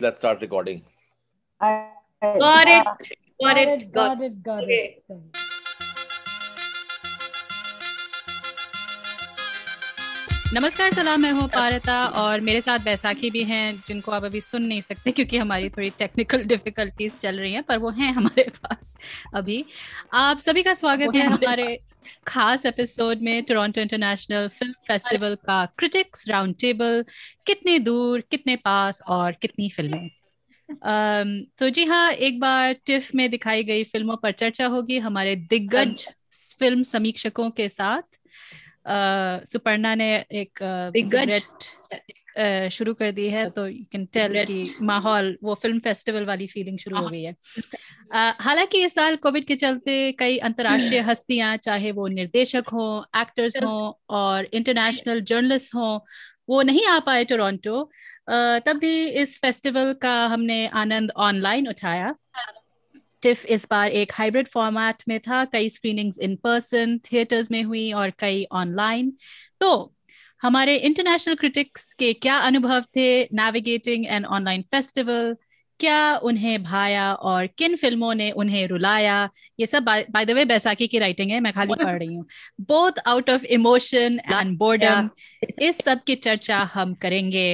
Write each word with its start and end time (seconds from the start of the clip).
let's 0.00 0.16
start 0.16 0.40
recording. 0.40 0.82
I, 1.60 1.88
Got 2.22 2.68
it. 2.68 2.84
Got 3.42 3.58
it. 3.58 3.92
got 3.92 4.20
it, 4.20 4.42
got 4.42 4.62
Okay. 4.64 4.96
it. 4.98 5.08
got 5.08 5.18
it. 5.18 5.45
नमस्कार 10.54 10.90
सलाम 10.92 11.20
मैं 11.20 11.32
हूँ 11.32 11.48
पारता 11.48 12.06
और 12.06 12.40
मेरे 12.40 12.60
साथ 12.60 12.78
बैसाखी 12.78 13.30
भी 13.30 13.42
हैं 13.44 13.82
जिनको 13.86 14.12
आप 14.12 14.24
अभी 14.24 14.40
सुन 14.40 14.62
नहीं 14.62 14.80
सकते 14.80 15.12
क्योंकि 15.12 15.36
हमारी 15.36 15.68
थोड़ी 15.68 15.90
टेक्निकल 15.90 16.42
डिफिकल्टीज 16.44 17.18
चल 17.18 17.40
रही 17.40 17.52
हैं 17.52 17.62
पर 17.62 17.78
वो 17.78 17.90
हैं 17.90 18.12
हमारे 18.12 18.42
पास 18.62 18.96
अभी। 19.34 19.64
आप 20.14 20.38
सभी 20.38 20.62
का 20.62 20.74
स्वागत 20.74 21.14
है 21.14 21.26
हमारे 21.26 21.78
खास 22.26 22.66
एपिसोड 22.66 23.18
में 23.22 23.42
टोरंटो 23.42 23.80
इंटरनेशनल 23.80 24.48
फ़िल्म 24.48 24.72
फेस्टिवल 24.88 25.34
का 25.34 25.64
क्रिटिक्स 25.78 26.28
राउंड 26.28 26.54
टेबल 26.56 27.04
कितने 27.46 27.78
दूर 27.78 28.20
कितने 28.20 28.56
पास 28.56 29.02
और 29.08 29.32
कितनी 29.32 29.68
फ़िल्में 29.68 30.08
तो 31.58 31.68
जी 31.70 31.84
हाँ 31.84 32.12
एक 32.12 32.40
बार 32.40 32.72
टिफ 32.72 33.14
में 33.14 33.30
दिखाई 33.30 33.64
गई 33.64 33.84
फ़िल्मों 33.84 34.16
पर 34.16 34.32
चर्चा 34.32 34.66
होगी 34.66 34.98
हमारे 34.98 35.36
दिग्गज 35.36 36.06
फ़िल्म 36.58 36.82
समीक्षकों 36.82 37.50
के 37.50 37.68
साथ। 37.68 38.02
सुपर्णा 38.88 39.94
ने 39.94 40.14
एक 40.40 40.58
सिगरेट 40.96 42.70
शुरू 42.72 42.94
कर 42.94 43.10
दी 43.12 43.28
है 43.28 43.48
तो 43.50 43.66
यू 43.66 43.84
कैन 43.92 44.04
टेल 44.06 44.44
कि 44.44 44.74
माहौल 44.82 45.36
वो 45.42 45.54
फ़िल्म 45.54 45.78
फेस्टिवल 45.78 46.24
वाली 46.24 46.46
फीलिंग 46.46 46.78
शुरू 46.78 46.96
हो 46.96 47.08
गई 47.08 47.22
है। 47.22 47.34
हालाँकि 48.40 48.84
इस 48.84 48.94
साल 48.94 49.16
कोविड 49.16 49.44
के 49.44 49.54
चलते 49.56 50.12
कई 50.12 50.36
अंतर्राष्ट्रीय 50.38 51.00
हस्तियाँ 51.10 51.56
चाहे 51.56 51.92
वो 51.92 52.06
निर्देशक 52.08 52.68
हों 52.72 53.20
एक्टर्स 53.20 53.56
हों 53.62 53.92
और 54.16 54.44
इंटरनेशनल 54.52 55.20
जर्नलिस्ट 55.20 55.74
हों 55.74 55.98
वो 56.48 56.62
नहीं 56.62 56.86
आ 56.86 56.98
पाए 56.98 57.24
टोरंटो 57.24 57.82
तब 58.66 58.78
भी 58.80 59.06
इस 59.22 59.38
फेस्टिवल 59.40 59.92
का 60.02 60.14
हमने 60.26 60.66
आनंद 60.66 61.10
ऑनलाइन 61.16 61.68
उठाया। 61.68 62.14
टिफ 63.26 63.44
इस 63.46 63.66
बार 63.70 63.90
एक 63.90 64.12
हाइब्रिड 64.14 64.48
फॉर्मेट 64.48 65.02
में 65.08 65.18
था। 65.20 65.44
कई 65.52 65.68
स्क्रीनिंग्स 65.70 66.18
इन 66.20 66.36
पर्सन 66.44 66.98
थिएटर्स 67.04 67.50
में 67.50 67.62
हुई 67.62 67.90
और 67.94 68.12
कई 68.18 68.46
ऑनलाइन 68.54 69.12
तो 69.60 69.70
हमारे 70.42 70.76
इंटरनेशनल 70.76 71.34
क्रिटिक्स 71.34 71.92
के 71.94 72.12
क्या 72.12 72.36
अनुभव 72.46 72.84
थे? 72.96 73.22
नेविगेटिंग 73.24 74.06
एन 74.06 74.24
ऑनलाइन 74.26 74.62
फेस्टिवल 74.70 75.36
क्या 75.80 76.16
उन्हें 76.24 76.62
भाया 76.62 77.12
और 77.14 77.46
किन 77.58 77.74
फ़िल्मों 77.76 78.14
ने 78.14 78.30
उन्हें 78.32 78.66
रुलाया? 78.68 79.28
ये 79.60 79.66
सब 79.66 79.84
बाय 79.84 80.24
द 80.24 80.30
वे 80.30 80.44
बैसाखी 80.44 80.86
की 80.86 80.98
राइटिंग 80.98 81.30
है 81.30 81.40
मैं 81.40 81.52
खाली 81.52 81.74
पढ़ 81.74 81.98
रही 81.98 82.14
हूँ। 82.14 82.26
Both 82.60 83.00
out 83.06 83.30
of 83.30 83.44
emotion 83.46 84.20
and 84.26 84.56
boredom 84.58 85.08
इस 85.60 85.78
सब 85.78 86.02
की 86.02 86.14
चर्चा 86.16 86.58
हम 86.74 86.94
करेंगे। 86.94 87.48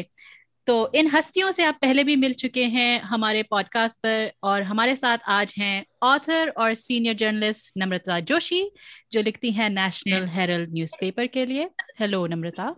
तो 0.66 0.92
इन 0.94 1.10
हस्तियों 1.10 1.50
से 1.50 1.64
आप 1.64 1.78
पहले 1.82 2.04
भी 2.04 2.16
मिल 2.16 2.34
चुके 2.34 2.64
हैं 2.64 3.00
हमारे 3.00 3.42
पॉडकास्ट 3.42 3.98
पर 3.98 4.32
और 4.42 4.62
हमारे 4.62 4.96
साथ 4.96 5.18
आज 5.26 5.54
हैं 5.58 5.86
ऑथर 6.02 6.48
और 6.48 6.74
सीनियर 6.74 7.14
जर्नलिस्ट 7.14 7.72
नम्रता 7.76 8.20
जोशी 8.20 8.70
जो 9.12 9.22
लिखती 9.22 9.50
हैं 9.50 9.70
नेशनल 9.70 10.26
हेरल्ड 10.28 10.72
न्यूज़पेपर 10.72 11.26
के 11.26 11.46
लिए। 11.46 11.68
Hello 12.00 12.26
Namrata. 12.26 12.74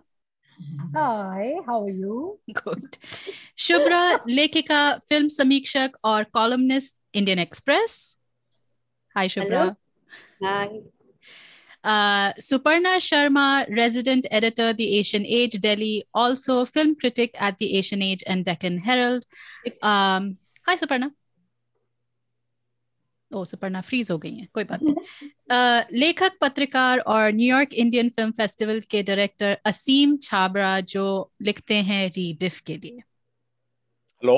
Hi, 0.95 1.45
how 1.69 1.77
are 1.81 1.95
you? 1.95 2.19
Good 2.49 2.95
Shubhra 3.57 4.19
लेखिका 4.29 4.97
फ़िल्म 4.97 5.27
समीक्षक 5.27 5.91
और 6.03 6.23
columnist 6.23 7.01
Indian 7.13 7.39
Express 7.39 8.17
hi 9.15 9.29
Shubhra. 9.29 9.75
Hello. 10.43 10.94
Uh, 11.85 12.33
Suparna 12.33 12.97
Sharma, 12.97 13.65
resident 13.77 14.25
editor, 14.31 14.73
The 14.73 14.97
Asian 14.97 15.23
Age, 15.23 15.59
Delhi, 15.61 16.07
also 16.13 16.65
film 16.65 16.95
critic 16.95 17.35
at 17.39 17.59
The 17.59 17.77
Asian 17.77 18.01
Age 18.01 18.23
and 18.25 18.43
Deccan 18.43 18.79
Herald. 18.79 19.23
Um, 19.83 20.37
hi, 20.65 20.75
Suparna. 20.77 21.11
Oh 23.31 23.43
Suparna 23.45 23.79
freeze 23.81 24.09
हो 24.11 24.17
गई 24.17 24.31
हैं 24.35 24.47
कोई 24.53 24.63
बात 24.63 24.83
नहीं 24.83 25.29
uh, 25.51 25.85
लेखक 25.93 26.37
पत्रकार 26.41 26.99
और 27.13 27.31
New York 27.33 27.73
Indian 27.73 28.09
film 28.09 28.31
festival 28.31 28.79
के 28.89 29.01
डायरेक्टर 29.03 29.57
असीम 29.65 30.15
छाबरा 30.23 30.79
जो 30.93 31.05
लिखते 31.41 31.75
हैं 31.89 32.07
रीडिफ 32.15 32.59
के 32.67 32.77
लिए 32.77 33.01
Hello. 34.21 34.37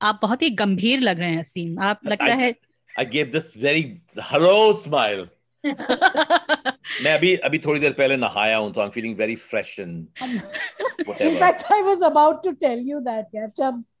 आप 0.00 0.18
बहुत 0.22 0.42
ही 0.42 0.50
गंभीर 0.60 1.00
लग 1.00 1.18
रहे 1.18 1.30
हैं 1.30 1.40
असीम 1.40 1.80
आप 1.82 2.06
लगता 2.06 2.26
I, 2.26 2.38
है 2.40 2.54
I 2.90 3.04
gave 3.16 3.32
this 3.32 3.50
very 3.64 3.82
hello 4.30 4.54
smile. 4.84 5.26
मैं 7.04 7.12
अभी 7.12 7.34
अभी 7.36 7.58
थोड़ी 7.58 7.80
देर 7.80 7.92
पहले 7.92 8.16
नहाया 8.16 8.56
हूँ 8.56 8.72
तो 8.72 8.80
I 8.80 8.86
am 8.86 8.90
feeling 8.90 9.16
very 9.18 9.34
fresh 9.36 9.78
and 9.80 10.06
in 10.22 11.36
fact 11.36 11.64
I 11.72 11.82
was 11.82 12.02
about 12.02 12.42
to 12.44 12.50
tell 12.60 12.84
you 12.88 13.00
that 13.00 13.34
यार 13.34 13.48
chubs 13.50 13.96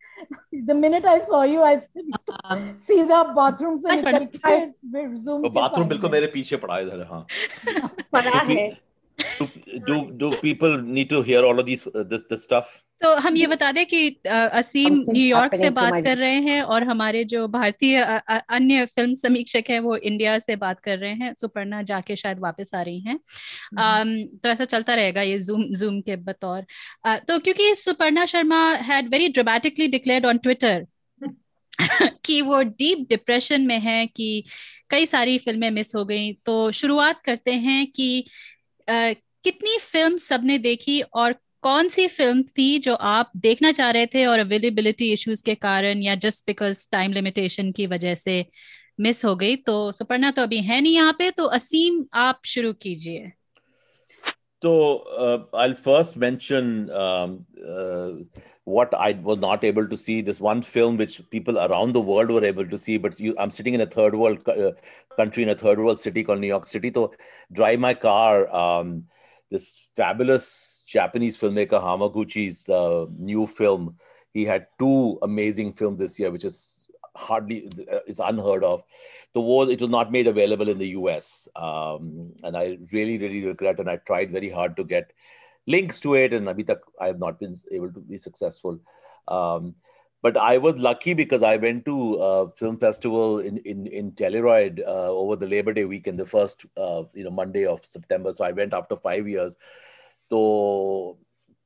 the 0.66 0.76
minute 0.76 1.06
I 1.06 1.20
saw 1.20 1.42
you 1.44 1.62
I 1.62 1.76
said 1.76 2.76
सीधा 2.78 3.22
बाथरूम 3.32 3.76
से 3.76 3.96
निकल 3.96 4.24
के 4.24 4.48
आई 4.50 4.58
रिज्यूम 4.58 5.48
बाथरूम 5.50 5.88
बिल्कुल 5.88 6.10
मेरे 6.10 6.26
पीछे 6.26 6.56
पड़ा 6.56 6.74
है 6.76 6.86
इधर 6.86 7.06
हाँ। 7.10 7.26
पड़ा 8.12 8.38
है। 8.40 8.87
Do, 9.38 9.46
do 9.86 9.96
do 10.20 10.30
people 10.42 10.78
need 10.96 11.08
to 11.10 11.22
hear 11.22 11.44
all 11.44 11.58
of 11.58 11.66
these 11.66 11.86
uh, 11.86 12.04
this 12.04 12.22
this 12.30 12.42
stuff? 12.42 12.66
तो 13.00 13.14
हम 13.16 13.36
ये 13.36 13.46
बता 13.46 13.70
दें 13.72 13.84
कि 13.86 14.08
असीम 14.26 14.94
न्यूयॉर्क 15.08 15.54
से 15.54 15.68
बात 15.70 15.92
कर 16.04 16.16
रहे 16.18 16.38
हैं 16.42 16.62
और 16.62 16.82
हमारे 16.84 17.22
जो 17.24 17.46
भारतीय 17.48 17.96
अन्य 17.98 18.86
फ़िल्म 18.86 19.14
समीक्षक 19.14 19.64
हैं 19.70 19.78
वो 19.80 19.96
इंडिया 19.96 20.38
से 20.38 20.56
बात 20.56 20.80
कर 20.84 20.98
रहे 20.98 21.12
हैं। 21.12 21.32
सुपर्णा 21.34 21.82
जाके 21.90 22.16
शायद 22.16 22.38
वापस 22.40 22.74
आ 22.74 22.82
रही 22.82 23.00
हैं। 23.00 23.18
तो 24.38 24.48
ऐसा 24.48 24.64
चलता 24.64 24.94
रहेगा 24.94 25.22
ये 25.22 25.38
जूम 25.38 25.64
जूम 25.74 26.00
के 26.00 26.16
बतौर। 26.16 26.64
तो 27.18 27.38
क्योंकि 27.38 27.74
Suparna 27.74 28.26
Sharma 28.26 28.60
had 28.90 29.08
very 29.10 29.28
dramatically 29.28 29.86
declared 29.88 30.26
on 30.26 30.38
Twitter 30.38 30.86
कि 32.24 32.40
वो 32.42 32.62
डीप 32.62 33.06
डिप्रेशन 33.10 33.66
में 33.66 33.78
है 33.80 34.06
कि 34.06 34.44
कई 34.90 35.06
सारी 35.06 35.38
फ़िल्में 35.38 35.70
मिस 35.70 35.94
हो 35.94 36.04
गई। 36.04 36.32
तो 36.46 36.70
शुरुआत 36.72 37.20
करते 37.24 37.52
हैं 37.52 37.86
कि 37.86 38.24
कितनी 38.90 39.78
फ़िल्म 39.78 40.16
सबने 40.16 40.58
देखी 40.58 41.00
और 41.00 41.34
कौन 41.62 41.88
सी 41.88 42.06
फ़िल्म 42.08 42.42
थी 42.42 42.78
जो 42.78 42.94
आप 42.94 43.30
देखना 43.36 43.72
चाह 43.72 43.90
रहे 43.90 44.06
थे 44.06 44.26
और 44.26 44.38
अवेलेबिलिटी 44.38 45.12
इश्यूज़ 45.12 45.42
के 45.44 45.54
कारण 45.54 46.02
या 46.02 46.14
जस्ट 46.14 46.44
बिकॉज़ 46.46 46.88
टाइम 46.92 47.12
लिमिटेशन 47.12 47.72
की 47.72 47.86
वजह 47.86 48.14
से 48.14 48.44
मिस 49.00 49.24
हो 49.24 49.34
गई? 49.36 49.56
तो 49.56 49.92
सुपर्णा 49.92 50.30
तो 50.30 50.42
अभी 50.42 50.58
है 50.58 50.80
नहीं 50.80 50.94
यहाँ 50.94 51.12
पे 51.12 51.30
तो 51.30 51.44
असीम 51.44 52.04
आप 52.14 52.40
शुरू 52.44 52.72
कीजिए। 52.72 53.32
तो 54.62 55.50
I 55.56 55.72
first 55.72 56.14
uh, 56.14 56.20
what 58.68 58.92
I 58.94 59.12
was 59.22 59.38
not 59.38 59.64
able 59.64 59.88
to 59.88 59.96
see. 59.96 60.20
This 60.20 60.40
one 60.40 60.62
film 60.62 60.96
which 60.96 61.22
people 61.30 61.58
around 61.58 61.94
the 61.94 62.00
world 62.00 62.30
were 62.30 62.44
able 62.44 62.68
to 62.68 62.78
see, 62.78 62.98
but 62.98 63.18
you, 63.18 63.34
I'm 63.38 63.50
sitting 63.50 63.74
in 63.74 63.80
a 63.80 63.86
third 63.86 64.14
world 64.14 64.46
uh, 64.48 64.72
country 65.16 65.42
in 65.42 65.48
a 65.48 65.54
third 65.54 65.78
world 65.78 65.98
city 65.98 66.22
called 66.22 66.40
New 66.40 66.46
York 66.46 66.68
City. 66.68 66.92
So 66.94 67.12
drive 67.52 67.80
my 67.80 67.94
car. 67.94 68.54
Um, 68.54 69.04
this 69.50 69.88
fabulous 69.96 70.84
Japanese 70.86 71.38
filmmaker 71.38 71.82
Hamaguchi's 71.82 72.68
uh, 72.68 73.06
new 73.16 73.46
film. 73.46 73.96
He 74.34 74.44
had 74.44 74.66
two 74.78 75.18
amazing 75.22 75.72
films 75.72 75.98
this 75.98 76.18
year, 76.18 76.30
which 76.30 76.44
is 76.44 76.86
hardly 77.16 77.70
uh, 77.92 78.00
is 78.06 78.20
unheard 78.20 78.64
of. 78.64 78.82
The 79.34 79.40
war 79.40 79.70
it 79.70 79.80
was 79.80 79.90
not 79.90 80.12
made 80.12 80.26
available 80.26 80.68
in 80.68 80.78
the 80.78 80.88
US, 80.88 81.48
um, 81.56 82.32
and 82.42 82.56
I 82.56 82.78
really 82.92 83.18
really 83.18 83.44
regret. 83.44 83.80
And 83.80 83.88
I 83.88 83.96
tried 83.96 84.30
very 84.30 84.50
hard 84.50 84.76
to 84.76 84.84
get 84.84 85.12
links 85.68 86.00
to 86.00 86.14
it, 86.14 86.32
and 86.32 86.48
I 86.48 87.06
have 87.06 87.18
not 87.18 87.38
been 87.38 87.54
able 87.70 87.92
to 87.92 88.00
be 88.00 88.18
successful. 88.18 88.80
Um, 89.28 89.74
but 90.20 90.36
I 90.36 90.58
was 90.58 90.78
lucky 90.78 91.14
because 91.14 91.44
I 91.44 91.56
went 91.56 91.84
to 91.84 92.14
a 92.14 92.50
film 92.50 92.78
festival 92.78 93.38
in 93.38 93.58
in 93.58 93.86
in 93.86 94.12
Telluride 94.12 94.80
uh, 94.80 95.10
over 95.10 95.36
the 95.36 95.46
Labor 95.46 95.72
Day 95.72 95.84
weekend, 95.84 96.18
the 96.18 96.26
first 96.26 96.66
uh, 96.76 97.04
you 97.14 97.24
know 97.24 97.30
Monday 97.30 97.66
of 97.66 97.84
September. 97.84 98.32
So 98.32 98.44
I 98.44 98.52
went 98.52 98.74
after 98.74 98.96
five 98.96 99.28
years. 99.28 99.54
So 100.30 101.18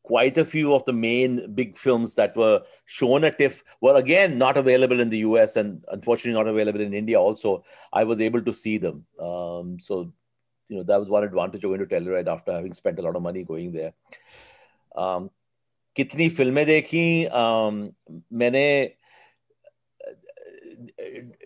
quite 0.02 0.36
a 0.36 0.44
few 0.44 0.74
of 0.74 0.84
the 0.84 0.92
main 0.92 1.54
big 1.54 1.78
films 1.78 2.14
that 2.16 2.36
were 2.36 2.62
shown 2.84 3.24
at 3.24 3.38
TIFF 3.38 3.62
were 3.80 3.96
again 3.96 4.36
not 4.36 4.56
available 4.56 5.00
in 5.00 5.10
the 5.10 5.18
US 5.18 5.56
and 5.56 5.82
unfortunately 5.88 6.38
not 6.38 6.48
available 6.48 6.80
in 6.80 6.92
India. 6.92 7.20
Also, 7.20 7.64
I 7.92 8.04
was 8.04 8.20
able 8.20 8.42
to 8.42 8.52
see 8.52 8.78
them. 8.78 9.06
Um, 9.18 9.78
so 9.80 10.12
you 10.72 10.78
know 10.78 10.84
that 10.90 11.00
was 11.00 11.10
one 11.10 11.24
advantage 11.24 11.64
of 11.64 11.70
going 11.70 11.80
to 11.80 11.86
Telluride 11.86 12.32
after 12.34 12.52
having 12.52 12.72
spent 12.72 12.98
a 12.98 13.02
lot 13.02 13.16
of 13.16 13.22
money 13.22 13.44
going 13.44 13.72
there. 13.72 13.92
Um, 14.98 15.30
कितनी 15.96 16.28
फ़िल्में 16.28 16.66
देखी? 16.66 17.26
Um, 17.26 17.88
मैंने 18.32 18.66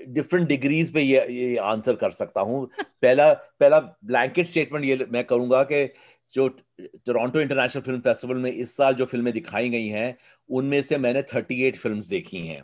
different 0.09 0.49
degrees 0.49 0.93
पे 0.93 1.03
ये 1.03 1.27
ये 1.29 1.57
answer 1.57 1.97
कर 1.97 2.11
सकता 2.11 2.41
हूँ। 2.41 2.67
पहला 3.03 3.33
पहला 3.33 3.81
ब्लैंकेट 3.81 4.47
स्टेटमेंट 4.47 4.85
ये 4.85 5.07
मैं 5.11 5.25
करूँगा 5.25 5.63
कि 5.63 5.93
जो 6.33 6.49
टोरंटो 6.81 7.41
इंटरनेशनल 7.41 7.83
फ़िल्म 7.83 8.01
फेस्टिवल 8.01 8.37
में 8.37 8.51
इस 8.53 8.77
साल 8.77 8.95
जो 8.95 9.05
फ़िल्में 9.07 9.33
दिखाई 9.35 9.69
गई 9.69 9.87
हैं 9.87 10.19
उनमें 10.51 10.83
से 10.83 10.99
मैंने 10.99 11.23
38 11.23 11.77
फिल्म्स 11.77 12.07
देखी 12.07 12.47
हैं। 12.47 12.63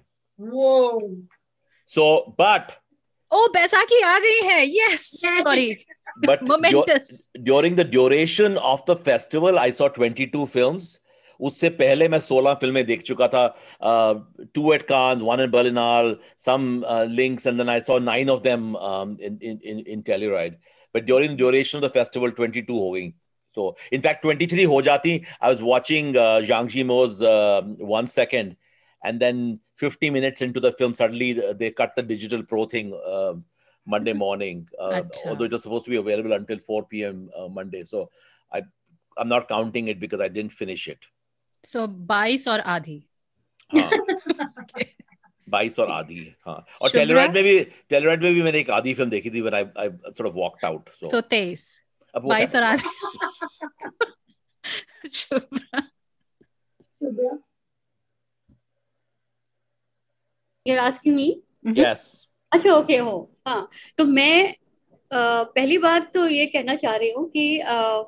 सो 1.86 2.34
बट 2.40 2.72
ओ 3.32 3.46
बैसाखी 3.48 4.00
आ 4.00 4.18
गई 4.18 4.40
है 4.42 4.64
yes 4.68 5.20
sorry 5.24 5.74
but 6.26 6.42
moments 6.48 7.30
during 7.42 7.76
the 7.76 7.84
duration 7.84 8.58
of 8.72 8.84
the 8.90 8.96
festival 8.96 9.58
i 9.58 9.70
saw 9.70 9.88
22 9.88 10.46
films 10.56 10.98
उससे 11.40 11.68
पहले 11.78 12.08
मैं 12.08 12.18
16 12.18 12.54
फ़िल्में 12.60 12.84
देख 12.86 13.02
चुका 13.02 13.28
था 13.28 13.46
two 14.54 14.72
at 14.72 14.82
Cannes 14.90 15.20
one 15.20 15.40
in 15.40 15.50
Berlinale 15.50 16.16
some 16.38 16.82
links 17.10 17.46
and 17.46 17.58
then 17.58 17.68
I 17.68 17.80
saw 17.80 17.98
nine 17.98 18.30
of 18.30 18.42
them 18.42 18.76
in 19.22 19.38
in 19.42 19.84
in 19.86 20.02
Telluride 20.06 20.56
but 20.94 21.04
during 21.04 21.36
duration 21.36 21.78
of 21.78 21.84
the 21.86 21.90
festival 21.94 22.30
22 22.40 22.70
हो 22.70 22.90
गई 22.90 23.12
so 23.56 23.64
in 23.96 24.02
fact 24.04 24.22
23 24.24 24.64
ho 24.72 24.76
jati 24.84 25.14
i 25.40 25.48
was 25.52 25.62
watching 25.62 26.16
uh, 26.16 26.40
Zhang 26.50 26.68
Yimou's 26.74 27.18
uh, 27.30 27.62
one 27.94 28.06
second 28.06 28.56
and 29.02 29.24
then 29.24 29.42
50 29.76 30.10
minutes 30.10 30.44
into 30.46 30.62
the 30.66 30.72
film 30.78 30.94
suddenly 30.94 31.32
they 31.62 31.70
cut 31.80 31.94
the 31.96 32.02
digital 32.02 32.44
pro 32.52 32.64
thing 32.74 32.94
uh, 33.14 33.34
Monday 33.85 34.13
morning 34.13 34.67
uh, 34.79 35.01
although 35.25 35.45
it 35.45 35.51
was 35.51 35.63
supposed 35.63 35.85
to 35.85 35.91
be 35.91 35.97
available 35.97 36.33
until 36.33 36.59
4 36.59 36.85
p.m. 36.85 37.29
Uh, 37.37 37.47
Monday 37.47 37.83
so 37.83 38.09
I 38.51 38.63
I'm 39.17 39.29
not 39.29 39.47
counting 39.47 39.87
it 39.87 39.99
because 39.99 40.21
I 40.21 40.27
didn't 40.27 40.51
finish 40.51 40.87
it. 40.87 41.05
So 41.63 41.87
22 41.87 42.47
और 42.47 42.59
आधी. 42.59 43.03
हाँ. 43.75 43.89
बाईस 45.49 45.77
और 45.79 45.91
आधी 45.91 46.35
हाँ 46.45 46.55
और 46.81 46.89
टेलीराइड 46.91 47.33
में 47.33 47.43
भी 47.43 47.59
टेलीराइड 47.89 48.23
में 48.23 48.33
भी 48.33 48.41
मैंने 48.43 48.59
एक 48.59 48.69
आधी 48.69 48.93
फिल्म 48.93 49.09
देखी 49.09 49.29
थी 49.31 49.41
when 49.41 49.53
I 49.53 49.61
I 49.83 49.89
sort 50.13 50.27
of 50.29 50.35
walked 50.35 50.63
out 50.69 50.89
so 50.99 51.11
so 51.11 51.21
तेईस 51.29 51.67
बाईस 52.25 52.55
और 52.55 52.63
आधी 52.63 52.89
Shubhra 55.13 55.81
Shubhra 57.01 57.37
You're 60.65 60.79
asking 60.79 61.15
me? 61.15 61.25
Yes. 61.63 62.20
अच्छा 62.52 62.74
ओके 62.74 62.96
हो। 62.98 63.12
हाँ 63.46 63.68
तो 63.98 64.04
मैं 64.06 64.48
आ, 65.10 65.42
पहली 65.44 65.78
बात 65.78 66.12
तो 66.14 66.26
ये 66.28 66.46
कहना 66.46 66.74
चाह 66.76 66.96
रही 66.96 67.10
हूँ 67.12 67.28
कि 67.30 67.58
आ, 67.60 68.02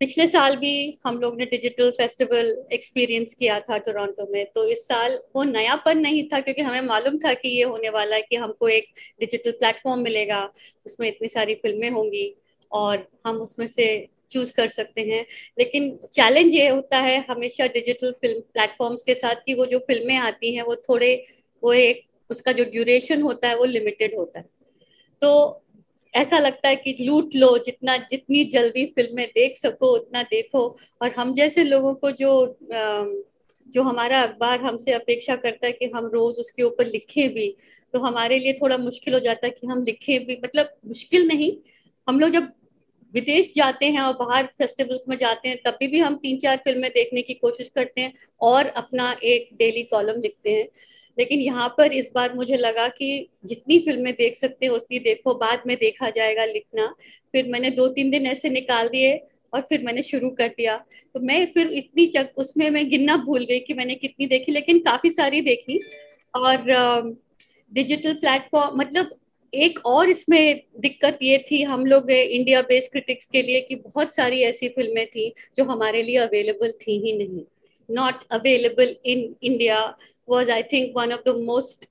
पिछले 0.00 0.26
साल 0.28 0.56
भी 0.56 0.70
हम 1.06 1.18
लोग 1.20 1.36
ने 1.38 1.46
डिजिटल 1.46 1.90
फेस्टिवल 1.90 2.46
एक्सपीरियंस 2.72 3.34
किया 3.34 3.58
था 3.60 3.78
टोरंटो 3.78 4.26
में 4.32 4.44
तो 4.54 4.64
इस 4.68 4.86
साल 4.88 5.18
वो 5.36 5.44
नयापन 5.44 5.98
नहीं 5.98 6.22
था 6.28 6.40
क्योंकि 6.40 6.62
हमें 6.62 6.80
मालूम 6.82 7.18
था 7.18 7.34
कि 7.34 7.48
ये 7.48 7.62
होने 7.64 7.88
वाला 7.90 8.16
है 8.16 8.22
कि 8.22 8.36
हमको 8.36 8.68
एक 8.68 8.88
डिजिटल 9.20 9.50
प्लेटफॉर्म 9.52 10.00
मिलेगा 10.02 10.42
उसमें 10.86 11.08
इतनी 11.08 11.28
सारी 11.28 11.54
फ़िल्में 11.54 11.90
होंगी 11.90 12.26
और 12.70 13.06
हम 13.26 13.36
उसमें 13.38 13.66
से 13.68 13.86
चूज़ 14.30 14.52
कर 14.52 14.68
सकते 14.68 15.00
हैं। 15.02 15.24
लेकिन 15.58 15.96
चैलेंज 16.12 16.52
ये 16.54 16.68
होता 16.68 16.98
है 17.00 17.18
हमेशा 17.30 17.66
डिजिटल 17.68 18.12
फ़िल्म 18.20 18.40
प्लेटफॉर्म्स 18.54 19.02
के 19.02 19.14
साथ 19.14 19.44
कि 19.46 19.54
वो 19.54 19.66
जो 19.66 19.78
फ़िल्में 19.80 20.16
आती 20.18 20.54
हैं 20.56 20.62
वो 20.62 20.76
थोड़े 20.88 21.14
वो 21.62 21.72
एक 21.72 22.02
उसका 22.30 22.52
जो 22.52 22.64
ड्यूरेशन 22.64 23.22
होता 23.22 23.48
है 23.48 23.56
वो 23.56 23.64
लिमिटेड 23.64 24.16
होता 24.18 24.38
है। 24.38 24.46
तो 25.22 25.60
ऐसा 26.14 26.38
लगता 26.38 26.68
है 26.68 26.76
कि 26.76 26.96
लूट 27.00 27.34
लो, 27.34 27.56
जितना, 27.58 27.96
जितनी 28.00 28.44
जल्दी 28.44 28.84
फ़िल्में 28.86 29.26
देख 29.28 29.56
सको, 29.58 29.86
उतना 29.92 30.22
देखो। 30.22 30.66
और 31.02 31.10
हम 31.10 31.34
जैसे 31.34 31.64
लोगों 31.64 31.94
को 31.94 32.10
जो 32.12 32.58
जो 33.66 33.82
हमारा 33.82 34.20
अखबार 34.22 34.60
हमसे 34.60 34.92
अपेक्षा 34.92 35.34
करता 35.36 35.66
है 35.66 35.72
कि 35.72 35.86
हम 35.94 36.06
रोज 36.06 36.38
उसके 36.38 36.62
ऊपर 36.62 36.86
लिखें 36.86 37.28
भी 37.34 37.48
तो 37.94 37.98
हमारे 38.00 38.38
लिए 38.38 38.52
थोड़ा 38.52 38.76
मुश्किल 38.78 39.14
हो 39.14 39.20
जाता 39.20 39.46
है 39.46 39.50
कि 39.52 39.66
हम 39.66 39.82
लिखें 39.84 40.26
भी। 40.26 40.36
मतलब 40.44 40.74
मुश्किल 40.86 41.26
नहीं, 41.28 41.50
हम 42.08 42.20
लोग 42.20 42.30
जब 42.30 42.52
विदेश 43.14 43.50
जाते 43.54 43.86
हैं 43.86 44.00
और 44.00 44.12
बाहर 44.16 44.46
फेस्टिवल्स 44.58 45.04
में 45.08 45.16
जाते 45.18 45.48
हैं, 45.48 45.58
तभी 45.66 45.86
भी 45.86 45.98
हम 45.98 46.16
तीन 46.16 46.38
चार 46.38 46.56
फ़िल्में 46.56 46.90
देखने 46.90 47.22
की 47.22 47.34
कोशिश 47.34 47.68
करते 47.74 48.00
हैं 48.00 48.12
और 48.40 48.66
अपना 48.76 49.10
एक 49.24 49.48
डेली 49.58 49.82
कॉलम 49.84 50.20
लिखते 50.20 50.52
हैं। 50.52 50.68
लेकिन 51.18 51.40
यहाँ 51.40 51.68
पर 51.78 51.92
इस 51.92 52.10
बार 52.14 52.34
मुझे 52.34 52.56
लगा 52.56 52.86
कि 52.88 53.28
जितनी 53.44 53.78
फ़िल्में 53.78 54.12
देख 54.14 54.36
सकते 54.36 54.66
हो, 54.66 54.76
उतनी 54.76 54.98
देखो, 54.98 55.34
बाद 55.34 55.62
में 55.66 55.76
देखा 55.76 56.10
जाएगा 56.10 56.44
लिखना। 56.44 56.86
फिर 57.34 57.48
मैंने 57.48 57.70
दो 57.70 57.88
तीन 57.88 58.10
दिन 58.10 58.26
ऐसे 58.26 58.50
निकाल 58.50 58.88
दिए 58.88 59.14
और 59.52 59.60
फिर 59.60 59.82
मैंने 59.84 60.02
शुरू 60.02 60.30
कर 60.30 60.48
दिया। 60.48 60.76
तो 61.14 61.20
मैं 61.20 61.44
फिर 61.54 61.72
इतनी 61.72 62.06
चक, 62.06 62.32
उसमें 62.36 62.68
मैं 62.70 62.88
गिनना 62.90 63.16
भूल 63.16 63.44
गई 63.44 63.58
कि 63.60 63.74
मैंने 63.74 63.94
कितनी 63.96 64.26
देखी, 64.26 64.52
लेकिन 64.52 64.78
काफ़ी 64.80 65.10
सारी 65.10 65.40
देखी। 65.42 65.80
और 66.34 67.16
डिजिटल 67.72 68.14
प्लेटफॉर्म 68.14 68.78
मतलब 68.78 69.10
एक 69.52 69.78
और 69.86 70.08
इसमें 70.10 70.60
दिक्कत 70.80 71.18
ये 71.22 71.38
थी, 71.50 71.62
हम 71.62 71.84
लोग 71.86 72.10
इंडिया 72.10 72.62
बेस्ड 72.62 72.90
क्रिटिक्स 72.90 73.28
के 73.28 73.42
लिए 73.42 73.60
कि 73.60 73.74
बहुत 73.76 74.14
सारी 74.14 74.40
ऐसी 74.42 74.68
फ़िल्में 74.68 75.06
थी 75.06 75.32
जो 75.56 75.64
हमारे 75.64 76.02
लिए 76.02 76.16
अवेलेबल 76.18 76.72
थी 76.80 76.98
ही 76.98 77.12
नहीं। 77.18 77.44
Not 77.90 78.24
available 78.32 78.96
in 79.04 79.34
India 79.42 79.94
was 80.28 80.48
I 80.48 80.62
think 80.62 80.94
one 80.96 81.12
of 81.12 81.22
the 81.24 81.32
most 81.46 81.82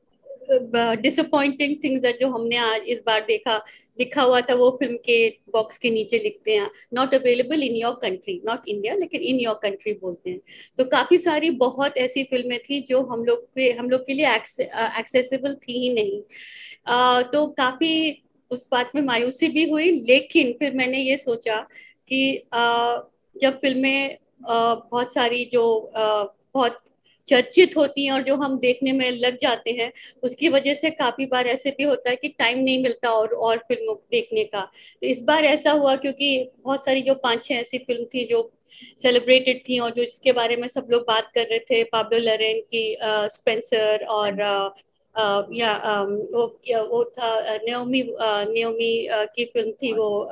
uh, 0.51 0.95
disappointing 0.95 1.73
things 1.81 2.01
that 2.01 2.19
जो 2.21 2.29
हमने 2.29 2.57
आज 2.57 2.83
इस 2.93 3.01
बार 3.05 3.19
देखा 3.25 3.57
लिखा 3.99 4.21
हुआ 4.21 4.39
था 4.41 4.53
वो 4.55 4.69
फ़िल्म 4.79 4.95
के 5.05 5.17
बॉक्स 5.53 5.77
के 5.77 5.89
नीचे 5.89 6.19
लिखते 6.19 6.55
हैं। 6.55 6.69
Not 6.93 7.13
available 7.13 7.63
in 7.63 7.75
your 7.75 7.93
country 8.01 8.41
not 8.45 8.67
India 8.67 8.95
लेकिन 8.95 9.21
इन 9.21 9.39
योर 9.39 9.59
कंट्री 9.63 9.93
बोलते 9.93 10.29
हैं। 10.29 10.39
तो 10.77 10.85
काफ़ी 10.85 11.17
सारी 11.17 11.49
बहुत 11.61 11.97
ऐसी 11.97 12.23
फ़िल्में 12.23 12.59
थी 12.59 12.81
जो 12.81 13.01
हम 13.03 13.23
लोग 13.25 13.47
पे 13.55 13.71
हम 13.71 13.89
लोग 13.89 14.05
के 14.07 14.13
लिए 14.13 14.35
एक्सेसिबल 14.35 15.55
थी 15.67 15.79
ही 15.79 15.93
नहीं। 15.93 16.21
Uh, 16.21 17.31
तो 17.33 17.45
काफ़ी 17.47 18.23
उस 18.51 18.67
बात 18.71 18.91
में 18.95 19.01
मायूसी 19.01 19.49
भी 19.49 19.69
हुई 19.69 19.91
लेकिन 19.91 20.51
फिर 20.53 20.73
मैंने 20.73 20.99
ये 20.99 21.17
सोचा 21.17 21.59
कि 22.07 22.41
uh, 22.55 22.99
जब 23.41 23.59
फ़िल्में 23.61 24.17
बहुत 24.49 25.13
सारी 25.13 25.45
जो 25.45 25.91
बहुत 25.95 26.79
चर्चित 27.27 27.77
होती 27.77 28.05
हैं 28.05 28.11
और 28.11 28.21
जो 28.21 28.35
हम 28.35 28.57
देखने 28.59 28.91
में 28.91 29.11
लग 29.11 29.37
जाते 29.37 29.71
हैं 29.71 29.91
उसकी 30.23 30.49
वजह 30.49 30.73
से 30.73 30.89
काफ़ी 30.89 31.25
बार 31.25 31.47
ऐसे 31.47 31.71
भी 31.71 31.83
होता 31.83 32.09
है 32.09 32.15
कि 32.15 32.27
टाइम 32.27 32.59
नहीं 32.59 32.83
मिलता 32.83 33.09
और 33.09 33.27
और 33.27 33.57
फ़िल्मों 33.57 33.95
देखने 34.11 34.43
का। 34.43 34.61
तो 34.61 35.07
इस 35.07 35.21
बार 35.21 35.45
ऐसा 35.45 35.71
हुआ 35.71 35.95
क्योंकि 35.95 36.51
बहुत 36.63 36.85
सारी 36.85 37.01
जो 37.01 37.15
पाँच 37.15 37.43
छह 37.43 37.55
ऐसी 37.55 37.77
फ़िल्म 37.77 38.05
थी 38.05 38.25
जो 38.25 38.51
सेलिब्रेटेड 38.97 39.61
थी 39.69 39.79
और 39.79 39.89
जो 39.89 40.03
जिसके 40.03 40.31
बारे 40.31 40.55
में 40.55 40.67
सब 40.67 40.87
लोग 40.91 41.01
बात 41.01 41.31
कर 41.35 41.47
रहे 41.47 41.59
थे 41.59 41.83
पाब्लो 41.83 42.19
लरेन 42.19 42.61
की 42.61 42.95
आ, 42.95 43.27
स्पेंसर 43.27 44.05
और 44.05 44.41
आ, 44.41 45.43
या 45.51 45.71
आ, 45.71 46.03
वो 46.03 46.45
वो 46.87 47.03
था 47.03 47.57
न्योमी 47.57 48.03
न्योमी 48.21 49.07
की 49.11 49.45
फ़िल्म 49.45 49.71
थी 49.71 49.93
वो 49.93 50.29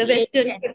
the 0.00 0.06
western 0.08 0.72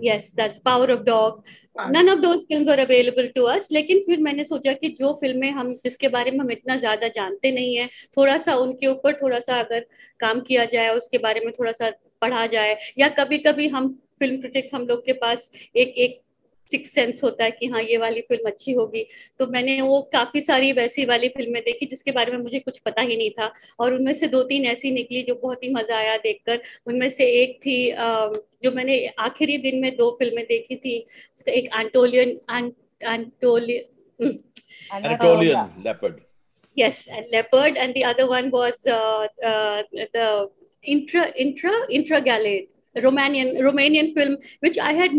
yes 0.00 0.30
that's 0.36 0.58
power 0.58 0.92
of 0.92 1.00
dog 1.00 1.42
none 1.90 2.08
of 2.08 2.18
those 2.18 2.40
film 2.42 2.72
available 2.72 3.26
to 3.26 3.42
us 3.44 3.62
us 3.62 3.72
लेकिन 3.72 3.98
फिर 3.98 4.20
मैंने 4.20 4.44
सोचा 4.44 4.72
कि 4.72 4.88
जो 4.98 5.12
फ़िल्में 5.14 5.50
हम 5.50 5.74
जिसके 5.84 6.08
बारे 6.08 6.30
में 6.30 6.38
हम 6.38 6.50
इतना 6.50 6.76
ज़्यादा 6.76 7.08
जानते 7.08 7.52
नहीं 7.52 7.76
है 7.76 7.88
थोड़ा 8.16 8.36
सा 8.38 8.54
उनके 8.56 8.86
ऊपर 8.86 9.12
थोड़ा 9.22 9.40
सा 9.40 9.58
अगर 9.60 9.86
काम 10.20 10.40
किया 10.40 10.64
जाए 10.64 10.88
उसके 10.88 11.18
बारे 11.18 11.40
में 11.40 11.52
थोड़ा 11.58 11.72
सा 11.72 11.90
पढ़ा 12.22 12.46
जाए 12.46 12.76
या 12.98 13.08
कभी 13.18 13.38
कभी 13.38 13.68
हम 13.68 13.88
फ़िल्म 14.18 14.40
क्रिटिक्स 14.40 14.74
हम 14.74 14.86
लोग 14.86 15.04
के 15.06 15.12
पास 15.12 15.50
एक 15.76 15.94
एक 15.98 16.20
सिक्स 16.70 16.90
सेंस 16.94 17.22
होता 17.24 17.44
है 17.44 17.50
कि 17.50 17.66
हाँ 17.66 17.82
ये 17.82 17.96
वाली 17.98 18.20
फ़िल्म 18.20 18.50
अच्छी 18.50 18.72
होगी। 18.72 19.04
तो 19.38 19.46
मैंने 19.52 19.80
वो 19.80 20.00
काफ़ी 20.12 20.40
सारी 20.40 20.72
वैसी 20.72 21.04
वाली 21.06 21.28
फ़िल्में 21.36 21.60
देखी 21.66 21.86
जिसके 21.86 22.12
बारे 22.12 22.32
में 22.32 22.38
मुझे 22.38 22.58
कुछ 22.60 22.78
पता 22.78 23.02
ही 23.02 23.16
नहीं 23.16 23.30
था। 23.38 23.52
और 23.80 23.94
उनमें 23.94 24.12
से 24.12 24.28
दो 24.28 24.42
तीन 24.50 24.64
ऐसी 24.74 24.90
निकली 24.90 25.22
जो 25.28 25.34
बहुत 25.42 25.64
ही 25.64 25.70
मज़ा 25.74 25.96
आया 25.96 26.16
देखकर। 26.16 26.60
उनमें 26.86 27.08
से 27.08 27.30
एक 27.42 27.58
थी 27.66 27.78
जो 28.64 28.72
मैंने 28.72 29.06
आखिरी 29.18 29.58
दिन 29.58 29.80
में 29.82 29.94
दो 29.96 30.10
फ़िल्में 30.18 30.44
देखी 30.48 30.76
थी। 30.76 30.98
उसका 31.36 31.52
एक 31.52 31.70
Anatolian 31.74 32.38
Anatolian 33.02 34.38
Anatolian 34.90 35.70
leopard. 35.84 36.20
Yes, 36.76 37.08
and 37.08 37.26
leopard, 37.32 37.76
and 37.76 37.94
the 37.94 38.04
other 38.04 38.28
one 38.28 38.50
was 38.50 38.86
uh, 38.86 39.26
uh, 39.44 39.82
the 40.14 40.50
intra 40.82 41.32
intra 41.36 41.72
intra 41.90 42.20
Romanian 42.96 43.60
Romanian 43.60 44.14
film, 44.14 44.36
which 44.60 44.78
I 44.78 44.92
had 44.92 45.12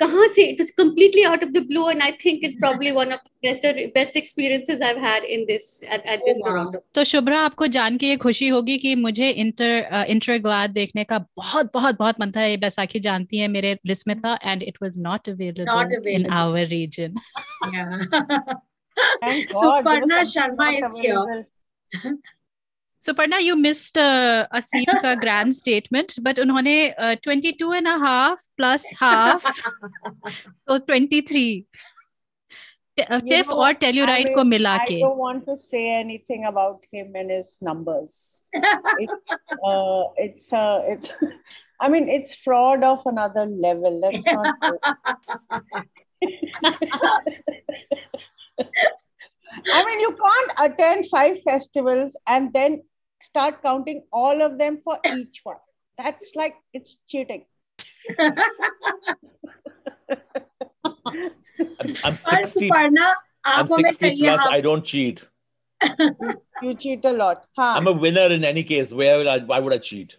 कहाँ 0.00 0.26
से 0.28 0.42
it 0.42 0.60
is 0.60 0.70
completely 0.76 1.22
out 1.22 1.42
of 1.44 1.50
the 1.50 1.62
blue 1.66 1.90
and 1.90 2.02
I 2.02 2.12
think 2.12 2.44
is 2.44 2.54
probably 2.56 2.90
one 2.90 3.12
of 3.12 3.20
best 3.42 3.66
best 3.94 4.16
experiences 4.16 4.82
I 4.82 4.88
have 4.88 4.98
had 5.04 5.24
in 5.24 5.44
this 5.44 5.82
at 5.84 6.06
at 6.06 6.20
this 6.20 6.38
Toronto 6.38 6.84
तो 6.94 7.04
शुभ्रा 7.04 7.40
आपको 7.40 7.66
जान 7.66 7.96
के 7.96 8.06
ये 8.06 8.16
खुशी 8.16 8.48
होगी 8.48 8.78
कि 8.78 8.94
मुझे 8.94 9.30
इंटर 9.30 10.04
इंटर 10.08 10.38
ग्लाड 10.38 10.70
देखने 10.70 11.04
का 11.04 11.18
बहुत 11.18 11.70
बहुत 11.74 11.98
बहुत 11.98 12.20
मन 12.20 12.32
था। 12.36 12.44
ये 12.44 12.56
बैसाखी 12.56 13.00
जानती 13.00 13.38
है 13.38 13.48
मेरे 13.48 13.78
लिस्ट 13.86 14.08
में 14.08 14.18
था 14.18 14.38
and 14.44 14.62
it 14.62 14.78
was 14.82 14.98
not 14.98 15.28
available 15.28 16.08
in 16.08 16.26
our 16.26 16.66
region 16.66 17.14
Suparna 19.52 20.24
Sharma 20.24 20.70
is 20.70 21.00
here 21.00 21.44
Suparna, 23.06 23.42
you 23.42 23.56
missed 23.56 23.96
uh, 23.96 24.46
Asim 24.52 24.84
ka 25.00 25.14
grand 25.14 25.54
statement, 25.54 26.18
but 26.20 26.38
unhone 26.38 26.92
uh, 26.98 27.16
22 27.22 27.72
and 27.72 27.86
a 27.86 27.98
half 27.98 28.40
plus 28.58 28.84
half, 28.98 29.42
so 30.68 30.78
23. 30.78 31.64
Uh, 33.08 33.20
TIFF 33.20 33.48
know, 33.48 33.62
or 33.62 33.72
Telluride 33.72 34.30
I, 34.30 34.34
ko 34.34 34.44
mila 34.44 34.80
ke. 34.84 34.96
I 34.96 35.00
don't 35.00 35.16
want 35.16 35.46
to 35.46 35.56
say 35.56 35.94
anything 35.98 36.44
about 36.44 36.84
him 36.92 37.12
and 37.14 37.30
his 37.30 37.56
numbers. 37.62 38.42
it's, 38.52 39.32
uh, 39.64 40.02
it's, 40.16 40.52
uh, 40.52 40.82
it's, 40.84 41.14
I 41.80 41.88
mean, 41.88 42.10
it's 42.10 42.34
fraud 42.34 42.84
of 42.84 43.00
another 43.06 43.46
level. 43.46 43.98
Let's 44.00 44.26
not. 44.26 44.54
I 49.72 49.84
mean, 49.84 50.00
you 50.00 50.16
can't 50.16 50.72
attend 50.72 51.06
five 51.06 51.42
festivals 51.42 52.18
and 52.26 52.52
then 52.52 52.82
start 53.20 53.62
counting 53.62 54.02
all 54.12 54.42
of 54.42 54.58
them 54.58 54.80
for 54.82 54.98
each 55.16 55.40
one. 55.44 55.56
That's 55.98 56.32
like 56.34 56.54
it's 56.72 56.96
cheating. 57.08 57.44
I'm, 61.80 61.94
I'm 62.04 62.16
60. 62.16 62.68
Suparna, 62.68 63.12
I'm 63.44 63.68
60 63.68 64.16
plus. 64.16 64.46
I 64.46 64.60
don't 64.60 64.84
cheat. 64.84 65.24
you 66.62 66.74
cheat 66.74 67.04
a 67.04 67.12
lot. 67.12 67.46
Huh? 67.56 67.74
I'm 67.76 67.86
a 67.86 67.92
winner 67.92 68.28
in 68.32 68.44
any 68.44 68.62
case. 68.62 68.92
Where 68.92 69.18
will 69.18 69.28
I, 69.28 69.38
why 69.38 69.60
would 69.60 69.72
I 69.72 69.78
cheat? 69.78 70.18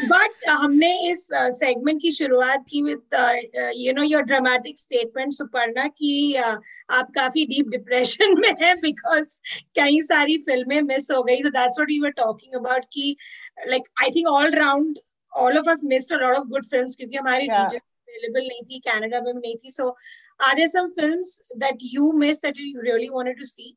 But 0.00 0.44
uh, 0.48 0.54
हमने 0.54 1.10
इस 1.10 1.28
segment 1.34 1.96
uh, 1.96 2.02
की 2.02 2.10
शुरुआत 2.10 2.64
की 2.70 2.82
with 2.82 3.72
you 3.76 3.92
know 3.92 4.02
your 4.02 4.22
dramatic 4.22 4.78
statement 4.78 5.32
Suparna 5.32 5.86
की 5.88 6.34
uh, 6.34 6.56
आप 6.90 7.10
काफ़ी 7.14 7.44
deep 7.46 7.68
depression 7.68 8.34
में 8.40 8.54
हैं 8.62 8.74
बिकॉज़ 8.80 9.40
कई 9.76 10.00
सारी 10.02 10.38
फ़िल्में 10.38 10.80
मिस 10.82 11.10
हो 11.10 11.22
गई। 11.22 11.42
So 11.42 11.50
that's 11.50 11.78
what 11.78 11.88
we 11.88 11.98
were 12.00 12.10
talking 12.10 12.54
about 12.54 12.84
की 12.92 13.16
like 13.68 13.88
I 14.02 14.10
think 14.10 14.26
all 14.26 14.50
round 14.50 14.98
all 15.32 15.58
of 15.58 15.70
us 15.70 15.80
missed 15.84 16.14
a 16.14 16.18
lot 16.18 16.36
of 16.36 16.46
good 16.48 16.66
films 16.66 16.96
क्योंकि 16.96 17.16
हमारी 17.16 17.44
रीजन 17.44 17.78
अवेलेबल 17.78 18.46
नहीं 18.48 18.62
थी 18.62 18.78
कनाडा 18.78 19.20
में 19.20 19.32
नहीं 19.32 19.56
थी। 19.56 19.70
So 19.70 19.88
are 20.40 20.54
there 20.54 20.68
some 20.68 20.88
films 21.00 21.40
that 21.56 21.78
you 21.82 22.12
miss 22.12 22.42
that 22.42 22.54
you 22.58 22.80
really 22.80 23.08
wanted 23.08 23.38
to 23.38 23.44
see 23.44 23.76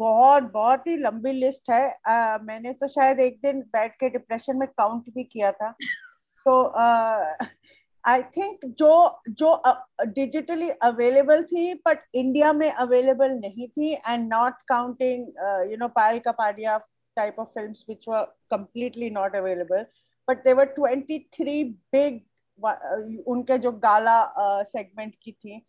बहुत 0.00 0.42
बहुत 0.52 0.86
ही 0.86 0.96
लंबी 0.96 1.32
लिस्ट 1.32 1.70
है। 1.70 1.82
आ, 2.06 2.38
मैंने 2.42 2.72
तो 2.72 2.88
शायद 2.88 3.20
एक 3.20 3.38
दिन 3.42 3.60
बैठ 3.72 3.92
के 4.00 4.08
डिप्रेशन 4.10 4.56
में 4.56 4.68
काउंट 4.68 5.10
भी 5.14 5.24
किया 5.24 5.52
था। 5.52 5.70
तो 6.46 6.62
आई 8.04 8.22
थिंक 8.36 8.64
जो 8.78 9.20
जो 9.30 9.50
डिजिटली 10.06 10.68
अवेलेबल 10.82 11.42
थी 11.42 11.72
बट 11.86 11.98
इंडिया 12.14 12.52
में 12.52 12.70
अवेलेबल 12.70 13.30
नहीं 13.34 13.68
थी 13.68 13.92
and 13.92 14.28
not 14.32 14.62
counting 14.68 15.26
you 15.70 15.76
know 15.76 15.88
Payal 15.88 16.18
Kapadia 16.18 16.76
type 17.16 17.38
of 17.38 17.48
films 17.54 17.84
which 17.88 18.04
were 18.08 18.22
completely 18.50 19.10
not 19.10 19.36
available 19.36 19.86
but 20.28 20.44
they were 20.44 20.74
23 20.78 21.62
big 21.94 22.20
उनके 23.26 23.58
जो 23.58 23.72
गाला 23.84 24.18
सेगमेंट 24.64 25.14
की 25.22 25.32
थी। 25.32 25.64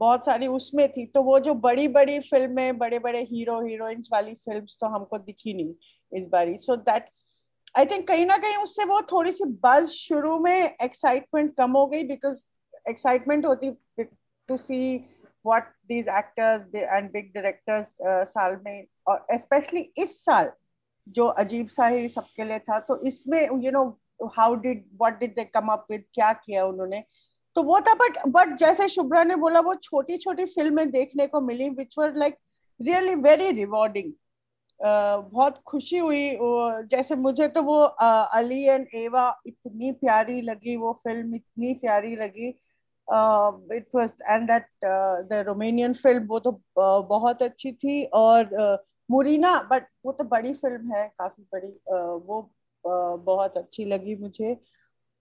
बहुत 0.00 0.26
सारी 0.26 0.46
उसमें 0.48 0.88
थी। 0.92 1.04
तो 1.06 1.22
वो 1.22 1.38
जो 1.40 1.54
बड़ी 1.56 1.86
बड़ी 1.90 2.18
फ़िल्में 2.20 2.78
बड़े 2.78 2.98
बड़े 2.98 3.20
हीरो, 3.22 3.60
हीरोइंस 3.62 4.08
वाली 4.12 4.34
फिल्म्स 4.44 4.76
तो 4.80 4.86
हमको 4.88 5.18
दिखी 5.20 5.54
नहीं 5.54 5.74
इस 6.12 6.26
बारी। 6.32 6.56
सो 6.58 6.76
दैट 6.78 7.08
आई 7.74 7.86
थिंक 7.86 8.06
कहीं 8.08 8.26
ना 8.26 8.36
कहीं 8.38 8.56
उससे 8.56 8.84
वो 8.84 9.00
थोड़ी 9.12 9.32
सी 9.32 9.44
बज 9.64 9.86
शुरू 9.88 10.38
में 10.40 10.76
एक्साइटमेंट 10.82 11.54
कम 11.56 11.72
हो 11.72 11.86
गई 11.86 12.04
बिकॉज़ 12.04 12.42
एक्साइटमेंट 12.90 13.46
होती 13.46 13.70
to 14.00 14.56
see 14.56 14.96
what 15.46 15.72
these 15.88 16.08
actors 16.08 16.74
and 16.74 17.10
big 17.12 17.30
directors 17.34 17.96
साल 18.30 18.56
में, 18.64 18.86
और 19.06 19.26
स्पेशली 19.32 19.80
इस 19.98 20.18
साल 20.24 20.50
जो 21.06 21.26
अजीब 21.42 21.66
सा 21.68 21.86
ही 21.86 22.08
सबके 22.08 22.44
लिए 22.44 22.58
था 22.58 22.78
तो 22.88 23.00
इसमें 23.06 23.40
you 23.42 23.70
know 23.70 23.84
how 24.36 24.54
did 24.56 24.84
what 25.00 25.18
did 25.20 25.34
they 25.36 25.44
come 25.44 25.68
up 25.72 25.86
with 25.90 26.04
क्या 26.14 26.32
किया 26.34 26.64
उन्होंने? 26.66 27.02
तो 27.58 27.62
वो 27.62 27.80
था 27.80 27.94
बट 27.94 28.18
बट 28.26 28.56
जैसे 28.56 28.88
शुभ्रा 28.88 29.24
ने 29.24 29.36
बोला 29.36 29.60
वो 29.60 29.74
छोटी 29.74 30.16
छोटी 30.16 30.44
फ़िल्में 30.44 30.90
देखने 30.90 31.26
को 31.26 31.40
मिली 31.40 31.68
which 31.70 31.94
were 31.98 32.14
like 32.16 32.36
really 32.80 33.14
very 33.14 33.50
rewarding 33.52 34.12
बहुत 35.32 35.58
खुशी 35.66 35.98
हुई 35.98 36.38
जैसे 36.86 37.16
मुझे 37.16 37.48
तो 37.48 37.62
वो 37.62 37.80
अली 38.40 38.62
एंड 38.62 38.86
एवा 38.94 39.42
इतनी 39.46 39.92
प्यारी 39.92 40.40
लगी 40.40 40.76
वो 40.76 40.92
फ़िल्म 40.92 41.34
इतनी 41.34 41.74
प्यारी 41.74 42.16
लगी। 42.16 42.48
It 43.76 43.88
was 43.94 44.12
and 44.30 44.46
that 44.50 44.68
the 45.30 45.44
Romanian 45.46 45.94
film 45.94 46.26
वो 46.26 46.38
तो 46.38 46.50
uh, 46.52 47.08
बहुत 47.08 47.42
अच्छी 47.42 47.72
थी 47.72 48.04
और 48.04 48.78
मुरीना 49.10 49.64
uh, 49.64 49.70
बट 49.70 49.86
वो 50.06 50.12
तो 50.12 50.24
बड़ी 50.24 50.52
फ़िल्म 50.52 50.92
है 50.92 51.08
काफ़ी 51.18 51.42
बड़ी 51.52 51.72
uh, 51.72 52.26
वो 52.28 52.50
uh, 52.84 53.24
बहुत 53.24 53.58
अच्छी 53.58 53.84
लगी 53.84 54.16
मुझे। 54.16 54.60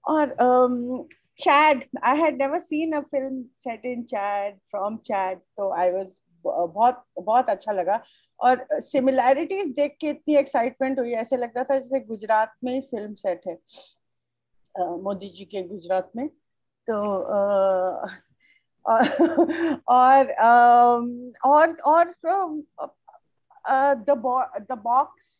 और 0.05 0.35
um, 0.39 1.07
Chad. 1.39 1.85
I 2.01 2.15
had 2.15 2.37
never 2.37 2.59
seen 2.59 2.93
a 2.93 3.03
film 3.03 3.49
set 3.55 3.83
in 3.83 4.07
Chad 4.07 4.55
from 4.71 5.01
Chad, 5.03 5.39
so 5.55 5.71
I 5.71 5.91
was 5.91 6.13
बहुत 6.45 7.03
बहुत 7.19 7.49
अच्छा 7.49 7.71
लगा 7.71 7.99
और 8.39 8.65
सिमिलैरिटीज 8.73 9.67
देख 9.75 9.95
के 10.01 10.09
इतनी 10.09 10.35
एक्साइटमेंट 10.37 10.99
हुई 10.99 11.11
ऐसे 11.23 11.37
लग 11.37 11.57
रहा 11.57 11.63
था 11.63 11.79
जैसे 11.79 11.99
गुजरात 11.99 12.53
में 12.63 12.71
ही 12.73 12.79
फ़िल्म 12.81 13.13
सेट 13.13 13.47
है 13.47 13.57
मोदी 15.03 15.29
जी 15.29 15.45
के 15.45 15.63
गुजरात 15.63 16.11
में 16.15 16.27
तो 16.87 16.97
और 19.93 20.31
और 21.45 21.75
और 21.75 21.75
और 21.85 22.13
the 24.01 24.77
box 24.83 25.33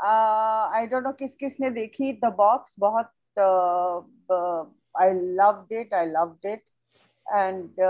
I 0.00 0.86
don't 0.86 1.04
know 1.04 1.12
किस 1.12 1.34
किस 1.36 1.60
ने 1.60 1.70
देखी 1.70 2.12
द 2.24 2.32
बॉक्स 2.36 2.74
बहुत 2.78 3.12
I 4.98 5.12
loved 5.12 5.72
it 5.72 5.94
I 5.94 6.06
loved 6.06 6.46
it 6.46 6.62
and 7.26 7.80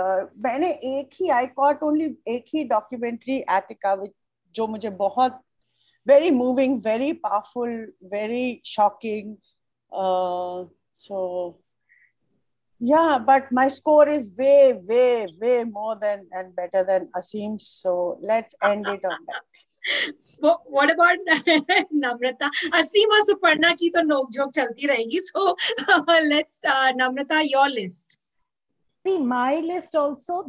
मैंने 0.45 0.71
एक 0.71 1.11
ही 1.21 1.29
आई 1.31 1.47
कॉट 1.57 1.83
ओनली 1.83 2.17
एक 2.29 2.45
ही 2.55 2.65
डॉक्यूमेंट्री 2.65 3.37
एटिका 3.57 3.95
जो 4.55 4.67
मुझे 4.67 4.91
बहुत 4.91 5.41
very 6.07 6.31
moving 6.31 6.81
very 6.85 7.13
powerful 7.13 7.71
very 8.13 8.61
shocking 8.65 9.37
so 11.01 11.23
yeah 12.81 13.17
but 13.19 13.53
my 13.53 13.71
score 13.71 14.09
is 14.11 14.31
way 14.39 14.73
way 14.73 15.25
way 15.41 15.63
more 15.65 15.95
than 15.97 16.29
and 16.35 16.53
better 16.55 16.83
than 16.85 17.09
Aseem 17.17 17.57
so 17.61 17.97
let's 18.23 18.57
end 18.65 18.89
it 18.89 19.07
on 19.07 19.25
that 19.25 19.65
what 20.41 20.91
about 20.91 21.19
Namrata? 21.95 22.51
Asim 22.73 23.11
और 23.13 23.25
सुपर्णा 23.25 23.73
की 23.73 23.89
तो 23.91 24.03
नोक 24.03 24.31
joke 24.33 24.53
चलती 24.55 24.87
रहेगी. 24.87 25.21
So 25.21 25.55
uh, 25.89 26.21
let's 26.31 26.61
uh, 26.65 26.93
Namrata 26.93 27.43
your 27.45 27.69
list. 27.69 28.19
See 29.05 29.19
my 29.21 29.61
list 29.61 29.97
also 29.97 30.43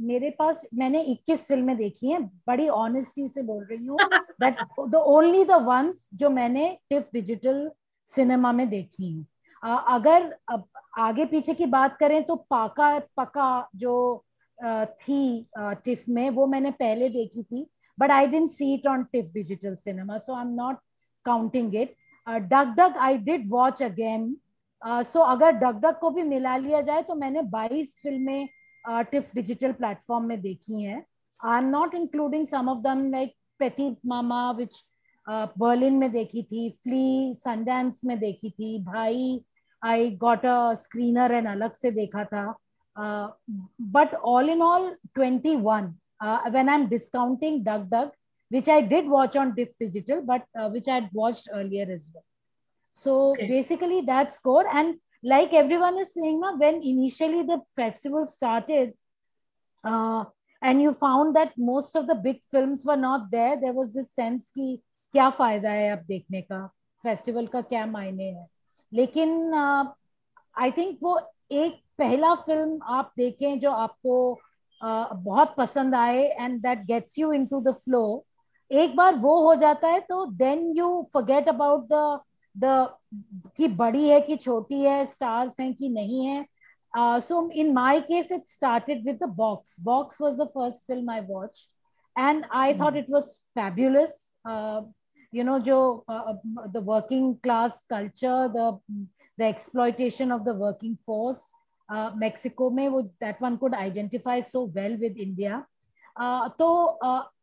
मेरे 0.00 0.30
पास 0.38 0.64
मैंने 0.74 1.04
21 1.04 1.46
फ़िल्में 1.48 1.76
देखी 1.76 2.10
हैं 2.10 2.22
बड़ी 2.46 2.68
ऑनेस्टी 2.68 3.26
से 3.28 3.42
बोल 3.42 3.64
रही 3.64 3.86
हूँ 3.86 3.98
that 4.42 4.62
the 4.88 5.02
only 5.06 5.44
the 5.44 5.58
ones 5.66 6.08
जो 6.14 6.30
मैंने 6.30 6.78
टिफ 6.90 7.08
डिजिटल 7.14 7.70
सिनेमा 8.08 8.52
में 8.52 8.68
देखी 8.70 9.12
हैं 9.12 9.26
uh, 9.66 9.82
अगर 9.88 10.34
अब 10.48 10.64
आगे 10.98 11.24
पीछे 11.24 11.54
की 11.54 11.66
बात 11.66 11.96
करें 12.00 12.22
तो 12.24 12.36
पाका 12.50 12.98
पका 13.16 13.68
जो 13.76 14.24
uh, 14.58 14.86
थी 14.86 15.46
टिफ 15.58 16.04
में 16.08 16.30
वो 16.30 16.46
मैंने 16.46 16.70
पहले 16.70 17.08
देखी 17.08 17.42
थी 17.42 17.66
but 18.00 18.10
I 18.10 18.26
didn't 18.26 18.50
see 18.50 18.74
it 18.74 18.86
on 18.86 19.06
TIFF 19.12 19.32
Digital 19.32 19.76
Cinema, 19.76 20.18
so 20.18 20.34
I'm 20.34 20.54
not 20.56 20.78
counting 21.26 21.72
it. 21.74 21.96
Uh, 22.26 22.38
Duck 22.40 22.76
Duck 22.76 22.94
I 22.98 23.16
did 23.18 23.48
watch 23.48 23.80
again. 23.82 24.36
Uh, 24.82 25.02
so 25.02 25.22
अगर 25.26 25.52
डग 25.60 25.80
डग 25.80 25.98
को 26.00 26.10
भी 26.10 26.22
मिला 26.22 26.56
लिया 26.56 26.80
जाए 26.82 27.02
तो 27.08 27.14
मैंने 27.14 27.40
22 27.54 27.88
फ़िल्में 28.02 28.48
टिफ 29.10 29.34
डिजिटल 29.34 29.72
प्लेटफॉर्म 29.80 30.24
में 30.28 30.40
देखी 30.42 30.82
हैं 30.82 31.04
I 31.40 31.58
am 31.58 31.68
not 31.70 31.94
including 31.94 32.46
some 32.46 32.68
of 32.68 32.78
them 32.82 33.04
like 33.10 33.34
Petite 33.60 33.90
Maman 34.12 34.50
which 34.58 34.82
Berlin 35.58 35.98
में 35.98 36.10
देखी 36.12 36.42
थी 36.52 36.68
फ्ली 36.82 37.34
सनडांस 37.38 38.00
में 38.04 38.18
देखी 38.18 38.50
थी 38.50 38.78
भाई 38.84 39.44
I 39.82 40.10
got 40.24 40.46
a 40.46 40.56
screener 40.84 41.32
and 41.34 41.48
अलग 41.48 41.74
से 41.82 41.90
देखा 42.00 42.24
था 42.32 42.46
but 43.96 44.14
all 44.34 44.50
in 44.50 44.62
all 44.62 44.90
21 45.18 45.92
uh, 46.19 46.49
when 46.51 46.69
I'm 46.69 46.87
discounting 46.87 47.63
Duck 47.63 47.89
Duck, 47.89 48.13
which 48.49 48.67
I 48.67 48.81
did 48.81 49.07
watch 49.07 49.35
on 49.35 49.55
Diff 49.55 49.69
Digital, 49.79 50.21
but 50.21 50.43
uh, 50.57 50.69
which 50.69 50.87
I 50.87 50.95
had 50.95 51.09
watched 51.13 51.49
earlier 51.53 51.87
as 51.89 52.09
well. 52.13 52.23
So 52.91 53.31
okay. 53.31 53.47
basically 53.47 54.01
that 54.01 54.31
score. 54.31 54.65
And 54.73 54.95
like 55.23 55.53
everyone 55.53 55.97
is 55.97 56.13
saying 56.13 56.39
now, 56.39 56.55
when 56.57 56.81
initially 56.81 57.43
the 57.43 57.61
festival 57.75 58.25
started, 58.25 58.93
uh, 59.83 60.25
and 60.61 60.81
you 60.81 60.91
found 60.93 61.35
that 61.35 61.53
most 61.57 61.95
of 61.95 62.07
the 62.07 62.15
big 62.15 62.41
films 62.49 62.85
were 62.85 62.95
not 62.95 63.29
there, 63.31 63.59
there 63.59 63.73
was 63.73 63.93
this 63.93 64.11
sense 64.13 64.51
कि 64.57 64.79
क्या 65.13 65.29
फायदा 65.29 65.71
है 65.71 65.89
अब 65.91 65.99
देखने 66.07 66.41
का 66.41 66.65
festival 67.03 67.47
का 67.47 67.61
क्या 67.61 67.85
मायने 67.87 68.23
है 68.23 68.47
लेकिन 68.93 69.53
आई 69.53 70.71
uh, 70.71 70.77
थिंक 70.77 70.97
वो 71.03 71.19
एक 71.51 71.79
पहला 71.97 72.33
फिल्म 72.35 72.79
आप 72.97 73.13
देखें 73.17 73.59
जो 73.59 73.71
आपको 73.71 74.15
बहुत 74.82 75.54
पसंद 75.56 75.94
आए 75.94 76.22
and 76.22 76.60
that 76.62 76.84
gets 76.86 77.18
you 77.18 77.32
in 77.32 77.46
to 77.46 77.60
the 77.60 77.72
flow 77.84 78.02
एक 78.70 78.96
बार 78.96 79.14
वो 79.14 79.40
हो 79.42 79.54
जाता 79.54 79.88
है 79.88 80.00
तो 80.00 80.24
then 80.26 80.72
you 80.76 81.08
forget 81.12 81.48
about 81.48 81.88
the 81.92 82.20
the 82.54 82.88
कि 83.56 83.68
बड़ी 83.68 84.08
है 84.08 84.20
कि 84.20 84.36
छोटी 84.36 84.80
है 84.80 85.04
स्टार्स 85.06 85.60
हैं 85.60 85.74
कि 85.74 85.88
नहीं 85.88 86.24
है. 86.26 86.46
So 86.96 87.50
in 87.50 87.72
my 87.72 88.00
case 88.00 88.32
it 88.32 88.46
started 88.46 89.04
with 89.06 89.18
the 89.22 89.28
box 89.36 89.80
box 89.80 90.20
was 90.22 90.40
the 90.40 90.44
first 90.54 90.86
film 90.86 91.10
I 91.10 91.20
watch 91.20 91.68
and 92.18 92.44
I 92.52 92.74
thought 92.74 92.96
it 92.96 93.10
was 93.10 93.34
fabulous 93.58 94.16
you 95.32 95.44
know 95.44 95.56
jo 95.60 96.04
uh, 96.08 96.34
the 96.74 96.80
working 96.80 97.26
class 97.38 97.84
the 97.90 98.80
the 99.38 99.46
exploitation 99.46 100.32
of 100.32 100.44
the 100.44 100.54
working 100.54 100.96
force. 100.96 101.54
Mexico 101.90 102.70
में 102.70 102.88
वो 102.88 103.02
that 103.02 103.42
one 103.42 103.56
could 103.56 103.74
identify 103.74 104.42
so 104.42 104.66
well 104.74 104.96
with 104.96 105.18
India 105.18 105.64
तो 106.58 106.68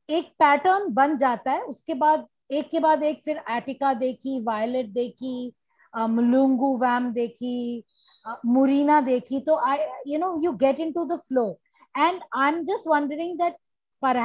एक 0.10 0.28
pattern 0.40 0.88
बन 0.94 1.16
जाता 1.18 1.52
है, 1.52 1.62
उसके 1.62 1.94
बाद, 1.94 2.26
एक 2.52 2.70
के 2.70 2.80
बाद 2.80 3.04
एक, 3.04 3.22
फिर 3.24 3.42
एटिका 3.52 3.94
देखी 3.94 4.40
वायलेट 4.44 4.90
देखी 4.94 5.54
मलुंगू 5.94 6.76
वैम 6.78 7.12
देखी 7.14 7.84
मुरीना 8.46 9.00
देखी. 9.02 9.40
तो 9.40 9.56
I 9.68 9.78
you 10.08 10.20
know 10.20 10.38
you 10.44 10.52
get 10.58 10.80
in 10.80 10.92
to 10.92 11.04
the 11.06 11.18
flow 11.28 11.50
and 11.96 12.22
I 12.36 12.52
am 12.52 12.64
just 12.66 12.88
wondering 12.88 13.38
that 13.40 13.56
पर 14.02 14.18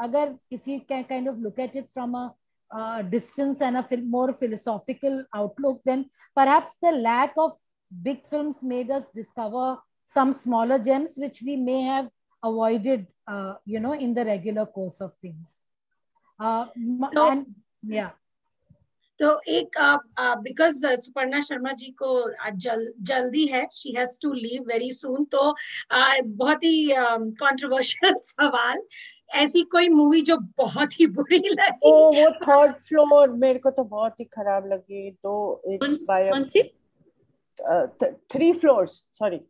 अगर 0.00 0.34
if 0.52 0.70
you 0.70 0.78
can 0.88 1.02
kind 1.02 1.28
of 1.28 1.36
look 1.38 1.60
at 1.60 1.76
it 1.76 1.88
from 1.92 2.14
a 2.18 3.00
distance 3.10 3.62
and 3.62 3.76
a 3.76 3.82
more 3.92 4.32
philosophical 4.40 5.24
outlook 5.36 5.80
then 5.86 6.04
पर 6.36 6.58
the 6.84 6.94
lack 6.94 7.38
of 7.38 7.63
big 8.02 8.26
films 8.26 8.62
made 8.62 8.90
us 8.90 9.10
discover 9.10 9.78
some 10.06 10.32
smaller 10.32 10.78
gems 10.78 11.16
which 11.18 11.42
we 11.42 11.56
may 11.56 11.82
have 11.82 12.08
avoided, 12.42 13.06
uh, 13.26 13.54
you 13.64 13.80
know, 13.80 13.92
in 13.92 14.14
the 14.14 14.24
regular 14.24 14.66
course 14.66 15.00
of 15.00 15.12
things. 15.14 15.60
Uh, 16.40 16.66
no. 16.76 17.30
and, 17.30 17.46
yeah. 17.82 18.10
तो 19.20 19.28
एक 19.48 19.76
because 20.42 20.86
Suparna 21.00 21.40
Sharma 21.40 21.72
ji 21.78 21.90
को 22.02 22.12
जल, 22.50 22.80
जल्दी 23.00 23.46
है 23.46 23.66
she 23.72 23.92
has 23.96 24.18
to 24.22 24.32
leave 24.32 24.62
very 24.68 24.90
soon 24.92 25.24
तो 25.24 25.50
uh, 25.50 26.22
बहुत 26.24 26.64
ही 26.64 26.88
controversial 26.92 28.14
सवाल 28.30 28.82
ऐसी 29.34 29.62
कोई 29.72 29.88
मूवी 29.88 30.20
जो 30.22 30.36
बहुत 30.58 31.00
ही 31.00 31.06
बुरी 31.14 31.38
लगी 31.38 31.90
ओ 31.90 32.12
वो 32.12 32.30
थर्ड 32.42 32.74
फ्लोर 32.88 33.30
मेरे 33.44 33.58
को 33.58 33.70
तो 33.70 33.84
बहुत 33.84 34.20
ही 34.20 34.24
खराब 34.24 34.66
लगी 34.72 35.10
तो 35.22 35.62
it's 35.74 36.04
by 36.08 36.30
three 38.32 38.52
floors 38.52 39.04
sorry 39.12 39.40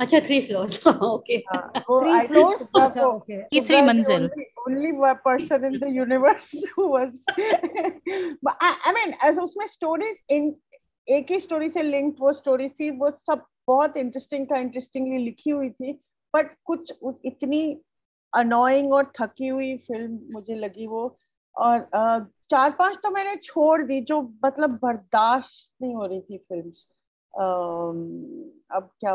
अच्छा 0.00 0.20
three 0.20 0.40
floors 0.40 0.86
okay 0.86 1.38
three 1.38 2.26
floors 2.26 2.76
okay 2.98 3.42
तीसरी 3.42 3.82
मंजिल 3.82 4.30
only 4.68 4.92
one 4.92 5.18
person 5.24 5.64
in 5.64 5.78
the 5.80 5.88
universe 5.88 6.64
who 6.76 6.88
was 6.88 7.24
but 8.42 8.56
I, 8.60 8.70
I 8.86 8.92
mean 8.92 9.14
as 9.22 9.38
उसमें 9.38 9.66
stories 9.66 10.24
in 10.28 10.54
एक 11.08 11.30
ही 11.30 11.40
स्टोरी 11.40 11.70
से 11.70 11.82
लिंक्ड 11.82 12.16
वो 12.20 12.32
स्टोरीज 12.32 12.72
थी 12.80 12.90
वो 12.90 13.10
सब 13.10 13.44
बहुत 13.68 13.96
इंटरेस्टिंग 13.96 14.46
था 14.46 14.56
इंटरेस्टिंगली 14.56 15.18
लिखी 15.18 15.50
हुई 15.50 15.70
थी 15.70 15.92
बट 16.34 16.50
कुछ 16.64 16.94
इतनी 17.24 17.80
अनोइंग 18.34 18.92
और 18.92 19.12
थकी 19.20 19.48
हुई 19.48 19.76
फ़िल्म 19.76 20.20
मुझे 20.30 20.54
लगी 20.54 20.86
वो। 20.86 21.18
और 21.56 21.88
चार 22.50 22.70
पाँच 22.70 22.96
तो 22.96 23.10
मैंने 23.10 23.36
छोड़ 23.36 23.82
दी 23.82 24.00
जो 24.00 24.34
मतलब 24.44 24.70
बर्दाश्त 24.70 25.82
नहीं 25.82 25.94
हो 25.94 26.06
रही 26.06 26.20
थी 26.20 26.38
फिल्म्स 26.38 26.88
अब 27.36 28.90
क्या 29.00 29.14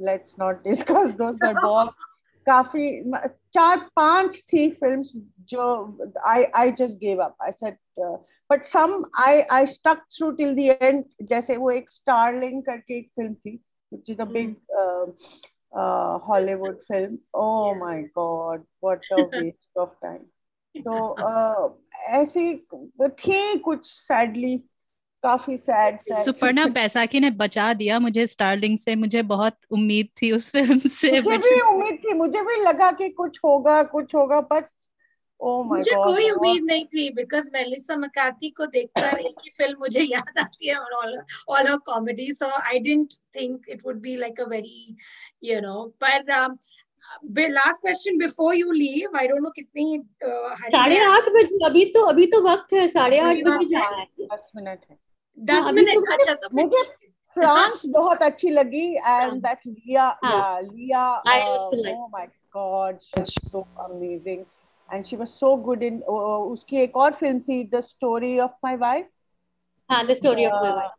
let's 0.00 0.34
not 0.40 0.62
discuss 0.64 1.08
those 1.08 1.34
but 1.34 1.62
बहुत 1.62 1.94
काफ़ी 2.46 3.12
चार 3.54 3.78
पाँच 3.96 4.42
थी 4.52 4.70
फिल्म्स 4.70 5.12
जो 5.48 5.66
I 6.26 6.44
I 6.44 6.72
just 6.72 6.98
give 6.98 7.22
up 7.22 7.36
I 7.42 7.52
said 7.52 7.76
but 8.50 8.64
some 8.64 9.04
I 9.18 9.40
I 9.40 9.66
stuck 9.66 10.02
through 10.16 10.30
till 10.30 10.54
the 10.54 10.76
end 10.82 11.04
जैसे 11.22 11.56
वो 11.56 11.70
एक 11.70 11.90
स्टारलिंग 11.90 12.62
करके 12.62 12.98
एक 12.98 13.10
फ़िल्म 13.16 13.34
थी 13.34 13.60
big 14.26 14.56
uh, 14.76 15.06
uh, 15.72 16.18
Hollywood 16.18 16.82
film. 16.84 17.18
Oh 17.32 17.72
yeah. 17.72 17.78
my 17.78 18.02
God, 18.14 18.62
what 18.80 19.00
a 19.12 19.22
waste 19.22 19.76
of 19.76 20.00
time. 20.00 20.24
तो 20.76 21.80
ऐसी 21.94 22.54
थी 23.00 23.58
कुछ 23.58 23.86
सैडली 23.86 24.56
काफ़ी 25.26 25.56
सैड 25.56 26.00
सुपर्णा 26.24 26.66
बैसाखी 26.66 27.20
ने 27.20 27.30
बचा 27.30 27.72
दिया 27.74 27.98
मुझे 27.98 28.26
स्टार्लिंग 28.26 28.78
से? 28.78 28.94
मुझे 28.94 29.22
बहुत 29.22 29.56
उम्मीद 29.70 30.08
थी 30.22 30.32
उस 30.32 30.50
फ़िल्म 30.50 30.78
से 30.78 31.20
मुझे 31.20 31.38
भी 31.38 31.60
उम्मीद 31.60 31.94
थी 31.94 32.14
मुझे 32.14 32.40
भी 32.40 32.62
लगा 32.62 32.90
कि 32.90 33.08
कुछ 33.08 33.38
होगा 33.44 33.82
कुछ 33.82 34.14
होगा 34.14 34.40
पर 34.40 34.68
Oh 35.40 35.64
मुझे 35.64 35.90
God, 35.90 36.04
कोई 36.04 36.30
उम्मीद 36.30 36.64
नहीं 36.64 36.84
थी 36.84 37.08
बिकॉज़ 37.10 37.48
मेलिसा 37.52 37.96
मकाती 37.96 38.50
को 38.50 38.66
देखकर 38.66 39.18
एक 39.18 39.40
ही 39.44 39.50
फ़िल्म 39.50 39.78
मुझे 39.78 40.00
याद 40.00 40.38
आती 40.38 40.68
है 40.68 40.76
all 40.76 41.22
all 41.48 41.66
her 41.66 41.76
comedy 41.76 42.32
so 42.32 42.46
I 42.46 42.78
didn't 42.78 43.14
think 43.36 43.66
it 43.68 43.82
would 43.86 44.00
be 44.00 44.16
like 44.16 44.40
a 44.40 44.44
very 44.44 44.96
you 45.44 45.60
know 45.60 45.94
पर 46.04 46.24
last 47.48 47.82
question 47.82 48.18
before 48.18 48.54
you 48.54 48.72
leave 48.72 49.18
I 49.18 49.28
don't 49.28 49.42
know 49.42 49.50
कितनी 49.50 50.02
साढ़े 50.24 50.98
आठ 50.98 51.28
बजे 51.28 51.64
अभी 51.64 51.84
तो 51.84 52.04
अभी 52.04 52.26
तो 52.26 52.42
वक्त 52.48 52.72
है 52.72 52.88
साढ़े 52.88 53.18
आठ 53.18 53.36
बजे 53.36 53.64
जा 53.64 53.80
रहा 53.80 54.00
है। 54.00 54.06
दस 54.20 54.50
मिनट 54.56 54.80
है। 54.90 55.03
दस 55.38 55.64
हाँ, 55.64 55.72
मिनट 55.72 56.06
तो 56.06 56.12
अच्छा 56.14 56.34
तो 56.34 56.48
मुझे 56.56 56.82
फ्रांस 57.36 57.82
बहुत 57.94 58.22
अच्छी 58.22 58.50
लगी 58.50 58.86
एंड 58.94 59.32
दैट 59.42 59.66
लिया 59.66 60.10
लिया 60.24 61.06
ओह 61.16 62.08
my 62.12 62.26
god 62.56 62.98
so 63.00 63.66
amazing 63.80 64.44
and 64.88 65.04
she 65.04 65.16
was 65.16 65.28
so 65.28 65.56
good 65.68 65.82
in 65.82 66.02
उसकी 66.02 66.78
एक 66.80 66.96
और 66.96 67.12
फ़िल्म 67.12 67.40
थी 67.48 67.62
the 67.74 67.80
story 67.80 68.38
of 68.40 68.52
my 68.64 68.76
wife 68.76 69.08
हाँ 69.90 70.06
the 70.06 70.14
story 70.14 70.46
of 70.46 70.62
my 70.62 70.72
wife 70.72 70.92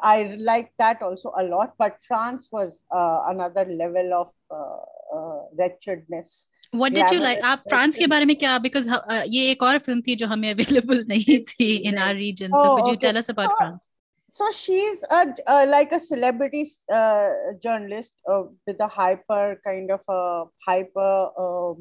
I 0.00 0.36
like 0.38 0.72
that 0.78 1.02
also 1.02 1.32
a 1.36 1.42
lot, 1.42 1.74
but 1.78 1.98
France 2.06 2.48
was 2.50 2.84
uh, 2.90 3.22
another 3.26 3.64
level 3.64 4.12
of 4.14 4.30
uh, 4.50 5.16
uh, 5.16 5.40
wretchedness. 5.58 6.48
What 6.72 6.92
did 6.92 7.10
you 7.10 7.20
like? 7.20 7.42
आप 7.44 7.62
France 7.68 7.98
के 7.98 8.06
बारे 8.06 8.24
में 8.24 8.36
क्या 8.36 8.58
because 8.58 8.88
ये 9.28 9.50
एक 9.50 9.62
और 9.62 9.78
फ़िल्म 9.78 10.00
थी 10.06 10.16
जो 10.16 10.26
हमें 10.26 10.50
अवेलेबल 10.50 11.04
नहीं 11.08 11.38
थी 11.50 11.68
in 11.84 11.98
our 11.98 12.14
region. 12.14 12.50
So 12.52 12.76
could 12.76 12.88
you 12.88 12.96
tell 12.96 13.18
us 13.18 13.28
about 13.28 13.50
so, 13.50 13.56
France? 13.58 13.90
So 14.32 14.50
she's 14.52 15.04
a 15.10 15.34
uh, 15.46 15.66
like 15.68 15.92
a 15.92 16.00
celebrity 16.00 16.64
uh, 16.92 17.28
journalist 17.62 18.14
uh, 18.28 18.42
with 18.66 18.80
a 18.80 18.88
hyper 18.88 19.60
kind 19.64 19.90
of 19.90 20.00
a 20.08 20.44
hyper. 20.68 21.12
Uh, 21.38 21.74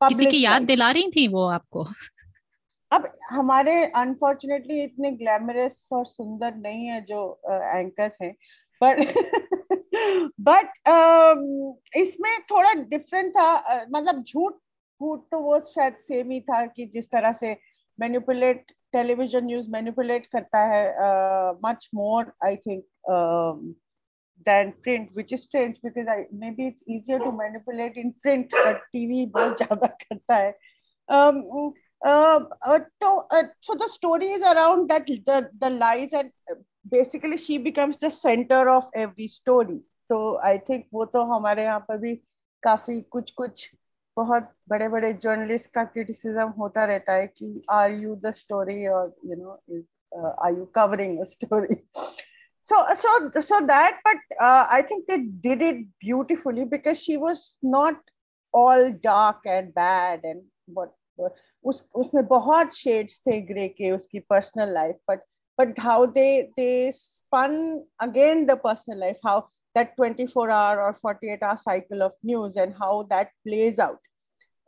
किसी 0.00 0.26
की 0.26 0.40
याद 0.42 0.62
दिला 0.62 0.90
रही 0.90 1.10
थी 1.16 1.26
वो 1.28 1.44
आपको 1.50 1.84
अब 2.92 3.10
हमारे 3.30 3.72
अनफॉर्चुनेटली 3.96 4.82
इतने 4.82 5.10
ग्लैमरस 5.16 5.88
और 5.92 6.06
सुंदर 6.06 6.54
नहीं 6.56 6.86
है 6.86 7.00
जो 7.08 7.20
एंकर्स 7.50 8.16
हैं 8.22 8.32
पर 8.82 9.02
बट 10.48 10.72
um, 10.88 12.00
इसमें 12.00 12.40
थोड़ा 12.50 12.72
डिफरेंट 12.74 13.30
था 13.36 13.84
मतलब 13.94 14.22
झूठ 14.22 14.52
झूठ 15.00 15.20
तो 15.30 15.40
वो 15.40 15.60
शायद 15.74 15.96
सेम 16.02 16.30
ही 16.30 16.40
था 16.40 16.64
कि 16.66 16.86
जिस 16.94 17.10
तरह 17.10 17.32
से 17.32 17.56
मैनिपुलेट 17.98 18.72
टेलीविज़न 18.92 19.44
न्यूज़ 19.46 19.70
मैनिपुलेट 19.70 20.26
करता 20.32 20.64
है 20.72 20.84
much 21.64 21.88
more 21.94 22.32
I 22.44 22.56
think 22.66 22.84
than 24.46 24.72
print 24.84 25.10
which 25.14 25.32
is 25.32 25.42
strange 25.42 25.78
because 25.82 26.06
I 26.08 26.26
maybe 26.32 26.66
it's 26.68 26.82
easier 26.86 27.18
to 27.18 27.30
manipulate 27.30 27.96
in 27.96 28.14
print 28.22 28.50
but 28.50 28.78
TV 28.94 29.26
बहुत 29.32 29.58
ज़्यादा 29.58 29.86
करता 29.86 30.36
है 30.36 30.54
um, 31.08 31.42
uh, 32.02 32.40
uh, 32.66 32.78
so, 33.02 33.26
uh, 33.30 33.42
so 33.60 33.74
the 33.74 33.88
story 33.88 34.28
is 34.28 34.42
around 34.42 34.88
that 34.88 35.06
the 35.06 35.50
the 35.58 35.70
lies 35.70 36.12
and 36.12 36.30
basically 36.88 37.36
she 37.36 37.58
becomes 37.58 37.98
the 37.98 38.10
center 38.10 38.68
of 38.70 38.88
every 38.94 39.26
story 39.26 39.80
तो 40.10 40.18
I 40.44 40.58
think 40.68 40.86
वो 40.94 41.04
तो 41.14 41.22
हमारे 41.34 41.64
यहाँ 41.64 41.80
पर 41.88 41.98
भी 41.98 42.14
काफ़ी 42.62 43.00
कुछ 43.16 43.30
कुछ 43.36 43.68
बहुत 44.16 44.52
बड़े 44.68 44.88
बड़े 44.88 45.12
जर्नलिस्ट 45.22 45.70
का 45.74 45.84
क्रिटिसिज्म 45.84 46.48
होता 46.58 46.84
रहता 46.84 47.12
है 47.12 47.26
कि 47.26 47.64
आर 47.70 47.92
यू 47.92 48.16
द 48.24 48.30
स्टोरी 48.40 48.86
और 48.86 49.14
you 49.26 49.36
know 49.36 49.60
is 49.76 50.18
are 50.18 50.58
you 50.58 50.64
covering 50.74 51.20
a 51.20 51.24
story 51.34 51.84
so 52.66 52.78
so 52.94 53.12
so 53.40 53.58
that 53.68 54.00
but 54.04 54.18
uh, 54.38 54.64
i 54.70 54.82
think 54.88 55.06
they 55.06 55.16
did 55.46 55.62
it 55.62 55.78
beautifully 55.98 56.64
because 56.64 57.00
she 57.00 57.16
was 57.16 57.40
not 57.62 58.12
all 58.54 58.90
dark 59.06 59.46
and 59.46 59.74
bad 59.74 60.24
and 60.24 60.42
what 60.78 60.96
उस 61.64 61.82
उसमें 61.94 62.26
बहुत 62.26 62.74
shades 62.74 63.18
थे 63.26 63.40
grey 63.46 63.66
के 63.68 63.90
उसकी 63.92 64.18
personal 64.30 64.72
life 64.74 64.96
but 65.08 65.24
but 65.58 65.80
how 65.80 66.06
they 66.14 66.30
they 66.56 66.70
spun 66.92 67.56
again 68.00 68.44
the 68.46 68.56
personal 68.62 68.98
life 68.98 69.18
how 69.26 69.40
that 69.75 69.95
24 69.97 70.49
hour 70.49 70.81
or 70.81 70.93
48 70.93 71.43
hour 71.43 71.57
cycle 71.57 72.01
of 72.01 72.13
news 72.23 72.55
and 72.55 72.73
how 72.73 73.03
that 73.09 73.29
plays 73.45 73.79
out 73.79 73.99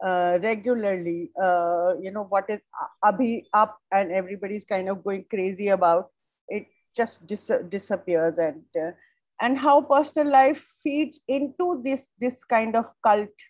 uh, 0.06 0.38
regularly 0.44 1.32
uh, 1.42 1.94
you 2.02 2.12
know 2.12 2.26
what 2.30 2.46
is 2.50 2.60
abhi 3.04 3.44
up 3.54 3.78
and 3.92 4.12
everybody's 4.12 4.66
kind 4.66 4.90
of 4.90 5.04
going 5.04 5.26
crazy 5.30 5.70
about 5.70 6.10
it 6.48 6.68
just 6.96 7.26
dis- 7.28 7.64
disappears 7.70 8.38
and 8.38 8.64
uh, 8.76 8.92
and 9.42 9.58
how 9.58 9.82
personal 9.82 10.32
life 10.32 10.64
feeds 10.84 11.22
into 11.28 11.82
this 11.84 12.10
this 12.20 12.44
kind 12.44 12.76
of 12.76 12.92
cult 13.04 13.48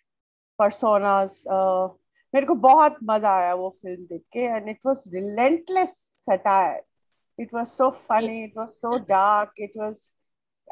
personas 0.60 1.44
uh, 1.46 1.88
मेरे 2.34 2.46
को 2.46 2.54
बहुत 2.62 2.96
मजा 3.08 3.30
आया 3.36 3.52
वो 3.54 3.68
film 3.82 4.04
देख 4.06 4.22
के 4.32 4.40
and 4.40 4.68
it 4.68 4.78
was 4.86 5.02
relentless 5.14 5.92
satire 6.26 7.42
it 7.42 7.54
was 7.54 7.66
so 7.66 7.90
funny 8.08 8.42
it 8.44 8.56
was 8.56 8.68
so 8.68 8.98
dark 9.08 9.60
it 9.66 9.76
was 9.76 10.00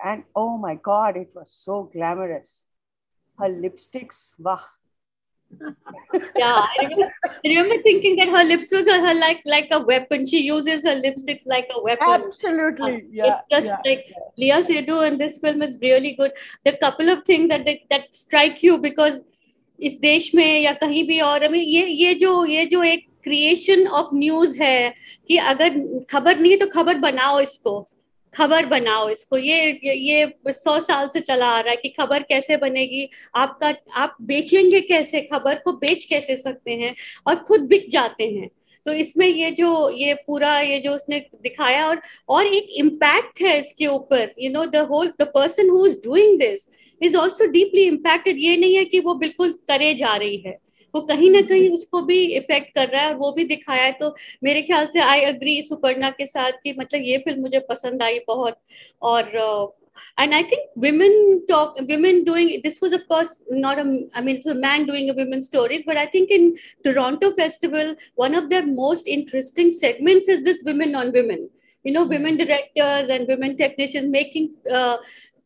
and 0.04 0.24
oh 0.34 0.56
my 0.56 0.74
god 0.74 1.16
it 1.16 1.30
was 1.34 1.50
so 1.50 1.84
glamorous 1.92 2.64
her 3.38 3.48
lipsticks 3.48 4.34
wow 4.38 4.60
yeah 6.36 6.66
I 6.66 6.88
remember, 6.90 7.12
I 7.22 7.48
remember, 7.48 7.82
thinking 7.82 8.16
that 8.16 8.28
her 8.28 8.42
lips 8.44 8.72
were 8.72 8.82
her 8.82 9.14
like 9.14 9.42
like 9.44 9.68
a 9.70 9.78
weapon 9.78 10.26
she 10.26 10.40
uses 10.40 10.82
her 10.82 11.00
lipsticks 11.00 11.46
like 11.46 11.68
a 11.74 11.80
weapon 11.80 12.08
absolutely 12.08 12.94
uh, 12.94 13.00
yeah 13.10 13.26
it's 13.26 13.44
just 13.50 13.68
yeah, 13.68 13.90
like 13.90 14.04
yeah. 14.38 14.56
Léa 14.56 14.64
Seydoux 14.66 15.06
in 15.06 15.18
this 15.18 15.38
film 15.38 15.62
is 15.62 15.78
really 15.80 16.12
good 16.14 16.32
the 16.64 16.72
couple 16.72 17.08
of 17.08 17.22
things 17.24 17.48
that 17.48 17.64
they, 17.64 17.86
that 17.90 18.14
strike 18.14 18.62
you 18.62 18.78
because 18.78 19.22
इस 19.78 19.98
देश 20.00 20.34
में 20.34 20.60
या 20.60 20.72
कहीं 20.72 21.06
भी 21.06 21.20
और 21.20 21.42
अभी 21.42 21.60
ये 21.60 21.86
ये 21.86 22.14
जो 22.14 22.44
ये 22.46 22.64
जो 22.66 22.82
एक 22.82 23.06
क्रिएशन 23.24 23.86
ऑफ 23.86 24.10
न्यूज 24.14 24.56
है 24.60 24.94
कि 25.28 25.36
अगर 25.52 25.78
खबर 26.10 26.38
नहीं 26.38 26.56
तो 26.56 26.66
खबर 26.66 26.98
बनाओ 26.98 27.40
इसको 27.40 27.86
खबर 28.33 28.65
बनाओ 28.65 29.09
इसको। 29.09 29.37
ये 29.37 29.79
ये 29.85 30.33
सौ 30.49 30.79
साल 30.79 31.07
से 31.07 31.19
चला 31.21 31.47
आ 31.47 31.59
रहा 31.59 31.71
है 31.71 31.75
कि 31.75 31.89
खबर 31.89 32.23
कैसे 32.23 32.57
बनेगी? 32.57 33.09
आपका, 33.35 33.73
आप 33.93 34.17
बेचेंगे 34.21 34.81
कैसे? 34.81 35.21
खबर 35.23 35.55
को 35.55 35.71
बेच 35.73 36.05
कैसे 36.05 36.37
सकते 36.37 36.71
हैं? 36.71 36.95
और 37.27 37.35
खुद 37.43 37.67
बिक 37.67 37.89
जाते 37.91 38.23
हैं। 38.23 38.49
तो 38.85 38.93
इसमें 38.93 39.27
ये 39.27 39.49
जो, 39.51 39.89
ये 39.89 40.13
पूरा, 40.27 40.59
ये 40.59 40.79
जो 40.79 40.93
उसने 40.95 41.19
दिखाया 41.43 41.87
और 41.87 42.01
और 42.29 42.47
एक 42.47 42.67
इम्पैक्ट 42.77 43.41
है 43.41 43.57
इसके 43.59 43.87
ऊपर। 43.87 44.33
You 44.39 44.49
know 44.51 44.65
the 44.65 44.75
whole 44.91 45.07
the 45.19 45.31
person 45.35 45.69
who 45.69 45.85
is 45.85 45.97
doing 46.03 46.39
this 46.39 46.67
is 47.01 47.15
also 47.17 47.45
deeply 47.51 47.83
impacted 47.83 48.37
ये 48.39 48.55
नहीं 48.57 48.75
है 48.75 48.85
कि 48.85 48.99
वो 48.99 49.15
बिल्कुल 49.15 49.51
करे 49.67 49.93
जा 49.93 50.15
रही 50.15 50.37
है। 50.37 50.57
वो 50.95 51.01
कहीं 51.11 51.29
ना 51.31 51.41
कहीं 51.49 51.69
उसको 51.73 52.01
भी 52.03 52.19
इफ़ेक्ट 52.37 52.73
कर 52.75 52.89
रहा 52.89 53.03
है 53.03 53.13
वो 53.15 53.31
भी 53.31 53.43
दिखाया 53.45 53.83
है। 53.83 53.91
तो 53.93 54.15
मेरे 54.43 54.61
ख्याल 54.61 54.85
से 54.93 54.99
आई 55.01 55.21
अग्री 55.25 55.61
सुपर्णा 55.67 56.09
के 56.17 56.27
साथ 56.27 56.51
कि 56.63 56.73
मतलब 56.79 57.01
ये 57.03 57.17
फ़िल्म 57.27 57.41
मुझे 57.41 57.59
पसंद 57.69 58.03
आई 58.03 58.19
बहुत। 58.27 58.59
और 59.01 59.31
and 60.19 60.33
I 60.33 60.43
think 60.43 60.69
women 60.79 61.39
talk 61.49 61.79
women 61.87 62.23
doing 62.23 62.49
this 62.63 62.81
was 62.83 62.93
of course 62.95 63.41
not 63.51 63.77
I 63.77 64.23
mean 64.23 64.41
man 64.57 64.85
doing 64.85 65.09
women 65.17 65.41
stories 65.41 65.83
but 65.87 65.97
I 65.97 66.05
think 66.13 66.31
in 66.31 66.49
Toronto 66.85 67.29
festival 67.39 67.95
one 68.19 68.35
of 68.35 68.45
the 68.45 68.63
most 68.67 69.07
interesting 69.17 69.71
segment 69.79 70.29
is 70.29 70.43
this 70.43 70.63
women 70.67 70.95
on 70.95 71.09
women 71.17 71.47
you 71.85 71.93
know 71.93 72.03
women 72.05 72.37
directors 72.37 73.09
and 73.09 73.29
women 73.31 73.55
technicians 73.55 74.07
making 74.09 74.47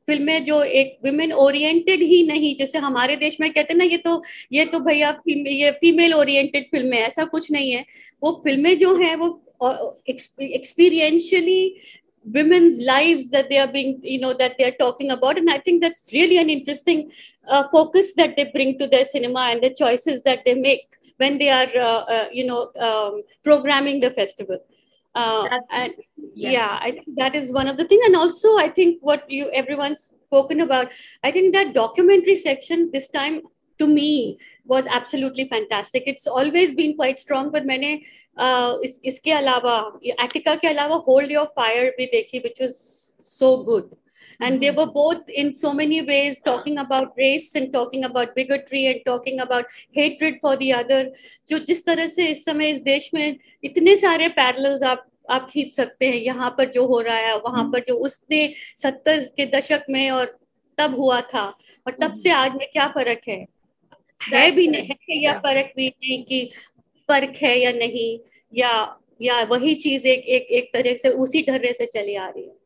फ़िल्में 0.07 0.43
जो 0.45 0.61
एक 0.81 0.97
women 1.03 1.31
oriented 1.33 2.01
ही 2.11 2.21
नहीं 2.27 2.55
जैसे 2.59 2.77
हमारे 2.85 3.15
देश 3.23 3.37
में 3.41 3.49
कहते 3.51 3.73
हैं 3.73 3.77
ना 3.77 3.85
ये 3.85 3.97
तो 4.05 4.21
ये 4.53 4.65
तो 4.73 4.79
भैया 4.87 5.09
ये 5.27 5.71
फीमेल 5.81 6.13
ओरिएंटेड 6.13 6.65
फ़िल्में 6.71 6.97
ऐसा 6.97 7.25
कुछ 7.35 7.51
नहीं 7.51 7.71
है 7.71 7.85
वो 8.23 8.31
फ़िल्में 8.45 8.77
जो 8.77 8.95
हैं 9.01 9.15
वो 9.15 9.29
experientially 10.09 11.61
women's 12.25 12.81
lives 12.81 13.29
that 13.29 13.49
they 13.49 13.57
are 13.57 13.67
being 13.67 13.99
you 14.03 14.19
know 14.19 14.33
that 14.33 14.55
they're 14.57 14.77
talking 14.79 15.11
about 15.11 15.37
and 15.37 15.49
i 15.49 15.57
think 15.59 15.81
that's 15.81 16.09
really 16.11 16.37
an 16.37 16.49
interesting 16.49 17.11
uh, 17.47 17.63
focus 17.71 18.13
that 18.13 18.35
they 18.35 18.45
bring 18.45 18.77
to 18.79 18.87
their 18.87 19.05
cinema 19.05 19.41
and 19.51 19.61
the 19.61 19.69
choices 19.69 20.23
that 20.23 20.43
they 20.45 20.55
make 20.55 20.97
when 21.17 21.37
they 21.37 21.49
are 21.49 21.69
uh, 21.75 22.03
uh, 22.15 22.27
you 22.31 22.45
know 22.45 22.71
um, 22.79 23.21
programming 23.43 23.99
the 23.99 24.09
festival 24.11 24.57
uh, 25.14 25.58
and 25.70 25.94
yeah. 26.34 26.50
yeah. 26.50 26.78
i 26.80 26.90
think 26.90 27.06
that 27.16 27.34
is 27.34 27.52
one 27.52 27.66
of 27.66 27.76
the 27.76 27.84
things 27.84 28.04
and 28.06 28.16
also 28.16 28.56
i 28.58 28.68
think 28.68 28.98
what 29.00 29.30
you 29.30 29.50
everyone's 29.50 30.14
spoken 30.26 30.60
about 30.60 30.92
i 31.24 31.30
think 31.30 31.52
that 31.54 31.74
documentary 31.74 32.36
section 32.36 32.90
this 32.92 33.08
time 33.08 33.40
to 33.78 33.86
me 33.86 34.38
was 34.64 34.86
absolutely 34.86 35.48
fantastic 35.48 36.04
it's 36.06 36.26
always 36.26 36.74
been 36.74 36.96
quite 36.96 37.18
strong 37.18 37.50
but 37.50 37.66
many 37.66 38.04
इस 38.84 39.00
इसके 39.04 39.30
अलावा 39.32 40.00
Etica 40.22 40.54
के 40.56 40.68
अलावा 40.68 40.96
hold 41.06 41.32
your 41.32 41.46
fire 41.56 41.90
भी 41.96 42.06
देखी 42.12 42.38
which 42.38 42.60
was 42.60 42.70
so 43.30 43.56
good 43.64 43.90
And 44.39 44.61
they 44.61 44.71
were 44.71 44.85
both 44.85 45.29
in 45.29 45.53
so 45.53 45.73
many 45.73 46.01
ways 46.01 46.39
talking 46.39 46.77
about 46.77 47.13
race 47.17 47.55
and 47.55 47.73
talking 47.73 48.03
about 48.03 48.35
bigotry 48.35 48.85
and 48.87 49.01
talking 49.05 49.39
about 49.39 49.65
hatred 49.91 50.39
for 50.41 50.55
the 50.55 50.73
other. 50.73 51.03
जो 51.47 51.59
जिस 51.59 51.85
तरह 51.85 52.07
से 52.07 52.27
इस 52.27 52.45
समय 52.45 52.69
इस 52.69 52.81
देश 52.81 53.09
में 53.13 53.37
इतने 53.63 53.95
सारे 53.97 54.27
पैरल्स 54.29 54.83
आप 54.83 55.05
आप 55.29 55.47
खींच 55.51 55.71
सकते 55.73 56.05
हैं 56.05 56.15
यहाँ 56.15 56.49
पर 56.57 56.69
जो 56.69 56.85
हो 56.87 56.99
रहा 57.01 57.15
है 57.15 57.37
वहाँ 57.37 57.63
पर 57.73 57.79
जो 57.87 57.95
उसने 57.95 58.53
सत्तर 58.77 59.19
के 59.37 59.45
दशक 59.45 59.85
में 59.89 60.09
और 60.11 60.37
तब 60.77 60.95
हुआ 60.95 61.21
था 61.21 61.45
और 61.87 61.93
तब 62.01 62.13
से 62.13 62.31
आज 62.31 62.51
में 62.51 62.67
क्या 62.73 62.87
फ़र्क 62.87 63.21
है? 63.27 63.45
है 64.33 64.51
भी 64.51 64.67
नहीं 64.67 64.89
है 64.89 65.23
या 65.23 65.33
फ़र्क 65.39 65.73
भी 65.77 65.87
नहीं 65.87 66.23
कि 66.23 66.49
फ़र्क 67.09 67.33
है 67.41 67.57
या 67.59 67.71
नहीं 67.71 68.19
या 68.53 68.71
या 69.21 69.43
वही 69.43 69.75
चीज़ 69.75 70.07
एक 70.07 70.25
एक 70.25 70.47
एक 70.51 70.69
तरह 70.73 70.97
से 70.97 71.09
उसी 71.09 71.41
ढर्रे 71.49 71.73
से 71.73 71.85
चली 71.85 72.15
आ 72.15 72.27
रही 72.27 72.43
है। 72.43 72.64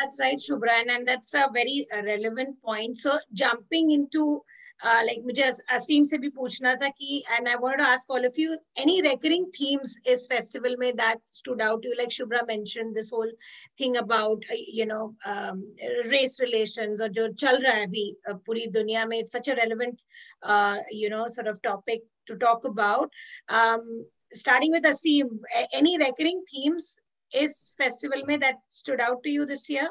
That's 0.00 0.20
right, 0.20 0.38
Shubhra, 0.38 0.84
and 0.88 1.08
that's 1.08 1.32
a 1.34 1.48
very 1.52 1.86
relevant 1.92 2.62
point. 2.62 2.98
So 2.98 3.18
jumping 3.32 3.92
into 3.92 4.42
uh, 4.84 5.02
like 5.06 5.22
मुझे 5.24 5.42
असीम 5.72 6.04
से 6.04 6.18
भी 6.18 6.28
पूछना 6.36 6.74
था 6.80 6.88
कि 6.88 7.22
and 7.38 7.48
I 7.48 7.56
wanted 7.56 7.78
to 7.78 7.88
ask 7.88 8.10
all 8.10 8.24
of 8.26 8.36
you 8.36 8.58
any 8.76 9.00
recurring 9.00 9.46
themes 9.56 9.98
is 10.04 10.26
festival 10.26 10.76
में 10.78 10.94
that 10.96 11.16
stood 11.30 11.62
out 11.62 11.82
to 11.82 11.88
you 11.88 11.94
like 11.98 12.10
Shubhra 12.10 12.46
mentioned 12.46 12.94
this 12.94 13.10
whole 13.10 13.30
thing 13.78 13.96
about 13.96 14.44
uh, 14.50 14.56
you 14.80 14.84
know 14.84 15.14
um, 15.24 15.64
race 16.10 16.38
relations 16.40 17.00
और 17.00 17.08
जो 17.08 17.28
चल 17.32 17.62
रहा 17.62 17.72
है 17.72 17.86
अभी 17.86 18.04
uh, 18.30 18.34
पूरी 18.46 18.66
दुनिया 18.72 19.06
में 19.06 19.18
it's 19.22 19.32
such 19.32 19.48
a 19.48 19.56
relevant 19.56 19.98
uh, 20.42 20.76
you 20.90 21.08
know 21.08 21.26
sort 21.28 21.46
of 21.46 21.62
topic 21.62 22.02
to 22.26 22.36
talk 22.36 22.64
about. 22.64 23.10
Um, 23.48 24.04
starting 24.32 24.72
with 24.72 24.82
Asim, 24.82 25.38
any 25.72 25.96
recurring 25.96 26.42
themes 26.52 26.98
is 27.32 27.74
festival 27.76 28.22
mein 28.26 28.40
that 28.40 28.56
stood 28.68 29.00
out 29.00 29.22
to 29.24 29.30
you 29.30 29.46
this 29.46 29.68
year? 29.68 29.88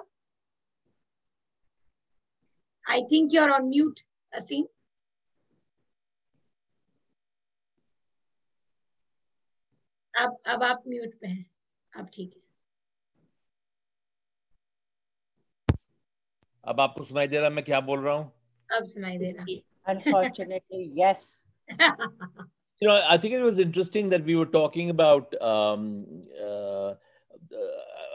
I 2.87 3.01
think 3.09 3.33
you're 3.33 3.53
on 3.53 3.69
mute, 3.69 4.01
Asim. 4.33 4.65
अब 10.13 10.35
अब 10.47 10.63
आप 10.63 10.83
mute 10.87 11.13
पे 11.21 11.27
हैं 11.27 11.45
अब 11.99 12.09
ठीक 12.13 12.33
है 12.35 12.41
अब 16.63 16.79
आपको 16.81 17.03
सुनाई 17.03 17.27
दे 17.27 17.39
रहा 17.39 17.49
मैं 17.49 17.63
क्या 17.65 17.79
बोल 17.89 17.99
रहा 17.99 18.13
हूँ 18.13 18.31
अब 18.77 18.83
सुनाई 18.91 19.17
दे 19.17 19.31
रहा 19.31 19.91
unfortunately 19.91 20.91
yes 21.01 21.25
you 22.81 22.87
know, 22.87 23.01
I 23.09 23.17
think 23.17 23.33
it 23.33 23.41
was 23.41 23.59
interesting 23.59 24.09
that 24.09 24.23
we 24.25 24.35
were 24.35 24.45
talking 24.45 24.89
about. 24.89 25.35
Um, 25.41 25.83
uh, 26.47 26.93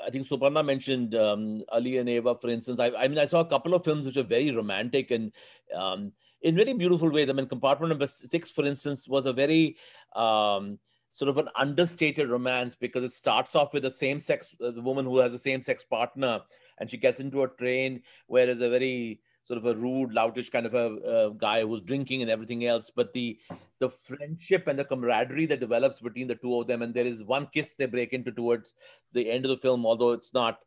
I 0.06 0.10
think 0.10 0.28
Suparna 0.28 0.64
mentioned 0.64 1.16
um, 1.16 1.64
Ali 1.70 1.98
and 1.98 2.08
Eva, 2.08 2.36
for 2.36 2.50
instance. 2.50 2.80
I, 2.80 2.92
I, 2.98 3.08
mean, 3.08 3.18
I 3.18 3.26
saw 3.26 3.40
a 3.40 3.46
couple 3.46 3.74
of 3.74 3.84
films 3.84 4.06
which 4.06 4.18
are 4.18 4.24
very 4.24 4.52
romantic 4.52 5.12
and 5.12 5.32
um, 5.74 6.12
in 6.42 6.56
very 6.56 6.74
beautiful 6.74 7.10
ways. 7.10 7.30
I 7.30 7.34
mean, 7.34 7.48
Compartment 7.48 7.90
Number 7.90 8.08
Six, 8.08 8.52
for 8.52 8.66
instance, 8.66 9.08
was 9.08 9.26
a 9.26 9.34
very 9.34 9.78
um, 10.16 10.80
sort 11.10 11.30
of 11.30 11.38
an 11.38 11.50
understated 11.56 12.30
romance 12.30 12.76
because 12.76 13.04
it 13.04 13.12
starts 13.12 13.56
off 13.56 13.74
with 13.74 13.86
a 13.86 13.92
same-sex 13.92 14.56
uh, 14.64 14.72
woman 14.82 15.06
who 15.06 15.18
has 15.18 15.34
a 15.34 15.40
same-sex 15.40 15.84
partner, 15.84 16.42
and 16.78 16.90
she 16.90 16.98
gets 16.98 17.20
into 17.20 17.44
a 17.44 17.48
train 17.48 18.02
where 18.28 18.46
there's 18.46 18.62
a 18.62 18.70
very 18.70 19.22
sort 19.46 19.60
of 19.60 19.66
a 19.66 19.76
rude, 19.76 20.12
loutish 20.12 20.52
kind 20.52 20.66
of 20.66 20.74
a 20.74 21.34
guy 21.38 21.62
who's 21.62 21.82
drinking 21.82 22.22
and 22.22 22.32
everything 22.32 22.66
else. 22.66 22.92
But 22.94 23.14
the 23.14 23.40
the 23.80 23.90
friendship 23.90 24.68
and 24.68 24.78
the 24.78 24.86
camaraderie 24.86 25.46
that 25.48 25.60
develops 25.60 26.02
between 26.02 26.28
the 26.28 26.36
two 26.36 26.60
of 26.60 26.68
them, 26.68 26.82
and 26.82 26.94
there 26.94 27.06
is 27.06 27.24
one 27.24 27.48
kiss 27.54 27.76
they 27.76 27.86
break 27.86 28.12
into 28.14 28.32
towards 28.32 28.74
the 29.14 29.30
end 29.30 29.46
of 29.46 29.50
the 29.50 29.58
film, 29.58 29.86
although 29.86 30.12
it's 30.12 30.34
not 30.34 30.60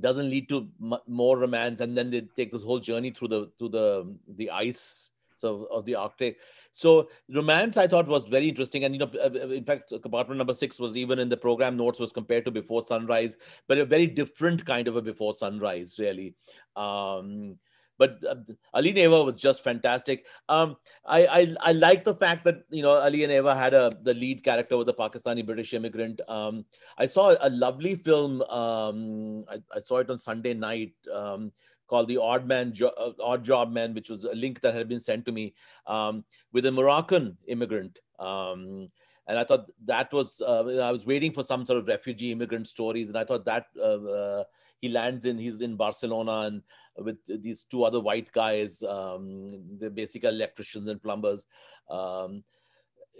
doesn't 0.00 0.28
lead 0.28 0.48
to 0.48 0.68
m- 0.82 0.98
more 1.06 1.38
romance, 1.38 1.80
and 1.80 1.96
then 1.96 2.10
they 2.10 2.22
take 2.36 2.52
this 2.52 2.62
whole 2.62 2.80
journey 2.80 3.10
through 3.10 3.28
the 3.28 3.50
through 3.58 3.70
the 3.70 4.14
the 4.36 4.50
ice 4.50 5.10
so 5.36 5.66
of 5.70 5.84
the 5.84 5.94
Arctic. 5.94 6.38
So 6.72 7.08
romance, 7.28 7.76
I 7.76 7.86
thought 7.86 8.06
was 8.06 8.24
very 8.24 8.48
interesting, 8.48 8.84
and 8.84 8.94
you 8.94 9.00
know, 9.00 9.10
uh, 9.18 9.30
uh, 9.34 9.48
in 9.48 9.64
fact, 9.64 9.92
compartment 10.02 10.38
number 10.38 10.54
six 10.54 10.78
was 10.78 10.96
even 10.96 11.18
in 11.18 11.28
the 11.28 11.36
program 11.36 11.76
notes 11.76 12.00
was 12.00 12.12
compared 12.12 12.44
to 12.46 12.50
Before 12.50 12.82
Sunrise, 12.82 13.36
but 13.68 13.78
a 13.78 13.84
very 13.84 14.06
different 14.06 14.64
kind 14.64 14.88
of 14.88 14.96
a 14.96 15.02
Before 15.02 15.34
Sunrise, 15.34 15.98
really. 15.98 16.34
Um, 16.76 17.58
but 17.98 18.18
uh, 18.28 18.36
Ali 18.72 18.90
and 18.90 18.98
Eva 18.98 19.22
was 19.22 19.34
just 19.34 19.62
fantastic. 19.62 20.26
Um, 20.48 20.76
I, 21.04 21.26
I 21.26 21.54
I 21.60 21.72
like 21.72 22.04
the 22.04 22.14
fact 22.14 22.44
that 22.44 22.64
you 22.70 22.82
know 22.82 22.96
Ali 22.96 23.24
and 23.24 23.32
Eva 23.32 23.54
had 23.54 23.74
a 23.74 23.92
the 24.02 24.14
lead 24.14 24.42
character 24.42 24.76
was 24.76 24.88
a 24.88 24.92
Pakistani 24.92 25.44
British 25.44 25.74
immigrant. 25.74 26.20
Um, 26.28 26.64
I 26.98 27.06
saw 27.06 27.34
a 27.40 27.50
lovely 27.50 27.94
film. 27.96 28.42
Um, 28.42 29.44
I, 29.48 29.62
I, 29.74 29.80
saw 29.80 29.98
it 29.98 30.10
on 30.10 30.18
Sunday 30.18 30.54
night 30.54 30.94
um, 31.12 31.52
called 31.86 32.08
The 32.08 32.18
Odd 32.18 32.46
Man 32.46 32.72
jo- 32.72 32.94
uh, 32.96 33.12
Odd 33.20 33.44
Job 33.44 33.72
Man, 33.72 33.94
which 33.94 34.10
was 34.10 34.24
a 34.24 34.34
link 34.34 34.60
that 34.60 34.74
had 34.74 34.88
been 34.88 35.00
sent 35.00 35.24
to 35.26 35.32
me 35.32 35.54
um, 35.86 36.24
with 36.52 36.66
a 36.66 36.72
Moroccan 36.72 37.36
immigrant. 37.46 37.98
Um, 38.18 38.90
and 39.26 39.38
I 39.38 39.44
thought 39.44 39.66
that 39.86 40.12
was 40.12 40.42
uh, 40.42 40.64
I 40.82 40.90
was 40.90 41.06
waiting 41.06 41.32
for 41.32 41.42
some 41.42 41.64
sort 41.64 41.78
of 41.78 41.88
refugee 41.88 42.32
immigrant 42.32 42.66
stories, 42.66 43.08
and 43.08 43.16
I 43.16 43.24
thought 43.24 43.44
that 43.46 43.66
uh, 43.78 44.04
uh 44.04 44.44
he 44.80 44.90
lands 44.90 45.24
in 45.24 45.38
he's 45.38 45.62
in 45.62 45.76
Barcelona 45.76 46.40
and 46.46 46.62
with 46.98 47.16
these 47.26 47.64
two 47.64 47.84
other 47.84 48.00
white 48.00 48.30
guys. 48.32 48.82
Um, 48.82 49.78
they're 49.78 49.90
basically 49.90 50.28
electricians 50.28 50.88
and 50.88 51.02
plumbers. 51.02 51.46
Um, 51.90 52.44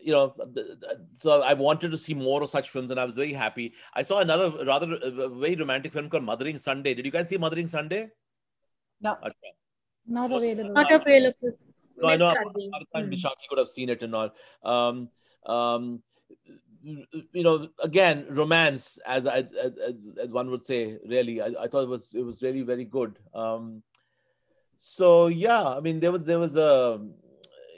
you 0.02 0.12
know, 0.12 0.34
so 1.20 1.42
I 1.42 1.54
wanted 1.54 1.90
to 1.92 1.98
see 1.98 2.14
more 2.14 2.42
of 2.42 2.50
such 2.50 2.70
films, 2.70 2.90
and 2.90 3.00
I 3.00 3.04
was 3.04 3.14
very 3.14 3.32
happy. 3.32 3.74
I 3.94 4.02
saw 4.02 4.20
another 4.20 4.64
rather 4.64 4.94
uh, 4.94 5.28
very 5.28 5.56
romantic 5.56 5.92
film 5.92 6.10
called 6.10 6.24
Mothering 6.24 6.58
Sunday. 6.58 6.94
Did 6.94 7.06
you 7.06 7.12
guys 7.12 7.28
see 7.28 7.38
Mothering 7.38 7.68
Sunday? 7.68 8.08
No, 9.00 9.16
not 10.06 10.32
available. 10.32 10.72
Not 10.72 10.92
available. 10.92 11.52
No, 11.96 12.08
I 12.08 12.16
know 12.16 12.34
Arkan 12.34 13.12
Bishaki 13.12 13.48
could 13.48 13.58
have 13.58 13.68
seen 13.68 13.88
it 13.88 14.02
and 14.02 14.14
all. 14.14 14.30
Um, 14.62 15.08
um, 15.46 16.02
you 16.84 17.42
know, 17.42 17.68
again, 17.82 18.26
romance, 18.28 18.98
as 19.06 19.26
as, 19.26 19.46
as 20.20 20.28
one 20.28 20.50
would 20.50 20.64
say, 20.64 20.98
really, 21.06 21.40
I, 21.40 21.46
I, 21.60 21.68
thought 21.68 21.84
it 21.84 21.88
was 21.88 22.12
it 22.14 22.22
was 22.22 22.42
really 22.42 22.62
very 22.62 22.84
good. 22.84 23.18
Um, 23.34 23.82
so 24.78 25.28
yeah, 25.28 25.62
I 25.62 25.80
mean, 25.80 26.00
there 26.00 26.12
was 26.12 26.24
there 26.24 26.38
was 26.38 26.56
a 26.56 27.00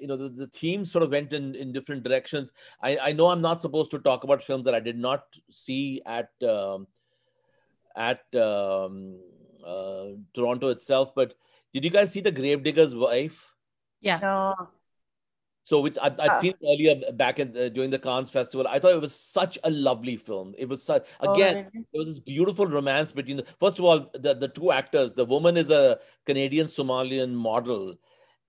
you 0.01 0.09
know 0.09 0.17
the, 0.17 0.29
the 0.29 0.47
theme 0.49 0.85
sort 0.85 1.05
of 1.05 1.11
went 1.11 1.33
in 1.33 1.55
in 1.55 1.73
different 1.73 2.03
directions. 2.03 2.53
I 2.83 2.99
I 2.99 3.13
know 3.13 3.29
I'm 3.29 3.43
not 3.43 3.61
supposed 3.61 3.93
to 3.93 3.99
talk 4.01 4.25
about 4.25 4.43
films 4.43 4.65
that 4.65 4.75
I 4.75 4.81
did 4.81 4.99
not 4.99 5.25
see 5.51 6.03
at 6.05 6.31
um, 6.43 6.89
at 7.97 8.23
um, 8.35 9.19
uh, 9.65 10.07
Toronto 10.35 10.69
itself. 10.69 11.15
But 11.15 11.35
did 11.73 11.85
you 11.85 11.91
guys 11.91 12.13
see 12.13 12.21
the 12.21 12.33
Gravedigger's 12.33 12.95
Wife? 12.95 13.53
Yeah. 14.01 14.19
No. 14.19 14.69
So, 15.67 15.81
which 15.81 15.99
I'd, 16.01 16.19
I'd 16.21 16.31
Ah. 16.31 16.39
seen 16.39 16.55
earlier 16.65 16.95
back 17.15 17.41
in, 17.41 17.49
uh, 17.57 17.69
during 17.71 17.91
the 17.91 17.99
Cannes 17.99 18.31
Festival. 18.31 18.69
I 18.69 18.79
thought 18.79 18.93
it 18.93 19.01
was 19.01 19.13
such 19.13 19.59
a 19.65 19.71
lovely 19.71 20.15
film. 20.17 20.55
It 20.57 20.69
was 20.69 20.81
such 20.81 21.05
Oh, 21.21 21.33
again. 21.35 21.57
really? 21.57 21.85
there 21.93 21.99
was 21.99 22.07
this 22.09 22.21
beautiful 22.21 22.67
romance 22.67 23.11
between 23.11 23.39
the 23.39 23.47
first 23.59 23.81
of 23.81 23.85
all 23.85 23.99
the, 24.15 24.35
the 24.35 24.49
two 24.49 24.71
actors 24.71 25.13
the 25.15 25.25
woman 25.25 25.57
is 25.57 25.71
a 25.71 25.99
canadian 26.27 26.67
somalian 26.67 27.33
model 27.33 27.97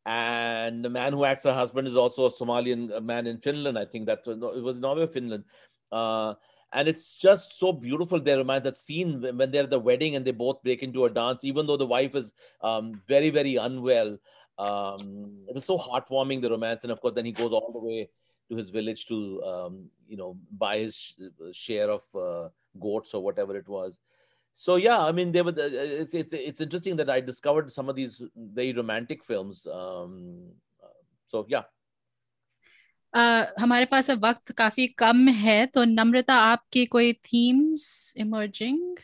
and 0.06 0.84
the 0.84 0.90
man 0.90 1.14
who 1.14 1.24
acts 1.26 1.46
her 1.46 1.54
husband 1.54 1.88
is 1.88 1.96
also 1.96 2.26
a 2.28 2.32
somalian 2.32 2.96
uh, 2.96 3.00
man 3.00 3.28
in 3.28 3.38
finland 3.38 3.78
i 3.78 3.86
think 3.86 4.06
that's 4.06 4.28
no, 4.28 4.50
it 4.50 4.64
was 4.64 4.80
norway 4.80 5.04
or 5.04 5.08
finland 5.08 5.44
uh, 5.92 6.34
and 6.74 6.88
it's 6.88 7.18
just 7.18 7.58
so 7.60 7.72
beautiful 7.72 8.20
their 8.20 8.38
romance 8.38 8.64
that 8.64 8.76
scene 8.76 9.22
when 9.22 9.38
when 9.38 9.52
they're 9.52 9.64
at 9.64 9.70
the 9.70 9.80
wedding 9.80 10.16
and 10.16 10.26
they 10.26 10.32
both 10.32 10.62
break 10.64 10.84
into 10.84 11.06
a 11.06 11.10
dance 11.10 11.44
even 11.44 11.66
though 11.68 11.78
the 11.78 11.86
wife 11.96 12.16
is 12.16 12.34
um, 12.62 13.02
very 13.08 13.30
very 13.30 13.56
unwell 13.56 14.18
um, 14.59 15.03
it 15.49 15.55
was 15.55 15.65
so 15.65 15.77
heartwarming 15.79 16.41
the 16.43 16.51
romance 16.51 16.85
and 16.85 16.93
of 16.93 17.01
course 17.01 17.15
then 17.15 17.25
he 17.25 17.33
goes 17.33 17.53
all 17.53 17.71
the 17.73 17.79
way 17.79 18.09
to 18.49 18.57
his 18.57 18.71
village 18.71 19.07
to 19.07 19.43
um, 19.45 19.85
you 20.09 20.17
know 20.17 20.37
buy 20.59 20.79
his 20.79 20.95
sh- 20.95 21.13
share 21.53 21.91
of 21.91 22.05
uh, 22.15 22.49
goats 22.81 23.15
or 23.15 23.23
whatever 23.23 23.57
it 23.57 23.69
was 23.69 24.01
so 24.53 24.77
yeah 24.77 25.01
i 25.01 25.13
mean 25.13 25.33
they 25.33 25.43
were 25.43 25.53
the- 25.53 26.01
it's, 26.03 26.15
it's 26.15 26.33
it's 26.35 26.61
interesting 26.61 26.97
that 26.97 27.09
i 27.09 27.21
discovered 27.21 27.71
some 27.73 27.89
of 27.89 27.97
these 27.97 28.23
very 28.37 28.73
romantic 28.73 29.25
films 29.25 29.67
um 29.67 30.51
so 31.25 31.47
yeah 31.49 31.63
uh, 33.15 33.47
हमारे 33.61 33.85
पास 33.85 34.11
अब 34.11 34.25
वक्त 34.25 34.53
काफी 34.59 34.87
कम 34.99 35.29
है 35.29 35.67
तो 35.67 35.85
नम्रता 35.85 36.35
आपके 36.35 36.85
कोई 36.87 37.13
themes 37.13 38.15
emerging 38.17 38.97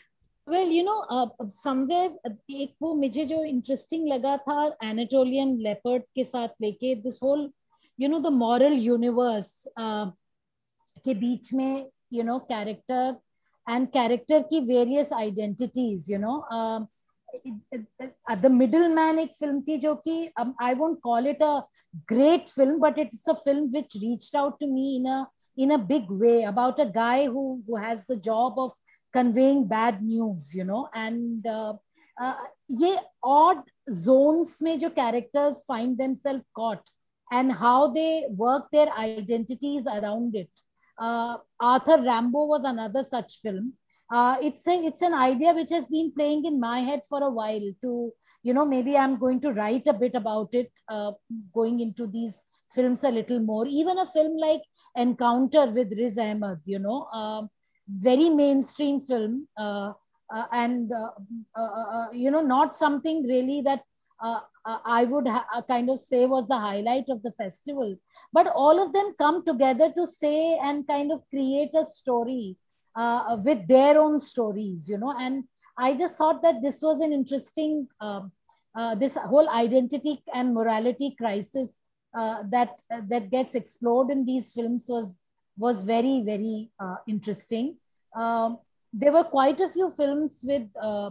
well 0.48 0.72
you 0.72 0.84
know 0.84 1.50
somewhere 1.50 2.38
एक 2.52 2.76
वो 2.82 2.94
मुझे 2.94 3.26
जो 3.26 3.44
इंटरेस्टिंग 3.44 4.08
लगा 4.08 4.36
था 4.38 4.66
एनाटोलियन 4.84 5.58
लेपर्ड 5.64 6.04
के 6.16 6.24
साथ 6.24 6.62
लेके 6.62 6.96
this 7.04 7.22
whole 7.24 7.52
you 8.00 8.10
know 8.10 8.20
the 8.20 8.28
moral 8.34 8.74
universe 8.74 9.52
के 11.06 11.14
बीच 11.14 11.54
में 11.54 11.90
you 12.14 12.24
know 12.24 12.38
character 12.52 13.16
and 13.68 13.88
character 13.88 14.42
की 14.50 14.60
various 14.60 15.14
identities 15.14 16.12
you 16.12 16.20
know 16.20 16.36
the 18.36 18.52
middle 18.52 18.88
man 18.94 19.20
एक 19.20 19.34
फ़िल्म 19.36 19.62
थी 19.68 19.78
जो 19.78 19.96
कि 20.08 20.18
I 20.62 20.74
won't 20.76 21.00
call 21.04 21.28
it 21.28 21.44
a 21.44 21.58
great 22.10 22.50
film 22.50 22.80
but 22.80 23.00
it's 23.00 23.28
a 23.28 23.36
film 23.36 23.72
which 23.72 23.96
reached 24.04 24.36
out 24.36 24.60
to 24.60 24.68
me 24.68 24.96
in 24.98 25.08
a 25.08 25.26
in 25.58 25.72
a 25.72 25.78
big 25.78 26.12
way 26.22 26.38
about 26.44 26.80
a 26.80 26.86
guy 26.86 27.26
who 27.28 27.62
who 27.68 27.78
conveying 29.13 29.67
bad 29.67 30.03
news 30.03 30.55
you 30.55 30.65
know 30.65 30.89
and 30.95 31.47
uh, 31.47 31.73
uh, 32.21 32.35
ये 32.71 32.99
odd 33.23 33.63
zones 33.91 34.61
में 34.63 34.79
जो 34.79 34.95
characters 34.95 35.63
find 35.65 35.99
themselves 35.99 36.45
caught 36.55 36.91
and 37.33 37.53
how 37.53 37.89
they 37.89 38.27
work 38.31 38.71
their 38.71 38.89
identities 38.99 39.87
around 39.87 40.35
it 40.35 40.51
uh, 40.99 41.37
Arthur 41.61 42.03
Rambo 42.03 42.47
was 42.47 42.65
another 42.65 43.05
such 43.05 43.41
film 43.41 43.73
uh, 44.11 44.37
it's 44.41 44.67
a, 44.67 44.75
it's 44.85 45.03
an 45.03 45.15
idea 45.15 45.53
which 45.53 45.71
has 45.71 45.87
been 45.87 46.13
playing 46.13 46.45
in 46.45 46.59
my 46.59 46.81
head 46.81 47.03
for 47.09 47.23
a 47.23 47.31
while 47.31 47.73
to 47.83 48.13
you 48.43 48.55
know 48.55 48.65
maybe 48.65 48.97
i'm 48.97 49.19
going 49.19 49.41
to 49.41 49.53
write 49.53 49.87
a 49.87 49.93
bit 49.93 50.15
about 50.15 50.49
it 50.53 50.71
uh, 50.89 51.13
going 51.55 51.81
into 51.81 52.07
these 52.07 52.41
films 52.75 53.05
a 53.05 53.11
little 53.11 53.41
more 53.41 53.67
even 53.67 53.99
a 53.99 54.07
film 54.07 54.37
like 54.37 54.63
encounter 54.97 55.67
with 55.71 55.93
riz 55.99 56.19
ahmed 56.19 56.59
you 56.65 56.79
know 56.79 57.07
um, 57.13 57.51
very 57.88 58.30
mainstream 58.30 59.02
film 59.02 59.48
uh, 59.58 59.94
uh, 60.34 60.46
and 60.52 60.92
uh, 60.92 61.10
uh, 61.56 61.84
uh, 61.92 62.08
you 62.12 62.32
know 62.32 62.42
not 62.42 62.76
something 62.76 63.24
really 63.24 63.62
that 63.62 63.84
i 64.86 65.04
would 65.04 65.28
kind 65.68 65.90
of 65.90 66.00
say 66.00 66.26
was 66.26 66.48
the 66.48 66.58
highlight 66.58 67.04
of 67.10 67.22
the 67.24 67.32
festival. 67.34 67.96
But 68.32 68.48
all 68.56 68.82
of 68.82 68.94
them 68.94 69.14
come 69.20 69.44
together 69.46 69.92
to 69.98 70.08
say 70.08 70.58
and 70.64 70.88
kind 70.88 71.12
of 71.12 71.22
create 71.30 71.72
a 71.76 71.84
story 71.84 72.56
with 73.44 73.68
their 73.68 74.00
own 74.00 74.20
stories 74.20 74.88
you 74.88 74.98
know. 74.98 75.14
And 75.20 75.44
I 75.78 75.94
just 75.94 76.18
thought 76.18 76.42
that 76.44 76.62
this 76.62 76.82
was 76.82 77.02
an 77.02 77.12
interesting, 77.12 77.90
um, 78.00 78.32
this 78.98 79.18
whole 79.18 79.50
identity 79.50 80.24
and 80.34 80.54
morality 80.54 81.16
crisis 81.18 81.84
that 82.14 82.80
that 82.90 83.30
gets 83.30 83.56
explored 83.56 84.10
in 84.10 84.26
these 84.26 84.54
films 84.54 84.86
was 84.88 85.20
was 85.58 85.84
very 85.84 86.22
very 86.26 86.70
uh, 86.80 86.96
interesting. 87.08 87.78
Um, 88.16 88.60
there 88.92 89.12
were 89.12 89.24
quite 89.24 89.60
a 89.60 89.70
few 89.70 89.92
films 89.92 90.42
with, 90.44 90.68
uh, 90.80 91.10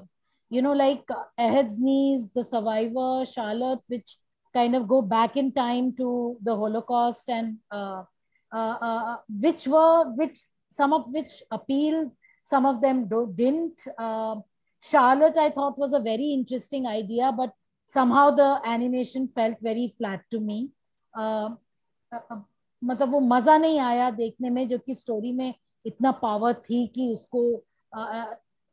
you 0.50 0.62
know, 0.62 0.72
like 0.72 1.02
uh, 1.10 1.24
Ahed's 1.36 1.80
Knees, 1.80 2.32
The 2.32 2.44
Survivor, 2.44 3.24
Charlotte, 3.26 3.80
which 3.88 4.16
kind 4.54 4.76
of 4.76 4.86
go 4.86 5.02
back 5.02 5.36
in 5.36 5.52
time 5.52 5.96
to 5.96 6.36
the 6.42 6.54
Holocaust 6.54 7.28
and 7.28 7.56
uh, 7.72 8.04
uh, 8.52 9.16
which 9.40 9.66
were 9.66 10.12
which 10.12 10.38
some 10.70 10.92
of 10.92 11.12
which 11.12 11.42
appealed, 11.50 12.10
some 12.44 12.66
of 12.66 12.80
them 12.80 13.08
do, 13.08 13.32
didn't. 13.36 13.82
Uh, 13.98 14.36
Charlotte, 14.80 15.36
I 15.36 15.50
thought 15.50 15.78
was 15.78 15.92
a 15.92 16.00
very 16.00 16.32
interesting 16.32 16.86
idea, 16.86 17.32
but 17.36 17.52
somehow 17.86 18.30
the 18.30 18.60
animation 18.64 19.28
felt 19.34 19.56
very 19.60 19.94
flat 19.98 20.22
to 20.30 20.40
me. 20.40 20.70
Uh, 21.14 21.50
uh, 22.10 22.40
मतलब 22.84 23.10
वो 23.12 23.20
मज़ा 23.20 23.56
नहीं 23.58 23.78
आया 23.80 24.10
देखने 24.10 24.50
में 24.50 24.66
जो 24.68 24.78
कि 24.78 24.94
story 24.94 25.32
में 25.32 25.52
इतना 25.86 26.10
पावर 26.22 26.54
थी 26.68 26.86
कि 26.94 27.12
उसको 27.12 27.42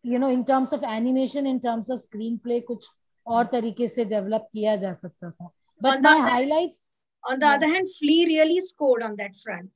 you 0.05 0.19
know 0.19 0.29
in 0.29 0.43
terms 0.43 0.73
of 0.73 0.85
animation 0.85 1.47
in 1.47 1.59
terms 1.59 1.91
of 1.91 1.99
screenplay 2.43 2.59
कुछ 2.69 2.89
और 3.27 3.45
तरीके 3.51 3.87
से 3.87 4.05
डेवलप 4.05 4.47
किया 4.53 4.75
जा 4.83 4.93
सकता 4.93 5.31
था 5.31 5.51
but 5.81 6.01
my 6.03 6.19
highlights 6.29 6.87
On 7.23 7.39
the 7.39 7.47
other 7.47 7.67
hand, 7.67 7.87
Flea 7.93 8.25
really 8.27 8.61
scored 8.61 9.03
on 9.03 9.15
that 9.17 9.35
front. 9.35 9.69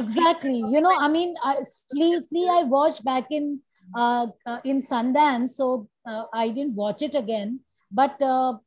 exactly 0.00 0.58
you 0.72 0.80
know 0.80 0.94
i 1.04 1.08
mean 1.08 1.34
I, 1.42 1.52
flea, 1.90 2.18
flea 2.28 2.48
i 2.54 2.62
watched 2.64 3.04
back 3.04 3.30
in 3.30 3.60
uh, 3.96 4.26
uh, 4.46 4.58
in 4.64 4.78
sundance 4.78 5.50
so 5.60 5.88
uh, 6.06 6.24
i 6.32 6.48
didn't 6.48 6.74
watch 6.74 7.02
it 7.02 7.14
again 7.14 7.60
but 7.90 8.20
uh, 8.22 8.58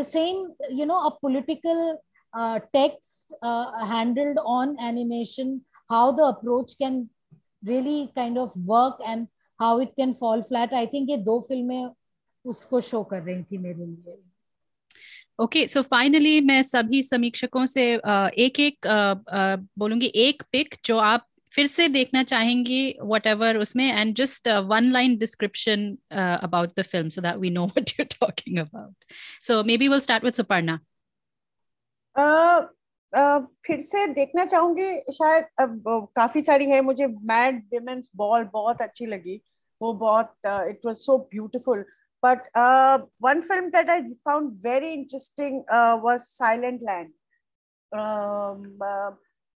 the 0.00 0.04
same 0.04 0.54
you 0.70 0.86
know 0.86 1.00
a 1.06 1.12
political 1.24 1.82
uh, 2.37 2.59
text 2.73 3.33
uh, 3.41 3.85
handled 3.85 4.37
on 4.45 4.75
animation 4.81 5.61
how 5.89 6.11
the 6.11 6.23
approach 6.25 6.77
can 6.77 7.09
really 7.63 8.11
kind 8.15 8.37
of 8.37 8.51
work 8.65 8.99
and 9.05 9.27
how 9.59 9.79
it 9.79 9.95
can 9.95 10.13
fall 10.13 10.43
flat 10.43 10.73
i 10.73 10.85
think 10.85 11.09
ये 11.09 11.17
दो 11.25 11.39
फिल्में 11.49 11.89
उसको 12.45 12.81
show 12.81 13.03
कर 13.03 13.21
रही 13.21 13.43
थी 13.43 13.57
मेरे 13.57 13.85
लिए 13.85 14.17
okay 15.41 15.67
so 15.67 15.81
finally 15.81 16.39
मैं 16.41 16.61
सभी 16.63 17.01
समीक्षकों 17.03 17.65
से 17.65 17.83
एक 18.45 18.59
एक 18.59 18.87
बोलूंगी 19.79 20.11
एक 20.25 20.43
पिक 20.51 20.75
जो 20.85 20.97
आप 20.97 21.27
फिर 21.53 21.67
से 21.67 21.87
देखना 21.87 22.23
चाहेंगी 22.23 22.95
वट 23.03 23.27
एवर 23.27 23.57
उसमें 23.57 23.85
and 23.85 24.15
just 24.15 24.47
one 24.69 24.91
line 24.91 25.17
description 25.17 25.89
about 26.11 26.79
the 26.79 26.83
film 26.83 27.09
so 27.09 27.21
that 27.21 27.35
we 27.37 27.49
know 27.49 27.65
what 27.65 27.89
you 27.99 28.05
talking 28.19 28.57
about 28.59 29.13
so 29.47 29.63
maybe 29.77 29.87
will 29.87 29.99
start 29.99 30.23
with 30.23 30.33
Suparna 30.33 30.79
फिर 33.66 33.80
से 33.82 34.06
देखना 34.06 34.44
चाहूँगी, 34.44 35.12
शायद 35.12 35.44
अब 35.60 36.08
काफ़ी 36.16 36.42
सारी 36.44 36.64
है, 36.70 36.80
मुझे 36.82 37.06
मैड 37.06 37.62
विमेंस 37.74 38.10
बॉल 38.16 38.44
बहुत 38.52 38.82
अच्छी 38.82 39.06
लगी। 39.06 39.40
वो 39.80 39.92
बहुत 39.94 40.34
it 40.46 40.80
was 40.86 40.96
so 40.96 41.16
beautiful 41.32 41.84
but 42.22 42.48
one 43.22 43.40
film 43.40 43.68
that 43.70 43.90
I 43.90 44.00
found 44.24 44.52
very 44.66 44.90
interesting 44.92 45.60
was 46.04 46.20
silent 46.20 46.80
land 46.82 47.12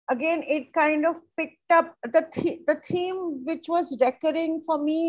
again 0.09 0.43
it 0.43 0.71
kind 0.75 1.07
of 1.07 1.17
picked 1.37 1.73
up 1.73 1.95
the 2.09 2.81
theme 2.85 3.17
which 3.47 3.71
was 3.71 3.97
recurring 4.03 4.61
for 4.67 4.81
me 4.83 5.01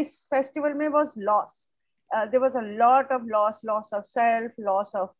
इस 0.00 0.26
festival 0.30 0.74
में 0.74 0.88
was 0.88 1.12
loss 1.18 1.68
there 2.10 2.40
was 2.40 2.56
a 2.56 2.62
lot 2.62 3.12
of 3.12 3.22
loss 3.32 3.60
loss 3.64 3.94
of 3.94 4.04
self 4.06 4.54
loss 4.60 4.94
of 4.96 5.10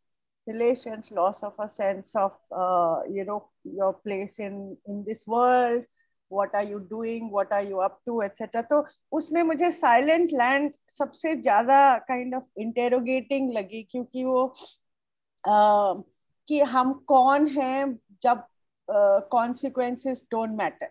relations, 0.49 1.13
loss 1.13 1.43
of 1.43 1.55
a 1.59 1.69
sense 1.69 2.17
of 2.17 2.33
uh, 2.51 3.01
you 3.11 3.25
know 3.25 3.41
your 3.65 3.93
place 3.93 4.39
in 4.39 4.77
in 4.87 5.05
this 5.05 5.25
world. 5.27 5.85
what 6.31 6.55
are 6.55 6.63
you 6.63 6.81
doing? 6.91 7.31
What 7.31 7.53
are 7.53 7.63
you 7.63 7.81
up 7.81 8.01
to 8.07 8.23
etc 8.23 8.63
तो 8.71 8.85
उसमें 9.13 9.43
मुझे 9.43 9.71
silent 9.71 10.33
land 10.33 10.73
सबसे 10.89 11.35
ज़्यादा 11.37 11.79
kind 12.09 12.35
of 12.35 12.61
इंटेरोगेटिंग 12.61 13.51
लगी 13.53 13.83
क्योंकि 13.91 14.25
वो 14.25 14.45
आ, 15.45 15.95
कि 16.49 16.61
हम 16.75 16.93
कौन 17.09 17.47
हैं 17.57 17.99
जब 18.23 18.45
कॉन्सिक्वेंसेस 19.33 20.27
डोंट 20.31 20.51
मैटर 20.59 20.91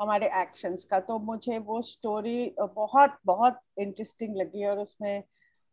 हमारे 0.00 0.26
एक्शंस 0.40 0.84
का। 0.84 1.00
तो 1.00 1.18
मुझे 1.18 1.58
वो 1.58 1.80
स्टोरी 1.82 2.54
बहुत 2.60 3.18
बहुत 3.26 3.60
इंटरेस्टिंग 3.78 4.36
लगी 4.36 4.64
और 4.64 4.78
उसमें 4.78 5.22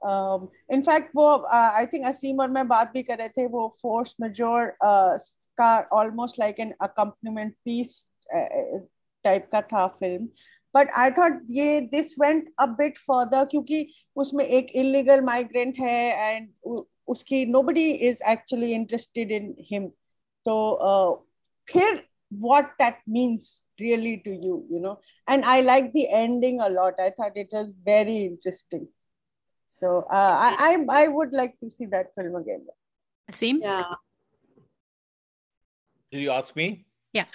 इनफैक्ट 0.05 1.07
uh, 1.07 1.15
वो 1.15 1.27
आई 1.49 1.85
थिंक 1.85 2.05
असीम 2.07 2.39
और 2.41 2.49
मैं 2.49 2.67
बात 2.67 2.91
भी 2.93 3.03
कर 3.03 3.17
रहे 3.17 3.29
थे 3.29 3.45
वो 3.47 3.67
फोर्स 3.81 4.15
मेजोर 4.21 4.67
uh, 4.85 5.17
का 5.57 5.77
almost 5.93 6.39
like 6.39 6.59
an 6.59 6.73
accompaniment 6.81 7.53
piece 7.65 8.05
type 8.31 9.49
का 9.51 9.61
था 9.73 9.85
फ़िल्म 9.99 10.27
बट 10.75 10.91
आई 10.99 11.11
थॉट 11.17 11.41
ये 11.49 11.79
this 11.91 12.15
went 12.19 12.53
a 12.59 12.65
bit 12.79 12.97
further 12.97 13.45
क्योंकि 13.45 13.87
उसमें 14.17 14.45
एक 14.45 14.71
इलीगल 14.75 15.21
माइग्रेंट 15.21 15.79
है 15.79 16.31
एंड 16.31 16.49
उसकी 17.13 17.45
nobody 17.45 17.89
is 18.09 18.23
actually 18.31 18.71
interested 18.73 19.31
in 19.31 19.53
him 19.71 19.87
तो 20.45 20.55
फिर 21.67 22.03
what 22.39 22.71
that 22.79 22.97
means 23.07 23.63
really 23.79 24.21
to 24.25 24.31
you 24.31 24.65
you 24.69 24.79
know? 24.79 24.99
And 25.27 25.45
i 25.45 25.61
like 25.61 25.93
the 25.93 26.09
ending 26.09 26.59
a 26.59 26.69
lot. 26.69 26.99
I 26.99 27.11
thought 27.11 27.33
it 27.35 27.49
was 27.51 27.73
very 27.85 28.25
interesting. 28.25 28.87
So 29.65 30.05
uh, 30.11 30.37
I, 30.47 30.77
I 30.89 31.03
i 31.03 31.07
would 31.07 31.31
like 31.31 31.59
to 31.59 31.69
see 31.69 31.85
that 31.87 32.13
film 32.15 32.35
again 32.35 32.65
same 33.31 33.59
yeah 33.61 33.83
did 36.11 36.21
you 36.21 36.31
ask 36.31 36.55
me 36.55 36.85
yeah 37.13 37.25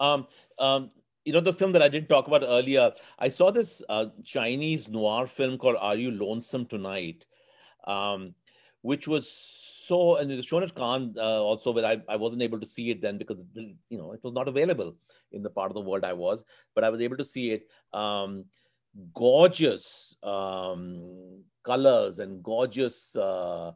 um 0.00 0.26
um 0.58 0.90
you 1.28 1.34
know 1.34 1.40
the 1.40 1.52
film 1.52 1.72
that 1.72 1.82
I 1.82 1.88
didn't 1.88 2.08
talk 2.08 2.26
about 2.26 2.42
earlier. 2.42 2.90
I 3.18 3.28
saw 3.28 3.50
this 3.50 3.82
uh, 3.90 4.06
Chinese 4.24 4.88
noir 4.88 5.26
film 5.26 5.58
called 5.58 5.76
"Are 5.78 5.94
You 5.94 6.10
Lonesome 6.10 6.64
Tonight," 6.64 7.26
um, 7.86 8.34
which 8.80 9.06
was 9.06 9.28
so 9.28 10.16
and 10.16 10.32
it 10.32 10.36
was 10.36 10.46
shown 10.46 10.62
at 10.62 10.74
Cannes 10.74 11.18
uh, 11.18 11.42
also, 11.42 11.74
but 11.74 11.84
I, 11.84 12.00
I 12.08 12.16
wasn't 12.16 12.40
able 12.40 12.58
to 12.60 12.64
see 12.64 12.88
it 12.90 13.02
then 13.02 13.18
because 13.18 13.36
you 13.54 13.98
know 13.98 14.12
it 14.12 14.20
was 14.22 14.32
not 14.32 14.48
available 14.48 14.96
in 15.32 15.42
the 15.42 15.50
part 15.50 15.70
of 15.70 15.74
the 15.74 15.82
world 15.82 16.02
I 16.02 16.14
was. 16.14 16.44
But 16.74 16.84
I 16.84 16.88
was 16.88 17.02
able 17.02 17.18
to 17.18 17.24
see 17.24 17.50
it. 17.50 17.68
Um, 17.92 18.46
gorgeous 19.14 20.16
um, 20.22 21.42
colors 21.68 22.18
and 22.18 22.42
gorgeous. 22.42 23.14
Uh, 23.14 23.72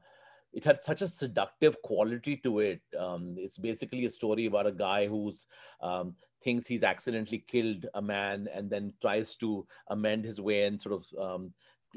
it 0.53 0.65
had 0.65 0.83
such 0.83 1.03
a 1.03 1.09
seductive 1.09 1.81
quality 1.83 2.37
to 2.39 2.61
it. 2.61 2.81
Um, 2.99 3.35
it's 3.37 3.59
basically 3.59 4.05
a 4.07 4.11
story 4.11 4.47
about 4.47 4.67
a 4.67 4.73
guy 4.73 5.07
who's 5.07 5.47
um, 5.81 6.15
thinks 6.43 6.67
he's 6.67 6.83
accidentally 6.83 7.45
killed 7.47 7.87
a 7.95 8.03
man 8.03 8.49
and 8.55 8.71
then 8.71 8.93
tries 9.01 9.37
to 9.37 9.67
amend 9.89 10.25
his 10.25 10.41
way 10.41 10.65
and 10.65 10.81
sort 10.81 11.01
of 11.01 11.05
um, 11.19 11.53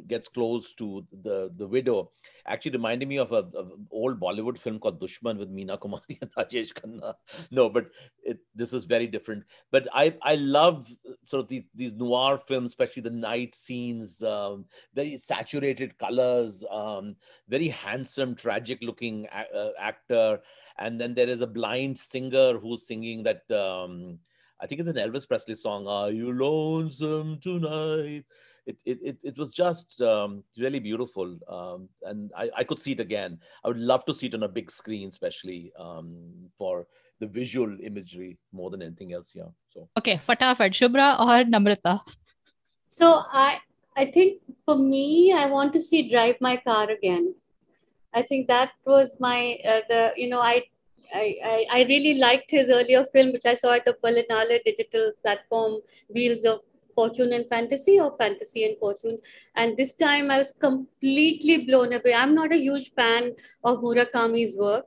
gets 0.08 0.28
close 0.28 0.74
to 0.74 1.06
the 1.24 1.52
the 1.58 1.68
widow 1.68 2.12
actually 2.48 2.72
reminded 2.72 3.08
me 3.08 3.18
of 3.18 3.32
a, 3.32 3.46
old 3.92 4.20
bollywood 4.20 4.58
film 4.58 4.80
called 4.80 5.00
dushman 5.00 5.38
with 5.38 5.50
meena 5.50 5.78
kumari 5.80 6.18
and 6.22 6.32
rajesh 6.38 6.74
khanna 6.74 7.14
no 7.52 7.70
but 7.70 7.88
it, 8.24 8.40
this 8.54 8.74
is 8.74 8.86
very 8.86 9.08
different 9.08 9.44
but 9.72 9.88
i 9.94 10.14
i 10.22 10.36
love 10.36 10.90
sort 11.24 11.42
of 11.44 11.48
these 11.48 11.64
these 11.74 11.94
noir 11.94 12.38
films 12.38 12.72
especially 12.72 13.02
the 13.02 13.10
night 13.10 13.56
scenes 13.56 14.22
um, 14.24 14.66
very 14.94 15.18
saturated 15.18 15.98
colors 15.98 16.64
um, 16.72 17.16
very 17.48 17.68
handsome 17.68 18.36
tragic 18.36 18.80
looking 18.82 19.26
a- 19.34 19.58
uh, 19.64 19.72
actor 19.80 20.40
and 20.80 21.00
then 21.00 21.14
there 21.14 21.30
is 21.30 21.42
a 21.42 21.48
blind 21.48 21.98
singer 21.98 22.58
who's 22.58 22.88
singing 22.88 23.24
that 23.24 23.50
um, 23.52 24.20
I 24.62 24.68
think 24.68 24.80
it's 24.80 24.90
an 24.90 24.96
Elvis 24.96 25.28
Presley 25.28 25.54
song. 25.54 25.86
Are 25.86 26.12
you 26.12 26.32
lonesome 26.32 27.40
tonight? 27.40 28.24
It 28.66 28.78
it 28.86 29.00
it, 29.02 29.18
it 29.24 29.38
was 29.38 29.54
just 29.54 30.02
um, 30.02 30.44
really 30.58 30.80
beautiful, 30.80 31.38
um, 31.48 31.90
and 32.04 32.32
I, 32.36 32.50
I 32.58 32.64
could 32.64 32.80
see 32.80 32.94
it 32.94 33.00
again. 33.00 33.40
I 33.64 33.68
would 33.68 33.78
love 33.78 34.06
to 34.06 34.16
see 34.16 34.28
it 34.28 34.34
on 34.34 34.44
a 34.44 34.48
big 34.48 34.72
screen, 34.72 35.08
especially 35.08 35.72
um, 35.78 36.50
for 36.58 36.88
the 37.20 37.28
visual 37.28 37.78
imagery 37.82 38.38
more 38.52 38.70
than 38.70 38.82
anything 38.82 39.14
else. 39.14 39.34
Yeah. 39.36 39.52
So 39.70 39.90
okay, 39.98 40.20
fatafat, 40.28 40.72
Shubhra 40.72 41.20
or 41.20 41.44
Namrata. 41.46 42.02
So 42.90 43.24
I 43.32 43.60
I 43.96 44.06
think 44.06 44.42
for 44.66 44.76
me, 44.76 45.34
I 45.34 45.46
want 45.46 45.74
to 45.74 45.82
see 45.82 46.10
Drive 46.10 46.38
My 46.42 46.58
Car 46.58 46.90
again. 46.90 47.36
I 48.14 48.22
think 48.22 48.48
that 48.48 48.72
was 48.86 49.18
my 49.20 49.58
uh, 49.68 49.82
the 49.90 50.14
you 50.18 50.30
know 50.30 50.42
I 50.42 50.64
I, 51.14 51.66
I, 51.72 51.86
really 51.88 52.18
liked 52.20 52.50
his 52.50 52.70
earlier 52.70 53.06
film, 53.14 53.32
which 53.32 53.46
I 53.46 53.54
saw 53.54 53.74
at 53.74 53.86
the 53.86 53.96
Berlinale 54.04 54.60
digital 54.66 55.12
platform, 55.24 55.82
Wheels 56.10 56.44
of 56.44 56.62
fortune 56.96 57.34
and 57.34 57.46
fantasy 57.50 58.00
or 58.00 58.16
fantasy 58.18 58.64
and 58.66 58.78
fortune. 58.80 59.20
And 59.56 59.78
this 59.78 59.94
time 59.94 60.32
I 60.32 60.38
was 60.38 60.52
completely 60.52 61.66
blown 61.66 61.94
away. 61.94 62.14
I'm 62.16 62.34
not 62.34 62.54
a 62.54 62.58
huge 62.58 62.94
fan 62.94 63.34
of 63.64 63.80
Murakami's 63.80 64.58
work. 64.58 64.86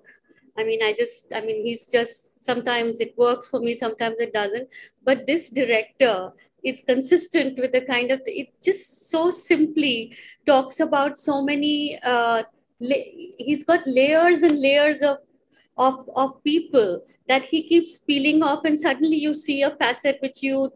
I 0.57 0.65
mean, 0.65 0.83
I 0.83 0.93
just, 0.99 1.33
I 1.35 1.41
mean, 1.41 1.65
he's 1.65 1.89
just 1.89 2.45
sometimes 2.45 3.01
it 3.01 3.17
works 3.17 3.49
for 3.49 3.61
me, 3.61 3.75
sometimes 3.77 4.17
it 4.19 4.33
doesn't. 4.33 4.69
But 5.05 5.27
this 5.27 5.51
director, 5.51 6.33
it's 6.65 6.83
consistent 6.87 7.59
with 7.59 7.73
the 7.73 7.83
kind 7.83 8.11
of, 8.11 8.21
it 8.27 8.49
just 8.61 9.11
so 9.11 9.31
simply 9.31 10.17
talks 10.47 10.81
about 10.81 11.19
so 11.19 11.45
many, 11.45 11.99
uh, 12.03 12.43
he's 12.81 13.63
got 13.65 13.87
layers 13.87 14.43
and 14.43 14.59
layers 14.59 15.03
of 15.03 15.19
of, 15.79 16.11
of 16.17 16.43
people 16.43 17.03
that 17.29 17.45
he 17.45 17.69
keeps 17.69 17.99
peeling 17.99 18.43
off 18.43 18.65
and 18.65 18.79
suddenly 18.79 19.17
you 19.17 19.33
see 19.33 19.63
a 19.63 19.71
facet 19.71 20.19
which 20.21 20.43
you 20.43 20.73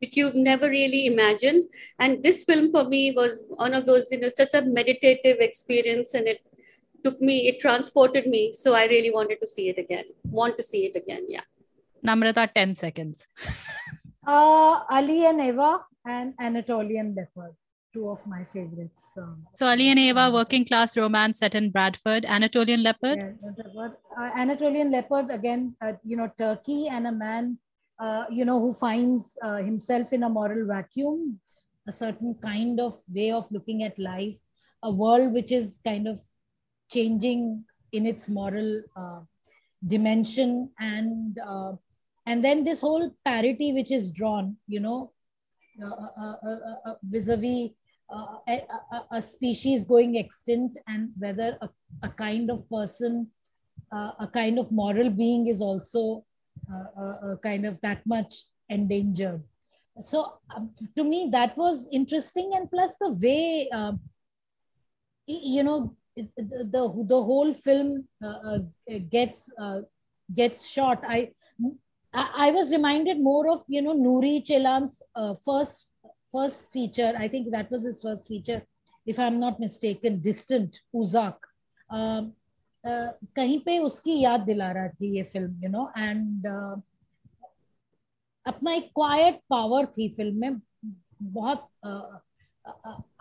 which 0.00 0.16
you've 0.16 0.34
never 0.34 0.68
really 0.68 1.06
imagined. 1.06 1.64
And 1.98 2.22
this 2.22 2.44
film 2.44 2.70
for 2.72 2.84
me 2.84 3.12
was 3.12 3.42
one 3.48 3.74
of 3.74 3.86
those, 3.86 4.06
you 4.10 4.20
know, 4.20 4.30
such 4.34 4.54
a 4.54 4.62
meditative 4.62 5.38
experience 5.40 6.14
and 6.14 6.26
it 6.26 6.40
took 7.04 7.20
me, 7.20 7.48
it 7.48 7.60
transported 7.60 8.26
me. 8.26 8.52
So 8.52 8.74
I 8.74 8.86
really 8.86 9.10
wanted 9.10 9.40
to 9.40 9.46
see 9.46 9.68
it 9.68 9.78
again, 9.78 10.04
want 10.24 10.56
to 10.58 10.62
see 10.64 10.86
it 10.86 10.96
again. 10.96 11.26
Yeah. 11.28 11.46
Namrata, 12.04 12.52
10 12.52 12.76
seconds. 12.76 13.26
uh, 14.26 14.80
Ali 14.90 15.26
and 15.26 15.40
Eva 15.40 15.80
and 16.06 16.34
Anatolian 16.38 17.14
Leopard 17.14 17.54
two 17.92 18.08
of 18.08 18.24
my 18.26 18.44
favorites. 18.44 19.18
Um, 19.18 19.44
so 19.56 19.66
Ali 19.66 19.88
and 19.88 19.98
Eva, 19.98 20.30
working 20.32 20.64
class 20.64 20.96
romance 20.96 21.40
set 21.40 21.54
in 21.54 21.70
Bradford, 21.70 22.24
Anatolian 22.24 22.82
Leopard. 22.82 23.18
Yeah, 23.18 23.88
uh, 24.16 24.30
Anatolian 24.36 24.90
Leopard 24.90 25.30
again, 25.30 25.74
uh, 25.80 25.94
you 26.04 26.16
know, 26.16 26.30
Turkey 26.38 26.88
and 26.88 27.06
a 27.06 27.12
man 27.12 27.58
uh, 28.00 28.24
you 28.30 28.44
know, 28.46 28.58
who 28.58 28.72
finds 28.72 29.36
uh, 29.42 29.56
himself 29.56 30.12
in 30.12 30.22
a 30.22 30.28
moral 30.28 30.66
vacuum, 30.66 31.38
a 31.86 31.92
certain 31.92 32.34
kind 32.42 32.80
of 32.80 32.98
way 33.14 33.30
of 33.30 33.50
looking 33.50 33.82
at 33.82 33.98
life, 33.98 34.38
a 34.82 34.90
world 34.90 35.32
which 35.32 35.52
is 35.52 35.80
kind 35.84 36.08
of 36.08 36.18
changing 36.90 37.62
in 37.92 38.06
its 38.06 38.28
moral 38.28 38.82
uh, 38.96 39.20
dimension, 39.86 40.70
and 40.80 41.38
uh, 41.46 41.72
and 42.26 42.42
then 42.42 42.64
this 42.64 42.80
whole 42.80 43.14
parity 43.24 43.72
which 43.74 43.92
is 43.92 44.12
drawn, 44.12 44.56
you 44.66 44.80
know, 44.80 45.12
uh, 45.84 46.94
vis-a-vis 47.02 47.70
a, 48.10 48.16
a, 48.48 49.04
a, 49.12 49.22
species 49.22 49.84
going 49.84 50.16
extinct, 50.16 50.78
and 50.88 51.10
whether 51.18 51.58
a, 51.60 51.68
a 52.02 52.08
kind 52.08 52.50
of 52.50 52.68
person, 52.70 53.26
a 53.92 54.28
kind 54.32 54.58
of 54.58 54.72
moral 54.72 55.10
being 55.10 55.48
is 55.48 55.60
also 55.60 56.24
kind 57.42 57.66
of 57.66 57.80
that 57.80 58.06
much 58.06 58.44
endangered. 58.68 59.42
So 60.00 60.34
um, 60.54 60.70
to 60.96 61.04
me, 61.04 61.28
that 61.32 61.56
was 61.56 61.88
interesting, 61.92 62.52
and 62.54 62.70
plus 62.70 62.96
the 63.00 63.10
way 63.10 63.68
um, 63.70 64.00
you 65.26 65.62
know 65.62 65.94
the, 66.16 66.28
the 66.36 67.04
the 67.08 67.22
whole 67.22 67.52
film 67.52 68.06
gets 69.10 69.50
gets 70.34 70.68
shot. 70.68 71.02
I 71.06 71.32
I 72.12 72.50
was 72.50 72.72
reminded 72.72 73.20
more 73.20 73.48
of 73.48 73.62
you 73.68 73.82
know 73.82 73.94
Nuri 73.94 74.44
Chelam's 74.46 75.02
uh, 75.14 75.34
first 75.44 75.88
first 76.32 76.70
feature. 76.72 77.12
I 77.18 77.28
think 77.28 77.50
that 77.50 77.70
was 77.70 77.84
his 77.84 78.02
first 78.02 78.28
feature, 78.28 78.62
if 79.06 79.18
I'm 79.18 79.40
not 79.40 79.60
mistaken. 79.60 80.20
Distant 80.20 80.80
Uzak. 80.94 81.36
Um, 81.90 82.34
कहीं 82.85 83.59
पे 83.65 83.77
उसकी 83.79 84.19
याद 84.19 84.41
दिला 84.45 84.71
रहा 84.71 84.87
थी 84.99 85.15
ये 85.17 85.23
film 85.33 85.63
you 85.63 85.69
know 85.69 85.91
and 85.97 86.47
अपना 88.47 88.73
एक 88.73 88.89
क्वाइट 88.95 89.39
पावर 89.49 89.85
थी 89.97 90.09
फिल्म 90.17 90.39
में 90.41 90.59
बहुत 91.21 91.67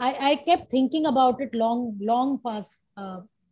I 0.01 0.13
I 0.13 0.37
kept 0.49 0.67
thinking 0.73 1.07
about 1.07 1.41
it 1.43 1.55
long 1.55 2.03
long 2.13 2.39
past 2.45 2.79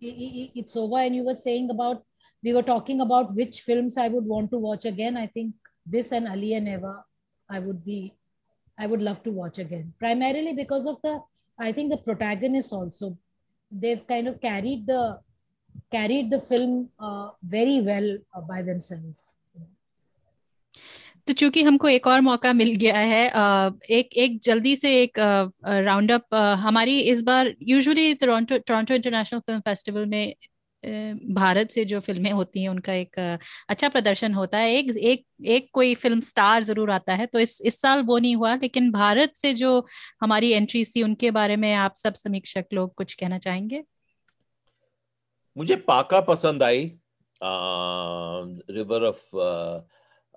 it's 0.05 0.77
over 0.77 1.01
and 1.01 1.15
you 1.17 1.25
were 1.25 1.35
saying 1.41 1.71
about 1.71 1.99
we 2.43 2.53
were 2.55 2.63
talking 2.69 3.03
about 3.03 3.35
which 3.35 3.61
films 3.67 3.97
i 4.05 4.07
would 4.15 4.25
want 4.31 4.51
to 4.55 4.59
watch 4.59 4.87
again 4.91 5.17
i 5.17 5.27
think 5.27 5.75
this 5.95 6.11
and 6.19 6.31
ali 6.31 6.49
and 6.55 6.71
eva 6.73 6.95
i 7.49 7.61
would 7.67 7.85
be 7.85 7.99
i 8.79 8.89
would 8.93 9.05
love 9.09 9.21
to 9.27 9.35
watch 9.37 9.61
again 9.65 9.93
primarily 10.05 10.55
because 10.63 10.89
of 10.93 10.97
the 11.07 11.13
i 11.59 11.71
think 11.77 11.95
the 11.95 12.01
protagonists 12.09 12.73
also 12.79 13.11
they've 13.85 14.05
kind 14.09 14.33
of 14.33 14.41
carried 14.41 14.85
the 14.87 15.03
carried 15.92 16.30
the 16.30 16.40
film 16.40 16.90
uh, 17.00 17.30
very 17.44 17.82
well 17.82 18.18
uh, 18.34 18.42
by 18.42 18.62
themselves. 18.62 19.34
तो 21.28 21.34
चूँकि 21.34 21.64
हमको 21.64 21.88
एक 21.88 22.06
और 22.08 22.22
मौका 22.22 22.52
मिल 22.54 22.76
गया 22.76 22.98
है 22.98 23.26
एक 23.92 24.14
एक 24.18 24.40
जल्दी 24.44 24.76
से 24.76 24.94
एक 25.02 25.20
राउंड 25.66 26.12
अप 26.12 26.36
हमारी 26.60 27.00
इस 27.00 27.22
बार 27.22 27.54
usually 27.70 28.14
Toronto 28.14 28.58
Toronto 28.58 28.94
International 28.94 29.40
Film 29.40 29.60
Festival 29.60 30.06
में 30.06 30.34
भारत 31.34 31.72
से 31.72 31.84
जो 31.86 32.00
फ़िल्में 32.00 32.32
होती 32.32 32.62
हैं 32.62 32.70
उनका 32.70 32.94
एक 32.94 33.20
अच्छा 33.70 33.90
प्रदर्शन 33.90 34.34
होता 34.34 34.58
है 34.58 34.74
एक 34.74 34.92
एक 34.96 35.26
एक 35.48 35.70
कोई 35.74 35.94
फ़िल्म 35.96 36.20
स्टार 36.20 36.64
ज़रूर 36.64 36.92
आता 36.92 37.14
है 37.14 37.26
तो 37.26 37.40
इस 37.40 37.60
इस 37.62 37.82
साल 37.82 38.02
वो 38.04 38.18
नहीं 38.18 38.36
हुआ 38.36 38.56
लेकिन 38.56 38.92
भारत 38.92 39.34
से 39.36 39.54
जो 39.54 39.86
हमारी 40.22 40.52
एंट्री 40.52 40.84
थी 40.86 41.04
उनके 41.04 41.32
बारे 41.32 41.56
में 41.56 41.74
आप 41.74 41.96
सब 41.96 42.14
समीक्षक 42.14 42.66
लोग 42.74 42.94
कुछ 42.96 43.14
कहना 43.14 43.38
चाहेंगे 43.38 43.84
मुझे 45.57 45.77
पाका 45.77 46.21
पसंद 46.21 46.63
I 46.63 46.93
river 47.43 49.05
of 49.05 49.31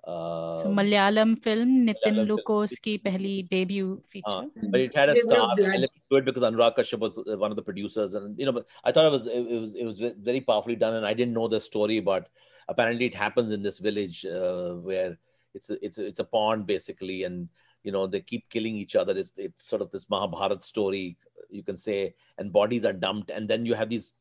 Uh, 0.06 0.54
so 0.54 0.68
Malayalam 0.68 1.36
film, 1.36 1.84
Nitin 1.84 1.96
Malayalam 2.04 2.14
film. 2.14 2.28
Lukos 2.28 2.80
ki 2.80 2.98
pehli 2.98 3.48
debut 3.48 4.00
feature. 4.06 4.24
Uh, 4.28 4.44
but 4.70 4.80
it 4.80 4.94
had 4.94 5.08
a 5.08 5.14
River 5.14 5.22
star 5.24 5.56
Blood. 5.56 5.68
element 5.68 5.92
to 6.08 6.16
it 6.16 6.24
because 6.24 6.44
Anurag 6.44 6.76
Kashyap 6.76 7.00
was 7.00 7.18
uh, 7.18 7.36
one 7.36 7.50
of 7.50 7.56
the 7.56 7.62
producers, 7.62 8.14
and 8.14 8.38
you 8.38 8.46
know, 8.46 8.52
but 8.52 8.66
I 8.84 8.92
thought 8.92 9.06
it 9.06 9.10
was 9.10 9.26
it, 9.26 9.60
was 9.60 9.74
it 9.74 9.84
was 9.84 10.00
very 10.20 10.40
powerfully 10.40 10.76
done, 10.76 10.94
and 10.94 11.04
I 11.04 11.12
didn't 11.12 11.34
know 11.34 11.48
the 11.48 11.58
story, 11.58 11.98
but 11.98 12.28
apparently 12.68 13.06
it 13.06 13.16
happens 13.16 13.50
in 13.50 13.62
this 13.62 13.80
village 13.80 14.24
uh, 14.24 14.74
where 14.74 15.18
it's 15.54 15.70
a, 15.70 15.84
it's 15.84 15.98
a, 15.98 16.06
it's 16.06 16.20
a 16.20 16.24
pond 16.24 16.66
basically, 16.66 17.24
and 17.24 17.48
you 17.82 17.90
know 17.90 18.06
they 18.06 18.20
keep 18.20 18.48
killing 18.48 18.76
each 18.76 18.94
other. 18.94 19.16
It's 19.16 19.32
it's 19.36 19.66
sort 19.66 19.82
of 19.82 19.90
this 19.90 20.08
Mahabharat 20.08 20.62
story, 20.62 21.16
you 21.50 21.64
can 21.64 21.76
say, 21.76 22.14
and 22.38 22.52
bodies 22.52 22.84
are 22.84 22.92
dumped, 22.92 23.30
and 23.30 23.48
then 23.48 23.66
you 23.66 23.74
have 23.74 23.88
these 23.88 24.12
uh, 24.12 24.19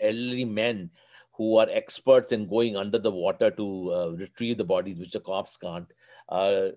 elderly 0.00 0.44
men 0.44 0.90
who 1.32 1.56
are 1.56 1.68
experts 1.70 2.32
in 2.32 2.46
going 2.46 2.76
under 2.76 2.98
the 2.98 3.10
water 3.10 3.50
to 3.50 3.92
uh, 3.92 4.08
retrieve 4.10 4.58
the 4.58 4.64
bodies, 4.64 4.98
which 4.98 5.12
the 5.12 5.20
cops 5.20 5.56
can't. 5.56 5.90
Uh, 6.28 6.68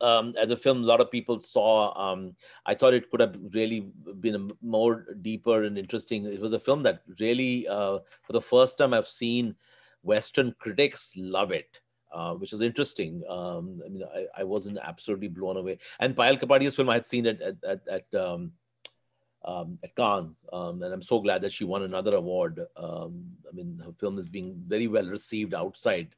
um, 0.00 0.34
as 0.38 0.50
a 0.50 0.56
film, 0.56 0.82
a 0.82 0.86
lot 0.86 1.00
of 1.00 1.10
people 1.10 1.38
saw. 1.38 1.92
Um, 1.98 2.34
I 2.64 2.74
thought 2.74 2.94
it 2.94 3.10
could 3.10 3.20
have 3.20 3.36
really 3.52 3.92
been 4.20 4.34
a 4.34 4.64
more 4.64 5.06
deeper 5.20 5.64
and 5.64 5.76
interesting. 5.76 6.24
It 6.26 6.40
was 6.40 6.52
a 6.52 6.60
film 6.60 6.82
that 6.84 7.02
really, 7.18 7.68
uh, 7.68 7.98
for 8.22 8.32
the 8.32 8.40
first 8.40 8.78
time, 8.78 8.94
I've 8.94 9.08
seen 9.08 9.54
Western 10.02 10.54
critics 10.58 11.12
love 11.16 11.50
it. 11.50 11.80
Uh, 12.12 12.34
which 12.34 12.52
is 12.52 12.62
interesting. 12.62 13.22
Um, 13.28 13.82
I 13.84 13.88
mean, 13.88 14.04
I, 14.14 14.40
I, 14.40 14.44
wasn't 14.44 14.78
absolutely 14.82 15.26
blown 15.26 15.56
away. 15.56 15.78
And 15.98 16.14
Payal 16.14 16.38
Kapadia's 16.38 16.76
film, 16.76 16.88
I 16.88 16.94
had 16.94 17.04
seen 17.04 17.26
it 17.26 17.42
at 17.42 17.56
at, 17.64 17.88
at, 17.88 18.14
um, 18.14 18.52
um, 19.46 19.78
at 19.82 19.94
Cannes, 19.94 20.44
um, 20.52 20.82
and 20.82 20.92
I'm 20.92 21.02
so 21.02 21.20
glad 21.20 21.40
that 21.42 21.52
she 21.52 21.64
won 21.64 21.82
another 21.84 22.16
award. 22.16 22.60
Um, 22.76 23.24
I 23.48 23.54
mean, 23.54 23.80
her 23.84 23.92
film 23.92 24.18
is 24.18 24.28
being 24.28 24.60
very 24.66 24.88
well 24.88 25.06
received 25.06 25.54
outside 25.54 26.08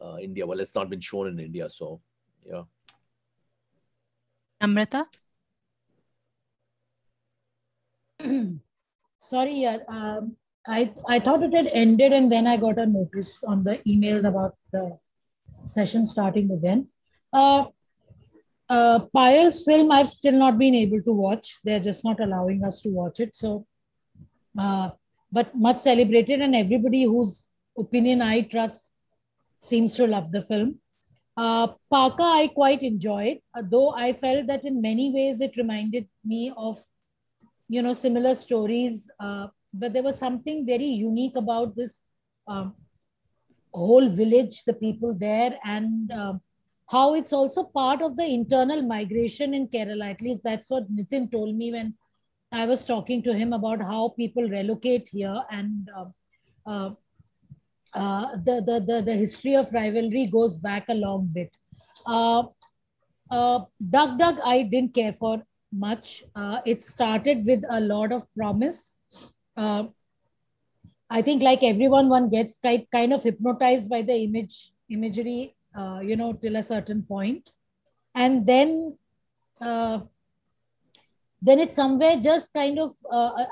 uh, 0.00 0.16
India. 0.20 0.46
Well, 0.46 0.60
it's 0.60 0.74
not 0.74 0.88
been 0.88 1.00
shown 1.00 1.26
in 1.26 1.40
India, 1.40 1.68
so 1.68 2.00
yeah. 2.44 2.62
Amrita? 4.60 5.06
Sorry, 9.18 9.54
yeah, 9.54 9.78
um, 9.88 10.36
I, 10.66 10.92
I 11.08 11.18
thought 11.18 11.42
it 11.42 11.54
had 11.54 11.68
ended 11.68 12.12
and 12.12 12.30
then 12.30 12.46
I 12.46 12.56
got 12.56 12.78
a 12.78 12.86
notice 12.86 13.42
on 13.44 13.64
the 13.64 13.80
email 13.88 14.24
about 14.26 14.56
the 14.72 14.98
session 15.64 16.04
starting 16.04 16.50
again. 16.50 16.86
Uh, 17.32 17.66
uh, 18.70 19.00
Payal's 19.14 19.64
film, 19.64 19.90
I've 19.90 20.08
still 20.08 20.32
not 20.32 20.56
been 20.56 20.74
able 20.76 21.02
to 21.02 21.12
watch. 21.12 21.58
They're 21.64 21.80
just 21.80 22.04
not 22.04 22.20
allowing 22.20 22.64
us 22.64 22.80
to 22.82 22.88
watch 22.88 23.18
it. 23.18 23.34
So, 23.34 23.66
uh, 24.56 24.90
but 25.32 25.54
much 25.56 25.80
celebrated, 25.80 26.40
and 26.40 26.54
everybody 26.54 27.02
whose 27.02 27.46
opinion 27.76 28.22
I 28.22 28.42
trust 28.42 28.90
seems 29.58 29.96
to 29.96 30.06
love 30.06 30.30
the 30.30 30.42
film. 30.42 30.78
Uh, 31.36 31.68
Paka, 31.90 32.22
I 32.22 32.48
quite 32.48 32.82
enjoyed, 32.82 33.38
uh, 33.56 33.62
though 33.68 33.90
I 33.90 34.12
felt 34.12 34.46
that 34.46 34.64
in 34.64 34.80
many 34.80 35.12
ways 35.12 35.40
it 35.40 35.56
reminded 35.56 36.08
me 36.24 36.52
of, 36.56 36.78
you 37.68 37.82
know, 37.82 37.92
similar 37.92 38.34
stories. 38.34 39.10
Uh, 39.18 39.48
but 39.72 39.92
there 39.92 40.02
was 40.02 40.18
something 40.18 40.66
very 40.66 40.86
unique 40.86 41.36
about 41.36 41.74
this 41.76 42.00
um, 42.46 42.74
whole 43.72 44.08
village, 44.08 44.64
the 44.64 44.74
people 44.74 45.16
there, 45.18 45.56
and 45.64 46.12
um, 46.12 46.40
how 46.90 47.14
it's 47.14 47.32
also 47.32 47.64
part 47.64 48.02
of 48.02 48.16
the 48.16 48.26
internal 48.26 48.82
migration 48.82 49.54
in 49.54 49.68
Kerala. 49.68 50.10
At 50.10 50.22
least 50.22 50.42
that's 50.42 50.70
what 50.70 50.92
Nitin 50.94 51.30
told 51.30 51.54
me 51.54 51.70
when 51.70 51.94
I 52.52 52.66
was 52.66 52.84
talking 52.84 53.22
to 53.22 53.32
him 53.32 53.52
about 53.52 53.80
how 53.80 54.08
people 54.16 54.42
relocate 54.42 55.08
here 55.08 55.40
and 55.50 55.88
uh, 55.96 56.06
uh, 56.66 56.90
uh, 57.94 58.32
the, 58.44 58.62
the, 58.66 58.84
the, 58.86 59.02
the 59.02 59.14
history 59.14 59.54
of 59.54 59.72
rivalry 59.72 60.26
goes 60.26 60.58
back 60.58 60.86
a 60.88 60.94
long 60.94 61.28
bit. 61.32 61.56
Uh, 62.06 62.44
uh, 63.30 63.60
Dug 63.90 64.18
Dug, 64.18 64.38
I 64.44 64.62
didn't 64.62 64.94
care 64.94 65.12
for 65.12 65.42
much. 65.72 66.24
Uh, 66.34 66.60
it 66.66 66.82
started 66.82 67.46
with 67.46 67.62
a 67.70 67.80
lot 67.80 68.10
of 68.10 68.26
promise. 68.34 68.96
Uh, 69.56 69.84
I 71.08 71.22
think, 71.22 71.42
like 71.42 71.62
everyone, 71.62 72.08
one 72.08 72.28
gets 72.30 72.58
kind, 72.58 72.86
kind 72.92 73.12
of 73.12 73.22
hypnotized 73.22 73.88
by 73.88 74.02
the 74.02 74.14
image 74.14 74.72
imagery, 74.88 75.54
uh, 75.74 76.00
you 76.02 76.16
know, 76.16 76.32
till 76.32 76.56
a 76.56 76.62
certain 76.62 77.02
point, 77.02 77.52
and 78.14 78.46
then 78.46 78.96
then 81.42 81.58
it's 81.58 81.76
somewhere 81.76 82.16
just 82.16 82.52
kind 82.52 82.78
of 82.78 82.92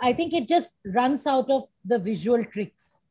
I 0.03 0.13
think 0.13 0.35
it 0.35 0.49
just 0.49 0.79
runs 0.85 1.27
out 1.27 1.51
of 1.51 1.63
the 1.85 1.99
visual 1.99 2.45
tricks. 2.45 3.03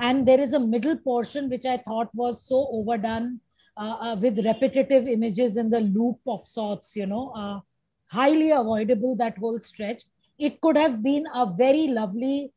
And 0.00 0.26
there 0.28 0.40
is 0.40 0.52
a 0.52 0.60
middle 0.60 0.96
portion 0.96 1.48
which 1.50 1.66
i 1.66 1.76
thought 1.76 2.08
was 2.14 2.46
so 2.46 2.68
overdone 2.70 3.40
uh, 3.78 3.96
uh, 4.00 4.16
with 4.20 4.44
repetitive 4.44 5.06
images 5.06 5.56
in 5.56 5.70
the 5.70 5.80
loop 5.80 6.18
of 6.26 6.44
sorts 6.44 6.96
you 6.96 7.06
know 7.06 7.30
uh, 7.36 7.60
highly 8.08 8.50
avoidable 8.50 9.14
that 9.14 9.38
whole 9.38 9.60
stretch. 9.60 10.02
It 10.36 10.60
could 10.60 10.76
have 10.76 11.00
been 11.00 11.26
a 11.32 11.46
very 11.56 11.86
lovely 11.86 12.52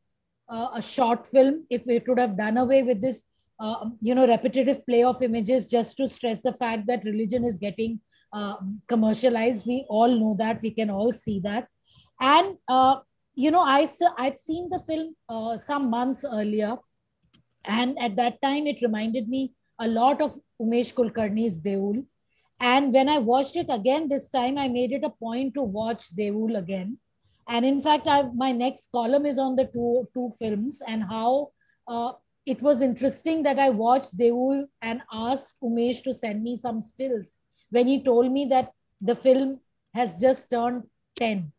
uh, 0.48 0.70
a 0.74 0.82
short 0.82 1.28
film 1.28 1.64
if 1.70 1.88
it 1.88 2.08
would 2.08 2.18
have 2.18 2.36
done 2.36 2.56
away 2.56 2.82
with 2.82 3.00
this 3.00 3.22
uh, 3.66 3.80
you 4.00 4.14
know 4.14 4.26
repetitive 4.26 4.84
play 4.86 5.02
of 5.10 5.22
images 5.28 5.68
just 5.76 5.96
to 5.96 6.08
stress 6.16 6.42
the 6.42 6.54
fact 6.62 6.86
that 6.86 7.10
religion 7.10 7.44
is 7.50 7.58
getting 7.66 7.98
uh, 8.38 8.56
commercialized 8.94 9.66
we 9.72 9.78
all 9.88 10.14
know 10.22 10.34
that 10.44 10.62
we 10.62 10.70
can 10.80 10.90
all 10.90 11.12
see 11.24 11.40
that 11.48 11.68
and 12.20 12.56
you 13.34 13.50
know 13.50 13.64
i 13.74 13.80
i'd 14.24 14.40
seen 14.46 14.64
the 14.70 14.82
film 14.88 15.14
some 15.68 15.90
months 15.98 16.24
earlier 16.40 16.72
and 17.64 17.98
at 18.00 18.16
that 18.16 18.40
time, 18.42 18.66
it 18.66 18.82
reminded 18.82 19.28
me 19.28 19.52
a 19.78 19.88
lot 19.88 20.20
of 20.20 20.38
Umesh 20.60 20.94
Kulkarni's 20.94 21.58
Deul. 21.58 22.04
And 22.60 22.92
when 22.92 23.08
I 23.08 23.18
watched 23.18 23.56
it 23.56 23.66
again 23.70 24.08
this 24.08 24.30
time, 24.30 24.58
I 24.58 24.68
made 24.68 24.92
it 24.92 25.04
a 25.04 25.10
point 25.10 25.54
to 25.54 25.62
watch 25.62 26.08
Deul 26.14 26.56
again. 26.56 26.98
And 27.48 27.64
in 27.64 27.80
fact, 27.80 28.06
I, 28.06 28.22
my 28.34 28.52
next 28.52 28.92
column 28.92 29.26
is 29.26 29.38
on 29.38 29.56
the 29.56 29.64
two, 29.64 30.08
two 30.14 30.30
films 30.38 30.80
and 30.86 31.02
how 31.02 31.50
uh, 31.88 32.12
it 32.46 32.60
was 32.60 32.82
interesting 32.82 33.42
that 33.44 33.58
I 33.58 33.70
watched 33.70 34.16
Deul 34.16 34.66
and 34.80 35.00
asked 35.12 35.54
Umesh 35.62 36.02
to 36.02 36.12
send 36.14 36.42
me 36.42 36.56
some 36.56 36.80
stills 36.80 37.38
when 37.70 37.86
he 37.86 38.02
told 38.02 38.32
me 38.32 38.46
that 38.46 38.72
the 39.00 39.14
film 39.14 39.60
has 39.94 40.20
just 40.20 40.50
turned 40.50 40.84
10, 41.16 41.52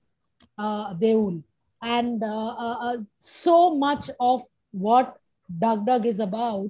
uh, 0.57 0.93
Deul. 0.93 1.43
And 1.81 2.23
uh, 2.23 2.27
uh, 2.27 2.77
uh 2.81 2.97
so 3.19 3.75
much 3.75 4.09
of 4.19 4.41
what 4.71 5.17
Dug 5.59 5.86
Dug 5.86 6.05
is 6.05 6.19
about 6.19 6.69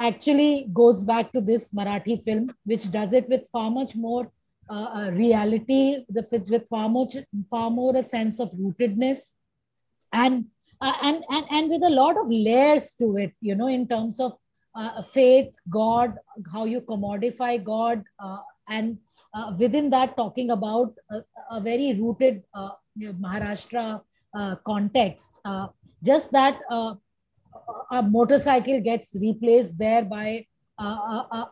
actually 0.00 0.68
goes 0.72 1.02
back 1.02 1.32
to 1.32 1.40
this 1.40 1.72
Marathi 1.72 2.22
film, 2.22 2.54
which 2.64 2.90
does 2.90 3.12
it 3.12 3.28
with 3.28 3.42
far 3.52 3.70
much 3.70 3.94
more 3.94 4.30
uh, 4.68 4.88
uh, 4.92 5.10
reality, 5.12 6.04
the, 6.08 6.26
with 6.50 6.68
far 6.68 6.88
much, 6.88 7.16
far 7.50 7.70
more 7.70 7.96
a 7.96 8.02
sense 8.02 8.40
of 8.40 8.50
rootedness, 8.52 9.30
and 10.12 10.46
uh, 10.80 10.92
and 11.02 11.24
and 11.30 11.46
and 11.50 11.70
with 11.70 11.82
a 11.82 11.90
lot 11.90 12.18
of 12.18 12.28
layers 12.28 12.94
to 12.94 13.16
it. 13.16 13.32
You 13.40 13.54
know, 13.54 13.68
in 13.68 13.86
terms 13.88 14.20
of 14.20 14.32
uh, 14.74 15.02
faith, 15.02 15.54
God, 15.70 16.16
how 16.52 16.64
you 16.64 16.80
commodify 16.80 17.62
God, 17.64 18.04
uh, 18.18 18.38
and 18.68 18.98
uh, 19.34 19.54
within 19.58 19.90
that, 19.90 20.16
talking 20.16 20.50
about 20.50 20.94
a, 21.10 21.22
a 21.50 21.60
very 21.60 21.94
rooted 22.00 22.42
know, 22.54 23.12
Maharashtra 23.14 24.00
context. 24.64 25.40
just 26.04 26.30
that 26.30 26.60
a 27.90 28.02
motorcycle 28.02 28.80
gets 28.80 29.16
replaced 29.18 29.78
there 29.78 30.04
by 30.04 30.46
a, 30.78 30.84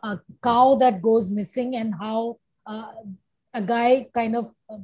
a, 0.03 0.21
cow 0.43 0.75
that 0.75 1.01
goes 1.01 1.31
missing 1.31 1.75
and 1.75 1.93
how 1.99 2.37
uh, 2.67 2.91
a 3.53 3.61
guy 3.61 4.07
kind 4.13 4.35
of 4.35 4.51
uh, 4.69 4.77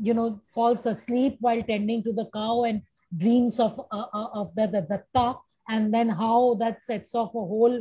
you 0.00 0.14
know 0.14 0.40
falls 0.46 0.86
asleep 0.86 1.36
while 1.40 1.62
tending 1.62 2.02
to 2.02 2.12
the 2.12 2.28
cow 2.32 2.64
and 2.64 2.82
dreams 3.16 3.60
of 3.60 3.78
uh, 3.90 4.06
uh 4.12 4.28
of 4.34 4.54
the, 4.54 4.66
the 4.66 4.82
datta 4.90 5.38
and 5.68 5.92
then 5.92 6.08
how 6.08 6.54
that 6.54 6.82
sets 6.82 7.14
off 7.14 7.30
a 7.34 7.46
whole 7.52 7.80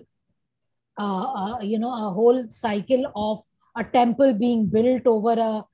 uh, 1.00 1.34
uh, 1.34 1.58
you 1.62 1.80
know 1.80 1.92
a 1.92 2.12
whole 2.12 2.46
cycle 2.50 3.12
of 3.16 3.40
a 3.78 3.84
temple 3.84 4.34
being 4.34 4.68
built 4.68 5.08
over 5.08 5.34
a, 5.34 5.66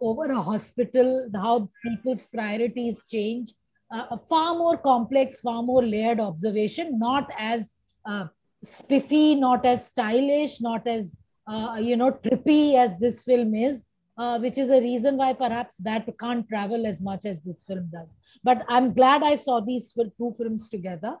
over 0.00 0.30
a 0.30 0.40
hospital 0.40 1.30
how 1.34 1.68
people's 1.82 2.26
priorities 2.26 3.06
change. 3.06 3.54
A 3.92 4.16
far 4.28 4.54
more 4.54 4.76
complex, 4.76 5.40
far 5.40 5.62
more 5.64 5.82
layered 5.82 6.20
observation, 6.20 6.98
not 6.98 7.28
as 7.36 7.72
uh, 8.06 8.26
spiffy, 8.62 9.34
not 9.34 9.66
as 9.66 9.86
stylish, 9.86 10.60
not 10.60 10.86
as 10.86 11.18
uh, 11.46 11.78
you 11.80 11.96
know 11.96 12.12
trippy 12.12 12.74
as 12.74 12.98
this 12.98 13.24
film 13.24 13.54
is, 13.54 13.86
uh, 14.16 14.38
which 14.38 14.58
is 14.58 14.70
a 14.70 14.80
reason 14.80 15.16
why 15.16 15.32
perhaps 15.32 15.78
that 15.78 16.06
can't 16.18 16.48
travel 16.48 16.86
as 16.86 17.00
much 17.00 17.24
as 17.24 17.40
this 17.40 17.64
film 17.64 17.88
does. 17.92 18.16
But 18.42 18.64
I'm 18.68 18.92
glad 18.92 19.22
I 19.22 19.34
saw 19.34 19.60
these 19.60 19.92
two 19.92 20.32
films 20.36 20.68
together 20.68 21.16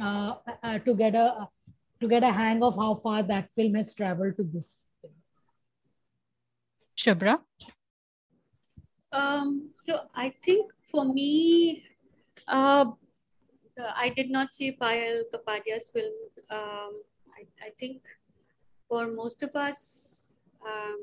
uh, 0.00 0.34
uh, 0.62 0.78
to 0.80 0.94
get 0.94 1.14
a 1.14 1.48
to 2.00 2.08
get 2.08 2.24
a 2.24 2.32
hang 2.32 2.62
of 2.62 2.74
how 2.76 2.94
far 2.94 3.22
that 3.22 3.52
film 3.52 3.74
has 3.74 3.94
traveled 3.94 4.36
to 4.36 4.44
this. 4.44 4.86
Film. 5.00 5.14
Shubhra. 6.96 7.38
Um, 9.12 9.70
so 9.74 10.00
I 10.14 10.34
think 10.42 10.72
for 10.90 11.04
me, 11.04 11.84
uh, 12.48 12.86
I 13.78 14.08
did 14.08 14.30
not 14.30 14.52
see 14.52 14.72
Payal 14.72 15.22
Kapadia's 15.32 15.88
film. 15.88 16.12
Um, 16.50 17.02
I, 17.36 17.46
I, 17.66 17.70
think 17.78 18.02
for 18.88 19.06
most 19.06 19.42
of 19.42 19.54
us 19.56 20.34
um, 20.66 21.00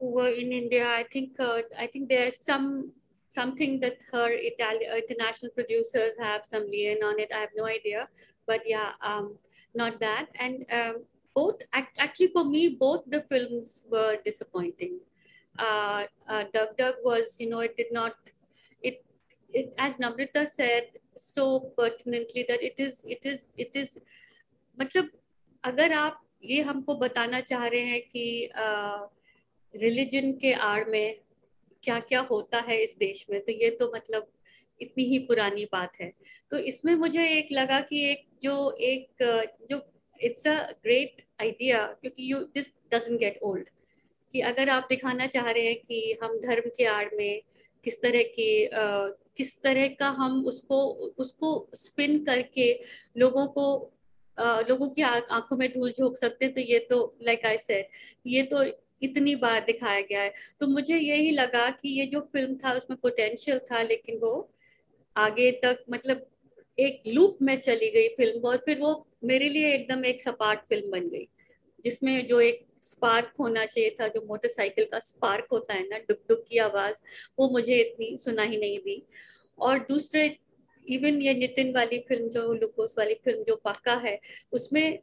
who 0.00 0.12
were 0.12 0.28
in 0.28 0.52
India, 0.52 0.88
I 0.88 1.04
think 1.04 1.40
uh, 1.40 1.62
I 1.78 1.86
think 1.86 2.08
there's 2.08 2.38
some 2.44 2.92
something 3.28 3.80
that 3.80 3.98
her 4.12 4.28
Italian 4.30 4.90
international 4.96 5.50
producers 5.52 6.12
have 6.20 6.42
some 6.44 6.66
lien 6.66 7.02
on 7.02 7.18
it. 7.18 7.30
I 7.34 7.40
have 7.40 7.54
no 7.56 7.66
idea, 7.66 8.08
but 8.46 8.62
yeah, 8.66 8.92
um, 9.02 9.36
not 9.74 10.00
that. 10.00 10.26
And 10.38 10.64
um, 10.72 11.04
both 11.34 11.60
actually 11.72 12.28
for 12.28 12.44
me, 12.44 12.76
both 12.80 13.04
the 13.06 13.22
films 13.28 13.84
were 13.90 14.16
disappointing. 14.24 15.00
Uh, 15.58 16.04
uh, 16.28 16.44
Dug 16.52 16.76
Dug 16.76 16.94
was, 17.04 17.36
you 17.40 17.48
know, 17.48 17.60
it 17.60 17.76
did 17.76 17.92
not. 17.92 18.14
It, 18.82 19.04
it 19.52 19.74
as 19.78 19.96
Namrita 19.96 20.46
said 20.48 20.88
so 21.16 21.72
pertinently 21.76 22.44
that 22.48 22.62
it 22.62 22.74
is, 22.78 23.04
it 23.08 23.20
is, 23.24 23.48
it 23.56 23.70
is. 23.74 23.98
मतलब 24.78 25.10
अगर 25.64 25.92
आप 25.92 26.20
ये 26.44 26.60
हमको 26.62 26.94
बताना 26.94 27.40
चाह 27.40 27.66
रहे 27.66 27.80
हैं 27.80 28.00
कि 28.12 28.50
रिलीजन 29.75 30.31
के 30.33 30.53
आड़ 30.53 30.89
में 30.89 31.19
क्या 31.83 31.99
क्या 31.99 32.19
होता 32.19 32.59
है 32.59 32.83
इस 32.83 32.95
देश 32.97 33.25
में? 33.29 33.39
तो 33.41 33.51
ये 33.51 33.69
तो 33.69 33.91
मतलब 33.95 34.27
इतनी 34.81 35.03
ही 35.03 35.19
पुरानी 35.19 35.65
बात 35.65 35.91
है। 36.01 36.13
तो 36.51 36.57
इसमें 36.57 36.95
मुझे 36.95 37.27
एक 37.29 37.47
लगा 37.51 37.79
कि 37.81 38.03
एक 38.11 38.25
जो 38.43 38.71
एक, 38.71 39.07
जो 39.69 39.81
इट्स 40.21 40.47
अ 40.47 40.71
ग्रेट 40.83 41.21
आइडिया 41.41 41.85
क्योंकि 42.01 42.31
you 42.31 42.39
this 42.39 42.71
doesn't 42.93 43.19
get 43.19 43.39
old 43.43 43.69
कि 44.33 44.41
अगर 44.41 44.69
आप 44.69 44.85
दिखाना 44.89 45.27
चाह 45.27 45.51
रहे 45.51 45.65
हैं 45.65 45.75
कि 45.75 46.17
हम 46.23 46.37
धर्म 46.39 46.69
के 46.69 46.85
आड़ 46.85 47.07
में 47.13 47.41
किस 47.83 48.01
तरह 48.01 48.23
की 48.23 48.69
किस 49.37 49.61
तरह 49.61 49.87
का 49.87 50.09
हम 50.09 50.45
उसको 50.45 50.83
उसको 51.17 51.69
स्पिन 51.75 52.23
करके 52.25 52.83
लोगों 53.17 53.47
को 53.47 53.65
लोगों 54.39 54.89
की 54.89 55.01
आँखों 55.01 55.57
में 55.57 55.69
धूल 55.73 55.91
झोंक 55.91 56.17
सकते 56.17 56.47
तो 56.47 56.61
ये 56.61 56.79
तो 56.79 57.17
लाइक 57.21 57.45
आई 57.45 57.57
से 57.57 57.89
ये 58.27 58.43
तो 58.43 58.63
इतनी 59.01 59.35
बार 59.35 59.59
दिखाया 59.65 60.01
गया 60.01 60.21
है। 60.21 60.33
तो 60.59 60.67
मुझे 60.67 60.97
यही 60.97 61.31
लगा 61.31 61.69
कि 61.71 61.89
ये 61.99 62.05
जो 62.05 62.19
फ़िल्म 62.33 62.55
था, 62.55 62.73
उसमें 62.73 62.97
पोटेंशियल 63.01 63.59
था, 63.71 63.81
लेकिन 63.83 64.17
वो 64.19 64.49
आगे 65.15 65.51
तक 65.63 65.83
मतलब 65.91 66.25
एक 66.77 67.01
लूप 67.07 67.37
में 67.41 67.55
चली 67.59 67.89
गई 67.91 68.07
फ़िल्म 68.09 68.47
और 68.47 68.57
फिर 68.65 68.79
वो 68.79 68.93
मेरे 69.25 69.49
लिए 69.49 69.73
एकदम 69.73 70.05
एक 70.05 70.21
सपाट 70.21 70.67
फ़िल्म 70.69 70.91
बन 70.91 71.07
गई, 71.09 71.27
जिसमें 71.85 72.27
जो 72.27 72.39
एक 72.41 72.65
स्पार्क 72.83 73.33
होना 73.39 73.65
चाहिए 73.65 73.89
था, 73.99 74.07
जो 74.07 74.21
मोटरसाइकिल 74.27 74.85
का 74.91 74.99
स्पार्क 74.99 75.47
होता 75.51 75.73
है 75.73 75.87
ना 75.89 75.97
डुक 75.99 76.19
डुक 76.29 76.45
की 76.49 76.57
आवाज़, 76.59 77.01
वो 77.39 77.49
मुझे 77.49 77.75
इतनी 77.79 78.17
सुना 78.17 78.43
ही 78.43 78.57
नहीं 78.57 78.77
दी। 78.79 79.01
और 79.59 79.79
दूसरे 79.89 80.25
इवन 80.85 81.21
ये 81.21 81.33
नितिन 81.33 81.73
वाली 81.73 81.99
फ़िल्म 82.07 82.27
जो 82.29 82.53
लुकोस 82.53 82.95
वाली 82.97 83.13
फ़िल्म 83.25 83.43
जो 83.43 83.55
पक्का 83.65 83.95
है, 84.05 84.19
उसमें 84.53 84.99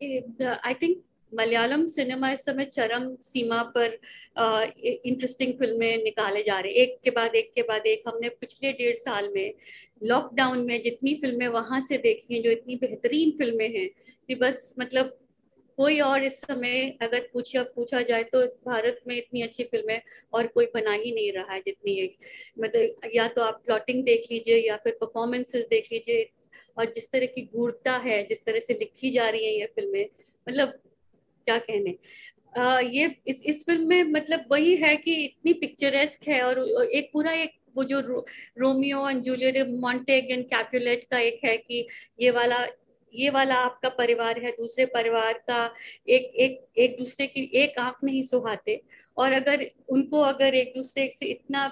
आई 0.00 0.74
थिंक 0.82 1.02
मलयालम 1.32 1.86
सिनेमा 1.88 2.30
इस 2.32 2.44
समय 2.44 2.64
चरम 2.66 3.14
सीमा 3.22 3.62
पर 3.76 3.98
इंटरेस्टिंग 4.76 5.52
फ़िल्में 5.58 6.02
निकाले 6.04 6.42
जा 6.42 6.58
रहे 6.60 6.72
एक 6.82 6.98
के 7.04 7.10
बाद 7.10 7.34
एक 7.36 7.52
के 7.54 7.62
बाद 7.62 7.86
एक। 7.86 8.02
हमने 8.08 8.28
पिछले 8.30 8.72
डेढ़ 8.72 8.96
साल 8.98 9.30
में 9.34 9.52
लॉकडाउन 10.02 10.64
में 10.66 10.80
जितनी 10.82 11.14
फ़िल्में 11.14 11.46
वहाँ 11.48 11.80
से 11.80 11.98
देखी 11.98 12.34
हैं, 12.34 12.42
जो 12.42 12.50
इतनी 12.50 12.76
बेहतरीन 12.76 13.30
फ़िल्में 13.38 13.68
हैं, 13.76 13.88
कि 14.28 14.34
बस 14.34 14.74
मतलब 14.80 15.18
कोई 15.78 15.98
और 16.00 16.24
इस 16.24 16.40
समय 16.40 16.98
अगर 17.02 17.28
पूछा 17.32 17.62
पूछा 17.76 18.00
जाए 18.02 18.22
तो 18.24 18.40
भारत 18.66 18.98
में 19.08 19.16
इतनी 19.16 19.42
अच्छी 19.42 19.64
फ़िल्में 19.64 20.00
और 20.32 20.46
कोई 20.46 20.66
बना 20.74 20.92
ही 20.94 21.12
नहीं 21.12 21.32
रहा 21.32 21.52
है 21.52 21.60
जितनी 21.60 21.98
एक। 22.00 22.16
मतलब 22.60 23.10
या 23.14 23.26
तो 23.28 23.42
आप 23.42 23.62
प्लॉटिंग 23.66 24.04
देख 24.04 24.26
लीजिए 24.32 24.58
या 24.58 24.76
फिर 24.84 24.96
परफॉर्मेंसेस 25.00 25.64
देख 25.70 25.88
लीजिए 25.92 26.30
और 26.78 26.92
जिस 26.94 27.10
तरह 27.12 27.26
की 27.26 27.42
गूढ़ता 27.54 27.96
है, 27.98 28.22
जिस 28.26 28.44
तरह 28.44 28.60
से 28.60 28.74
लिखी 28.74 29.10
जा 29.10 29.28
रही 29.28 29.44
है 29.46 29.58
ये 29.60 29.66
फ़िल्में 29.74 30.06
मतलब 30.46 30.78
क्या 31.44 31.58
कहने? 31.58 31.94
आ, 32.58 32.78
ये 32.78 33.14
इस 33.28 33.42
इस 33.46 33.64
फ़िल्म 33.66 33.88
में 33.88 34.12
मतलब 34.12 34.44
वही 34.50 34.74
है 34.76 34.96
कि 34.96 35.14
इतनी 35.24 35.52
पिक्चरेस्क 35.60 36.28
है 36.28 36.42
और 36.42 36.60
एक 36.94 37.10
पूरा 37.12 37.32
एक 37.32 37.52
वो 37.76 37.84
जो 37.84 38.00
रो, 38.00 38.24
Romeo 38.58 39.08
and 39.08 39.22
Juliet 39.22 39.68
Montague 39.80 40.30
and 40.30 40.44
Capulet 40.46 41.06
का 41.10 41.18
एक 41.18 41.40
है 41.44 41.56
कि 41.56 41.86
ये 42.20 42.30
वाला 42.30 42.64
ये 43.14 43.30
वाला 43.30 43.54
आपका 43.56 43.88
परिवार 43.88 44.40
है 44.44 44.50
दूसरे 44.50 44.84
परिवार 44.86 45.32
का 45.48 45.64
एक 46.08 46.32
एक 46.36 46.60
एक 46.78 46.96
दूसरे 46.98 47.26
की 47.26 47.50
एक 47.54 47.78
आँख 47.78 47.98
नहीं 48.04 48.22
सुहाते। 48.22 48.80
और 49.16 49.32
अगर 49.32 49.64
उनको 49.88 50.20
अगर 50.20 50.54
एक 50.54 50.72
दूसरे 50.76 51.08
से 51.12 51.26
इतना 51.26 51.66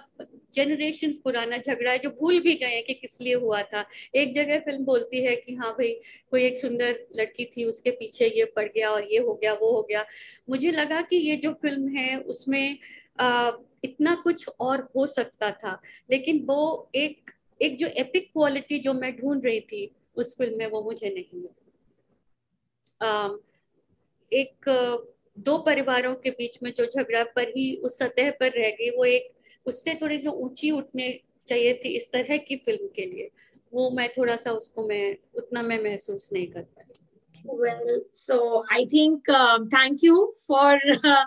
जनरेशन 0.55 1.13
पुराना 1.25 1.57
झगड़ा 1.59 1.91
है 1.93 1.99
जो 1.99 2.11
भूल 2.11 2.41
भी 2.41 2.55
गए 2.55 2.81
कि 2.83 2.95
किस 2.95 3.21
लिए 3.21 3.35
हुआ 3.35 3.63
था 3.63 3.85
एक 4.15 4.35
जगह 4.35 4.59
फ़िल्म 4.59 4.85
बोलती 4.85 5.25
है 5.25 5.35
कि 5.37 5.55
हाँ 5.55 5.73
भाई 5.73 5.93
कोई 6.31 6.45
एक 6.45 6.57
सुंदर 6.57 7.01
लड़की 7.17 7.45
थी 7.47 7.65
उसके 7.65 7.91
पीछे 7.91 8.27
ये 8.29 8.45
पड़ 8.57 8.67
गया 8.69 8.91
और 8.91 9.05
ये 9.05 9.19
हो 9.19 9.35
गया 9.35 9.53
वो 9.53 9.71
हो 9.73 9.83
गया। 9.83 10.05
मुझे 10.51 10.71
लगा 10.71 11.01
कि 11.03 11.17
ये 11.17 11.37
जो 11.37 11.53
फ़िल्म 11.53 11.97
है 11.97 12.17
उसमें 12.19 12.79
आ, 13.21 13.51
इतना 13.85 14.15
कुछ 14.15 14.49
और 14.61 14.89
हो 14.97 15.07
सकता 15.07 15.51
था 15.51 15.81
लेकिन 16.11 16.45
वो 16.47 16.91
एक 16.95 17.31
एक 17.61 17.77
जो 17.79 17.87
एपिक 17.87 18.31
क्वालिटी 18.33 18.79
जो 18.79 18.93
मैं 18.95 19.17
ढूंढ 19.17 19.45
रही 19.45 19.61
थी 19.61 19.91
उस 20.17 20.37
फ़िल्म 20.39 20.59
में 20.59 20.67
वो 20.67 20.83
मुझे 20.83 21.09
नहीं 21.09 21.41
मिली। 21.41 21.55
एक 24.33 24.69
दो 25.39 25.59
परिवारों 25.59 26.15
के 26.15 26.31
बीच 26.31 26.59
में 26.63 26.73
जो 26.79 26.87
झगड़ा 26.87 27.23
पर 27.37 27.49
ही 27.57 27.75
उस 27.77 27.99
सतह 27.99 28.31
पर 28.31 28.51
रह 28.59 28.71
गई 28.71 28.91
वो 28.91 29.05
एक 29.05 29.33
उससे 29.67 29.95
थोड़ी 29.95 30.19
सी 30.19 30.29
ऊँची 30.29 30.71
उठने 30.71 31.21
चाहिए 31.47 31.75
थी 31.75 31.89
इस 31.97 32.11
तरह 32.13 32.37
की 32.37 32.57
फ़िल्म 32.57 32.87
के 32.97 33.07
लिए। 33.07 33.31
वो 33.73 33.91
मैं 33.91 34.09
थोड़ा 34.09 34.37
सा 34.37 34.51
उसको 34.53 34.87
मैं 34.87 35.17
उतना 35.35 35.63
मैं 35.63 35.83
महसूस 35.83 36.31
नहीं 36.33 36.47
कर 36.47 36.63
पाई। 36.63 36.85
Well, 37.45 38.01
so 38.13 38.65
I 38.71 38.85
think 38.85 39.29
um, 39.31 39.69
thank 39.71 40.03
you 40.03 40.35
for 40.47 40.79
uh, 41.05 41.25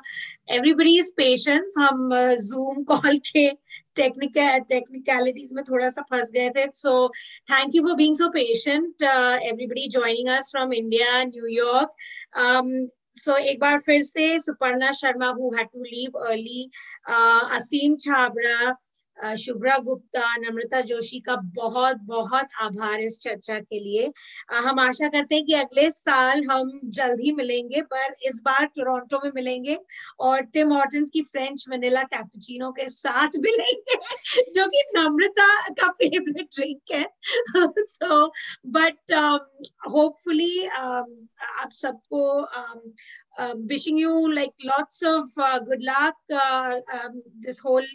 everybody's 0.47 1.11
patience. 1.11 1.73
हम 1.77 2.11
uh, 2.13 2.35
Zoom 2.37 2.85
call 2.85 3.19
के 3.31 3.47
टेक्निकल 3.95 4.59
टेक्निकलिटीज 4.69 5.53
में 5.53 5.63
थोड़ा 5.69 5.89
सा 5.89 6.01
फंस 6.11 6.31
गए 6.35 6.49
थे। 6.57 6.65
So 6.75 7.07
thank 7.51 7.75
you 7.75 7.83
for 7.83 7.95
being 7.97 8.15
so 8.15 8.29
patient 8.31 9.03
everybody 9.03 9.87
joining 9.91 10.27
us 10.37 10.51
from 10.51 10.73
India 10.73 11.23
New York 11.23 11.95
so 13.17 13.35
एक 13.37 13.59
बार 13.59 13.79
फिर 13.79 14.01
से 14.03 14.27
Suparna 14.39 14.91
Sharma 14.99 15.27
who 15.39 15.49
had 15.55 15.67
to 15.73 15.83
leave 15.83 16.19
early 16.29 16.69
Aseem 17.57 17.95
Chhabra 18.05 18.75
Shubhra 19.37 19.77
Gupta, 19.77 20.35
Namrata 20.37 20.81
Joshi 20.81 21.19
का 21.19 21.35
बहुत 21.35 21.97
बहुत 21.97 22.47
आभार 22.61 22.99
इस 22.99 23.19
चर्चा 23.19 23.59
के 23.59 23.79
लिए। 23.79 24.11
हम 24.53 24.79
आशा 24.79 25.07
करते 25.07 25.35
हैं 25.35 25.45
कि 25.45 25.53
अगले 25.53 25.89
साल 25.91 26.43
हम 26.43 26.79
जल्द 26.85 27.19
ही 27.21 27.31
मिलेंगे, 27.31 27.81
पर 27.81 28.15
इस 28.23 28.41
बार 28.43 28.65
टोरंटो 28.65 29.21
में 29.23 29.31
मिलेंगे 29.35 29.77
और 30.19 30.41
टिम 30.41 30.73
हॉर्टन्स 30.73 31.09
की 31.09 31.21
फ्रेंच 31.21 31.65
वनीला 31.69 32.03
कैपुचिनो 32.03 32.71
के 32.71 32.89
साथ 32.89 33.29
मिलेंगे, 33.37 33.95
जो 34.51 34.67
कि 34.67 34.83
नम्रता 34.97 35.69
का 35.69 35.87
फेवरेट 35.87 36.45
ड्रिंक 36.45 36.81
है। 36.91 37.05
सो 37.79 38.27
बट 38.67 39.13
होपफुली 39.91 40.65
आप 40.65 41.69
सबको 41.71 42.41
uh, 43.37 43.55
wishing 43.57 43.97
you 43.97 44.33
like 44.33 44.53
lots 44.63 45.01
of 45.03 45.29
uh, 45.37 45.59
good 45.59 45.81
luck 45.81 46.15
uh, 46.33 46.75
um, 46.93 47.21
this 47.39 47.59
whole 47.59 47.85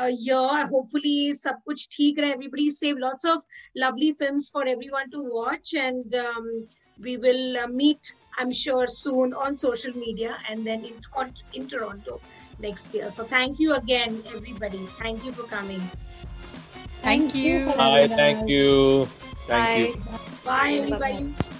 uh, 0.00 0.06
year. 0.06 0.66
Hopefully, 0.66 1.34
sab 1.34 1.56
kuch 1.68 1.88
theek 1.88 2.18
rahe. 2.18 2.32
Everybody 2.32 2.70
save 2.70 2.98
lots 2.98 3.24
of 3.24 3.42
lovely 3.74 4.12
films 4.12 4.48
for 4.48 4.66
everyone 4.66 5.10
to 5.10 5.22
watch, 5.22 5.74
and 5.74 6.14
um, 6.14 6.66
we 7.00 7.16
will 7.16 7.58
uh, 7.58 7.66
meet, 7.68 8.14
I'm 8.38 8.52
sure, 8.52 8.86
soon 8.86 9.34
on 9.34 9.54
social 9.54 9.92
media 9.92 10.38
and 10.48 10.66
then 10.66 10.84
in, 10.84 10.94
on, 11.14 11.32
in 11.52 11.68
Toronto 11.68 12.20
next 12.58 12.94
year. 12.94 13.10
So, 13.10 13.24
thank 13.24 13.58
you 13.58 13.74
again, 13.74 14.22
everybody. 14.34 14.86
Thank 14.98 15.24
you 15.24 15.32
for 15.32 15.44
coming. 15.44 15.80
Thank, 17.02 17.32
thank 17.32 17.34
you. 17.34 17.66
Bye. 17.76 18.08
Thank 18.08 18.48
you. 18.48 19.04
Thank 19.46 19.48
Bye. 19.48 19.76
you. 19.76 20.18
Bye, 20.44 20.72
everybody. 20.72 21.55